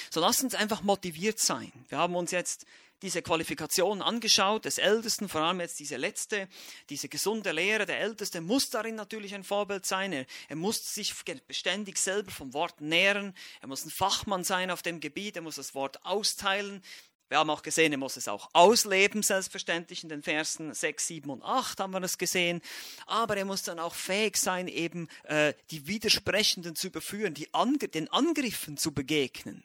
So 0.09 0.19
lasst 0.19 0.43
uns 0.43 0.55
einfach 0.55 0.81
motiviert 0.81 1.39
sein. 1.39 1.71
Wir 1.89 1.97
haben 1.97 2.15
uns 2.15 2.31
jetzt 2.31 2.65
diese 3.01 3.21
Qualifikation 3.23 4.01
angeschaut, 4.01 4.65
des 4.65 4.77
Ältesten, 4.77 5.27
vor 5.27 5.41
allem 5.41 5.59
jetzt 5.59 5.79
diese 5.79 5.97
letzte, 5.97 6.47
diese 6.89 7.09
gesunde 7.09 7.51
Lehre. 7.51 7.85
Der 7.85 7.99
Älteste 7.99 8.41
muss 8.41 8.69
darin 8.69 8.95
natürlich 8.95 9.33
ein 9.33 9.43
Vorbild 9.43 9.85
sein. 9.85 10.13
Er, 10.13 10.25
er, 10.49 10.55
muss 10.55 10.93
sich 10.93 11.13
beständig 11.47 11.97
selber 11.97 12.31
vom 12.31 12.53
Wort 12.53 12.79
nähren. 12.79 13.33
Er 13.61 13.67
muss 13.67 13.85
ein 13.85 13.89
Fachmann 13.89 14.43
sein 14.43 14.69
auf 14.69 14.83
dem 14.83 14.99
Gebiet. 14.99 15.35
Er 15.35 15.41
muss 15.41 15.55
das 15.55 15.73
Wort 15.73 16.05
austeilen. 16.05 16.83
Wir 17.31 17.37
haben 17.37 17.49
auch 17.49 17.61
gesehen, 17.61 17.93
er 17.93 17.97
muss 17.97 18.17
es 18.17 18.27
auch 18.27 18.49
ausleben, 18.51 19.23
selbstverständlich. 19.23 20.03
In 20.03 20.09
den 20.09 20.21
Versen 20.21 20.73
6, 20.73 21.07
7 21.07 21.29
und 21.29 21.41
8 21.43 21.79
haben 21.79 21.93
wir 21.93 22.01
das 22.01 22.17
gesehen. 22.17 22.59
Aber 23.05 23.37
er 23.37 23.45
muss 23.45 23.63
dann 23.63 23.79
auch 23.79 23.95
fähig 23.95 24.35
sein, 24.35 24.67
eben 24.67 25.07
äh, 25.23 25.53
die 25.69 25.87
Widersprechenden 25.87 26.75
zu 26.75 26.87
überführen, 26.87 27.33
die 27.33 27.53
Angr 27.53 27.87
den 27.87 28.09
Angriffen 28.09 28.75
zu 28.75 28.93
begegnen. 28.93 29.63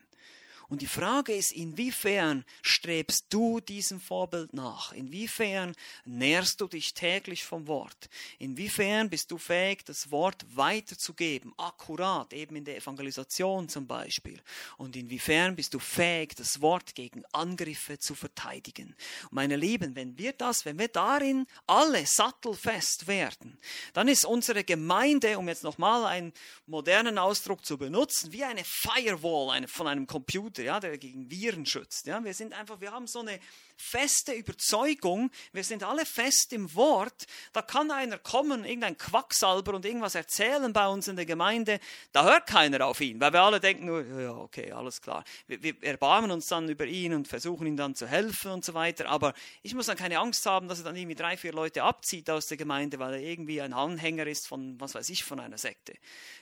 Und 0.68 0.82
die 0.82 0.86
Frage 0.86 1.32
ist, 1.32 1.52
inwiefern 1.52 2.44
strebst 2.62 3.26
du 3.30 3.60
diesem 3.60 4.00
Vorbild 4.00 4.52
nach? 4.52 4.92
Inwiefern 4.92 5.74
nährst 6.04 6.60
du 6.60 6.66
dich 6.66 6.94
täglich 6.94 7.44
vom 7.44 7.66
Wort? 7.66 8.08
Inwiefern 8.38 9.08
bist 9.08 9.30
du 9.30 9.38
fähig, 9.38 9.84
das 9.84 10.10
Wort 10.10 10.44
weiterzugeben, 10.54 11.52
akkurat, 11.56 12.32
eben 12.32 12.56
in 12.56 12.64
der 12.64 12.76
Evangelisation 12.76 13.68
zum 13.68 13.86
Beispiel? 13.86 14.40
Und 14.76 14.96
inwiefern 14.96 15.54
bist 15.54 15.74
du 15.74 15.78
fähig, 15.78 16.34
das 16.34 16.60
Wort 16.60 16.94
gegen 16.94 17.24
Angriffe 17.32 17.98
zu 17.98 18.14
verteidigen? 18.14 18.96
Meine 19.30 19.56
Lieben, 19.56 19.94
wenn 19.94 20.18
wir 20.18 20.32
das, 20.32 20.64
wenn 20.64 20.78
wir 20.78 20.88
darin 20.88 21.46
alle 21.66 22.04
sattelfest 22.06 23.06
werden, 23.06 23.58
dann 23.92 24.08
ist 24.08 24.24
unsere 24.24 24.64
Gemeinde, 24.64 25.38
um 25.38 25.48
jetzt 25.48 25.62
nochmal 25.62 26.06
einen 26.06 26.32
modernen 26.66 27.18
Ausdruck 27.18 27.64
zu 27.64 27.78
benutzen, 27.78 28.32
wie 28.32 28.44
eine 28.44 28.64
Firewall 28.64 29.66
von 29.68 29.86
einem 29.86 30.06
Computer 30.06 30.55
Computer, 30.56 30.62
ja, 30.62 30.80
der 30.80 30.98
gegen 30.98 31.30
Viren 31.30 31.66
schützt. 31.66 32.06
Ja. 32.06 32.22
Wir 32.24 32.34
sind 32.34 32.52
einfach, 32.54 32.80
wir 32.80 32.92
haben 32.92 33.06
so 33.06 33.20
eine 33.20 33.38
feste 33.76 34.32
Überzeugung, 34.32 35.30
wir 35.52 35.64
sind 35.64 35.82
alle 35.82 36.06
fest 36.06 36.52
im 36.52 36.74
Wort, 36.74 37.26
da 37.52 37.62
kann 37.62 37.90
einer 37.90 38.18
kommen, 38.18 38.64
irgendein 38.64 38.96
Quacksalber 38.96 39.74
und 39.74 39.84
irgendwas 39.84 40.14
erzählen 40.14 40.72
bei 40.72 40.88
uns 40.88 41.08
in 41.08 41.16
der 41.16 41.26
Gemeinde, 41.26 41.78
da 42.12 42.24
hört 42.24 42.46
keiner 42.46 42.86
auf 42.86 43.00
ihn, 43.00 43.20
weil 43.20 43.32
wir 43.32 43.42
alle 43.42 43.60
denken 43.60 43.86
ja, 44.20 44.32
okay, 44.32 44.72
alles 44.72 45.00
klar. 45.02 45.24
Wir, 45.46 45.62
wir 45.62 45.82
erbarmen 45.82 46.30
uns 46.30 46.46
dann 46.46 46.68
über 46.68 46.86
ihn 46.86 47.12
und 47.12 47.28
versuchen 47.28 47.66
ihm 47.66 47.76
dann 47.76 47.94
zu 47.94 48.06
helfen 48.06 48.50
und 48.50 48.64
so 48.64 48.72
weiter, 48.72 49.08
aber 49.08 49.34
ich 49.62 49.74
muss 49.74 49.86
dann 49.86 49.96
keine 49.96 50.18
Angst 50.18 50.46
haben, 50.46 50.68
dass 50.68 50.78
er 50.78 50.84
dann 50.84 50.96
irgendwie 50.96 51.16
drei, 51.16 51.36
vier 51.36 51.52
Leute 51.52 51.82
abzieht 51.82 52.30
aus 52.30 52.46
der 52.46 52.56
Gemeinde, 52.56 52.98
weil 52.98 53.14
er 53.14 53.20
irgendwie 53.20 53.60
ein 53.60 53.72
Anhänger 53.72 54.26
ist 54.26 54.48
von, 54.48 54.80
was 54.80 54.94
weiß 54.94 55.08
ich, 55.10 55.24
von 55.24 55.38
einer 55.38 55.58
Sekte. 55.58 55.94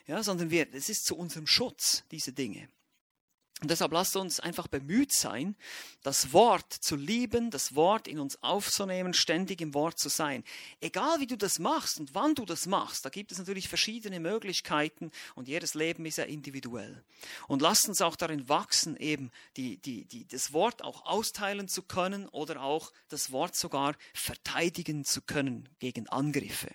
Ja, 0.07 0.23
sondern 0.23 0.51
wir, 0.51 0.73
es 0.73 0.89
ist 0.89 1.07
zu 1.07 1.17
unserem 1.17 1.47
Schutz, 1.47 2.05
diese 2.11 2.33
Dinge. 2.33 2.69
Und 3.61 3.71
deshalb 3.71 3.93
lasst 3.93 4.17
uns 4.17 4.41
einfach 4.41 4.67
bemüht 4.67 5.13
sein, 5.13 5.55
das 6.03 6.33
Wort 6.33 6.73
zu 6.73 6.97
lieben, 6.97 7.51
das 7.51 7.77
Wort 7.77 8.09
in 8.09 8.19
uns 8.19 8.43
aufzunehmen, 8.43 9.15
ständig 9.15 9.61
im 9.61 9.75
Wort 9.75 9.99
zu 9.99 10.09
sein. 10.09 10.43
Egal 10.81 11.21
wie 11.21 11.27
du 11.29 11.37
das 11.37 11.61
machst 11.61 12.01
und 12.01 12.15
wann 12.15 12.35
du 12.35 12.45
das 12.45 12.67
machst, 12.67 13.05
da 13.05 13.11
gibt 13.11 13.31
es 13.31 13.39
natürlich 13.39 13.69
verschiedene 13.69 14.19
Möglichkeiten 14.19 15.13
und 15.37 15.47
jedes 15.47 15.75
Leben 15.75 16.05
ist 16.05 16.19
ja 16.19 16.25
individuell. 16.25 17.05
Und 17.47 17.63
lasst 17.63 17.89
uns 17.89 18.03
auch 18.03 18.17
darin 18.17 18.49
wachsen, 18.49 18.97
eben 18.97 19.31
die, 19.57 19.77
die, 19.79 20.05
die, 20.05 20.27
das 20.27 20.53
Wort 20.53 20.83
auch 20.83 21.07
austeilen 21.07 21.69
zu 21.69 21.83
können 21.83 22.29
oder 22.29 22.61
auch 22.61 22.93
das 23.09 23.31
Wort 23.31 23.55
sogar 23.55 23.95
verteidigen 24.13 25.05
zu 25.05 25.23
können 25.23 25.69
gegen 25.79 26.09
Angriffe. 26.09 26.71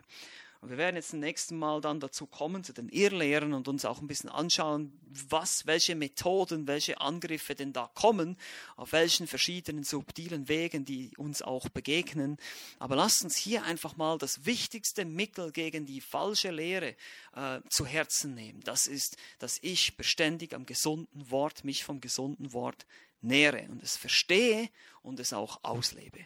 Und 0.62 0.70
wir 0.70 0.78
werden 0.78 0.98
jetzt 0.98 1.12
zum 1.12 1.22
nächsten 1.22 1.58
Mal 1.58 1.80
dann 1.80 2.02
dazu 2.02 2.26
kommen, 2.26 2.66
zu 2.66 2.74
den 2.74 2.90
Irrlehren 2.90 3.54
und 3.54 3.70
uns 3.70 3.86
auch 3.86 4.02
ein 4.02 4.08
bisschen 4.08 4.30
anschauen, 4.30 4.92
was, 5.30 5.66
welche 5.66 5.96
Methoden, 5.96 6.68
welche 6.68 7.00
Angriffe 7.00 7.56
denn 7.56 7.72
da 7.72 7.90
kommen, 7.94 8.38
auf 8.76 8.92
welchen 8.92 9.26
verschiedenen 9.26 9.86
subtilen 9.86 10.50
Wegen, 10.50 10.84
die 10.84 11.16
uns 11.16 11.42
auch 11.42 11.70
begegnen. 11.70 12.38
Aber 12.78 12.98
lasst 12.98 13.24
uns 13.24 13.38
hier 13.38 13.64
einfach 13.64 13.96
mal 13.96 14.18
das 14.18 14.46
wichtigste 14.46 15.06
Mittel 15.06 15.54
gegen 15.54 15.86
die 15.86 16.02
falsche 16.02 16.52
Lehre 16.52 16.96
äh, 17.36 17.62
zu 17.70 17.86
Herzen 17.86 18.36
nehmen. 18.36 18.60
Das 18.62 18.86
ist, 18.88 19.16
dass 19.38 19.60
ich 19.62 19.96
beständig 19.96 20.54
am 20.54 20.66
gesunden 20.66 21.32
Wort, 21.32 21.64
mich 21.64 21.86
vom 21.86 22.02
gesunden 22.02 22.52
Wort 22.52 22.86
nähere 23.22 23.66
und 23.70 23.82
es 23.82 23.96
verstehe 23.96 24.70
und 25.04 25.22
es 25.22 25.32
auch 25.32 25.60
auslebe. 25.64 26.26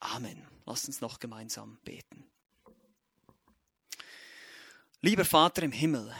Amen. 0.00 0.46
Lasst 0.66 0.86
uns 0.86 1.00
noch 1.00 1.18
gemeinsam 1.18 1.78
beten. 1.84 2.26
Lieber 5.04 5.26
Vater 5.26 5.64
im 5.64 5.72
Himmel, 5.72 6.10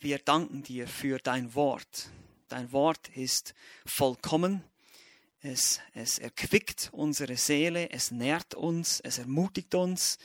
wir 0.00 0.16
danken 0.18 0.62
dir 0.62 0.88
für 0.88 1.18
dein 1.18 1.54
Wort. 1.54 2.08
Dein 2.48 2.72
Wort 2.72 3.10
ist 3.14 3.52
vollkommen. 3.84 4.64
Es, 5.42 5.80
es 5.92 6.18
erquickt 6.18 6.88
unsere 6.92 7.36
Seele, 7.36 7.90
es 7.90 8.12
nährt 8.12 8.54
uns, 8.54 9.00
es 9.00 9.18
ermutigt 9.18 9.74
uns. 9.74 10.16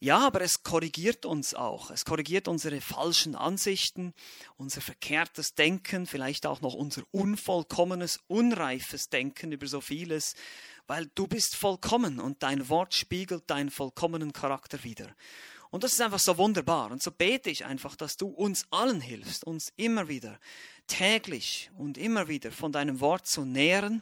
Ja, 0.00 0.20
aber 0.20 0.40
es 0.40 0.62
korrigiert 0.62 1.26
uns 1.26 1.52
auch. 1.52 1.90
Es 1.90 2.06
korrigiert 2.06 2.48
unsere 2.48 2.80
falschen 2.80 3.34
Ansichten, 3.34 4.14
unser 4.56 4.80
verkehrtes 4.80 5.54
Denken, 5.54 6.06
vielleicht 6.06 6.46
auch 6.46 6.62
noch 6.62 6.72
unser 6.72 7.02
unvollkommenes, 7.10 8.20
unreifes 8.26 9.10
Denken 9.10 9.52
über 9.52 9.66
so 9.66 9.82
vieles, 9.82 10.34
weil 10.86 11.10
du 11.14 11.26
bist 11.26 11.56
vollkommen 11.56 12.20
und 12.20 12.42
dein 12.42 12.70
Wort 12.70 12.94
spiegelt 12.94 13.50
deinen 13.50 13.70
vollkommenen 13.70 14.32
Charakter 14.32 14.82
wider. 14.82 15.14
Und 15.74 15.82
das 15.82 15.94
ist 15.94 16.00
einfach 16.00 16.20
so 16.20 16.38
wunderbar. 16.38 16.92
Und 16.92 17.02
so 17.02 17.10
bete 17.10 17.50
ich 17.50 17.64
einfach, 17.64 17.96
dass 17.96 18.16
du 18.16 18.28
uns 18.28 18.64
allen 18.70 19.00
hilfst, 19.00 19.42
uns 19.42 19.72
immer 19.74 20.06
wieder 20.06 20.38
täglich 20.86 21.68
und 21.76 21.98
immer 21.98 22.28
wieder 22.28 22.52
von 22.52 22.70
deinem 22.70 23.00
Wort 23.00 23.26
zu 23.26 23.44
nähren. 23.44 24.00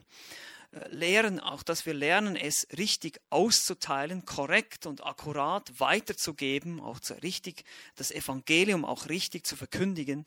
Äh, 0.73 0.87
lehren 0.91 1.41
auch, 1.41 1.63
dass 1.63 1.87
wir 1.87 1.95
lernen, 1.95 2.37
es 2.37 2.67
richtig 2.77 3.23
auszuteilen, 3.31 4.27
korrekt 4.27 4.85
und 4.85 5.03
akkurat 5.03 5.81
weiterzugeben, 5.81 6.79
auch 6.79 7.01
richtig 7.23 7.65
das 7.95 8.11
Evangelium 8.11 8.85
auch 8.85 9.09
richtig 9.09 9.47
zu 9.47 9.57
verkündigen. 9.57 10.27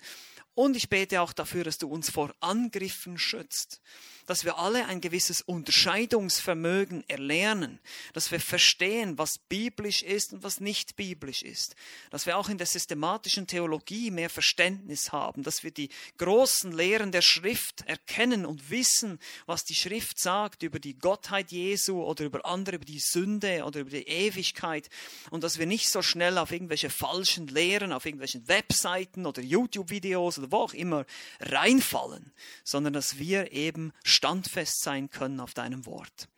Und 0.56 0.76
ich 0.76 0.89
bete 0.89 1.22
auch 1.22 1.34
dafür, 1.34 1.64
dass 1.64 1.78
du 1.78 1.88
uns 1.88 2.10
vor 2.10 2.34
Angriffen 2.39 3.18
schützt 3.18 3.82
dass 4.26 4.43
wir 4.43 4.58
alle 4.58 4.86
ein 4.88 5.01
gewisses 5.01 5.41
Unterscheidungsvermögen 5.41 7.08
erlernen, 7.08 7.80
dass 8.14 8.32
wir 8.32 8.39
verstehen, 8.39 9.18
was 9.18 9.38
biblisch 9.38 10.03
ist 10.03 10.34
und 10.34 10.43
was 10.43 10.60
nicht 10.60 10.95
biblisch 10.95 11.43
ist, 11.43 11.76
dass 12.10 12.26
wir 12.26 12.38
auch 12.38 12.49
in 12.49 12.58
der 12.58 12.68
systematischen 12.68 13.47
Theologie 13.47 14.12
mehr 14.12 14.30
Verständnis 14.30 15.12
haben, 15.12 15.43
dass 15.43 15.64
wir 15.64 15.72
die 15.72 15.89
großen 16.18 16.72
Lehren 16.72 17.12
der 17.12 17.22
Schrift 17.22 17.82
erkennen 17.86 18.45
und 18.45 18.70
wissen, 18.70 19.20
was 19.45 19.64
die 19.64 19.76
Schrift 19.76 20.20
sagt 20.20 20.64
über 20.64 20.80
die 20.80 20.97
Gottheit 20.97 21.51
Jesu 21.51 22.03
oder 22.03 22.26
über 22.26 22.45
andere, 22.45 22.78
über 22.78 22.86
die 22.86 22.99
Sünde 22.99 23.64
oder 23.64 23.82
über 23.82 23.91
die 23.91 24.08
Ewigkeit. 24.08 24.89
Und 25.30 25.43
dass 25.43 25.60
wir 25.60 25.66
nicht 25.66 25.89
so 25.89 26.01
schnell 26.01 26.38
auf 26.38 26.51
irgendwelche 26.51 26.89
falschen 26.89 27.47
Lehren, 27.47 27.91
auf 27.91 28.06
irgendwelchen 28.06 28.47
Webseiten 28.47 29.26
oder 29.26 29.41
YouTube-Videos 29.41 30.38
oder 30.46 30.52
wo 30.52 30.64
auch 30.64 30.74
immer 30.74 31.06
reinfallen, 31.39 32.32
sondern 32.64 32.93
dass 32.93 33.18
wir 33.18 33.52
eben 33.52 33.91
standfest 34.04 34.82
sein 34.82 35.10
können 35.10 35.39
auf 35.39 35.54
deinem 35.54 35.86
Wort. 35.86 36.30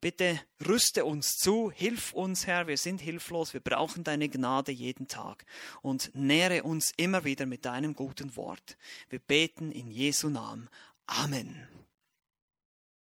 Bitte 0.00 0.40
rüste 0.66 1.04
uns 1.04 1.36
zu, 1.36 1.70
hilf 1.70 2.12
uns, 2.12 2.48
Herr, 2.48 2.66
wir 2.66 2.76
sind 2.76 3.00
hilflos, 3.00 3.54
wir 3.54 3.60
brauchen 3.60 4.02
deine 4.02 4.28
Gnade 4.28 4.72
jeden 4.72 5.06
Tag 5.06 5.46
und 5.80 6.10
nähre 6.12 6.64
uns 6.64 6.92
immer 6.96 7.24
wieder 7.24 7.46
mit 7.46 7.64
deinem 7.64 7.94
guten 7.94 8.34
Wort. 8.34 8.76
Wir 9.10 9.20
beten 9.20 9.70
in 9.70 9.86
Jesu 9.86 10.28
Namen. 10.28 10.68
Amen. 11.06 11.71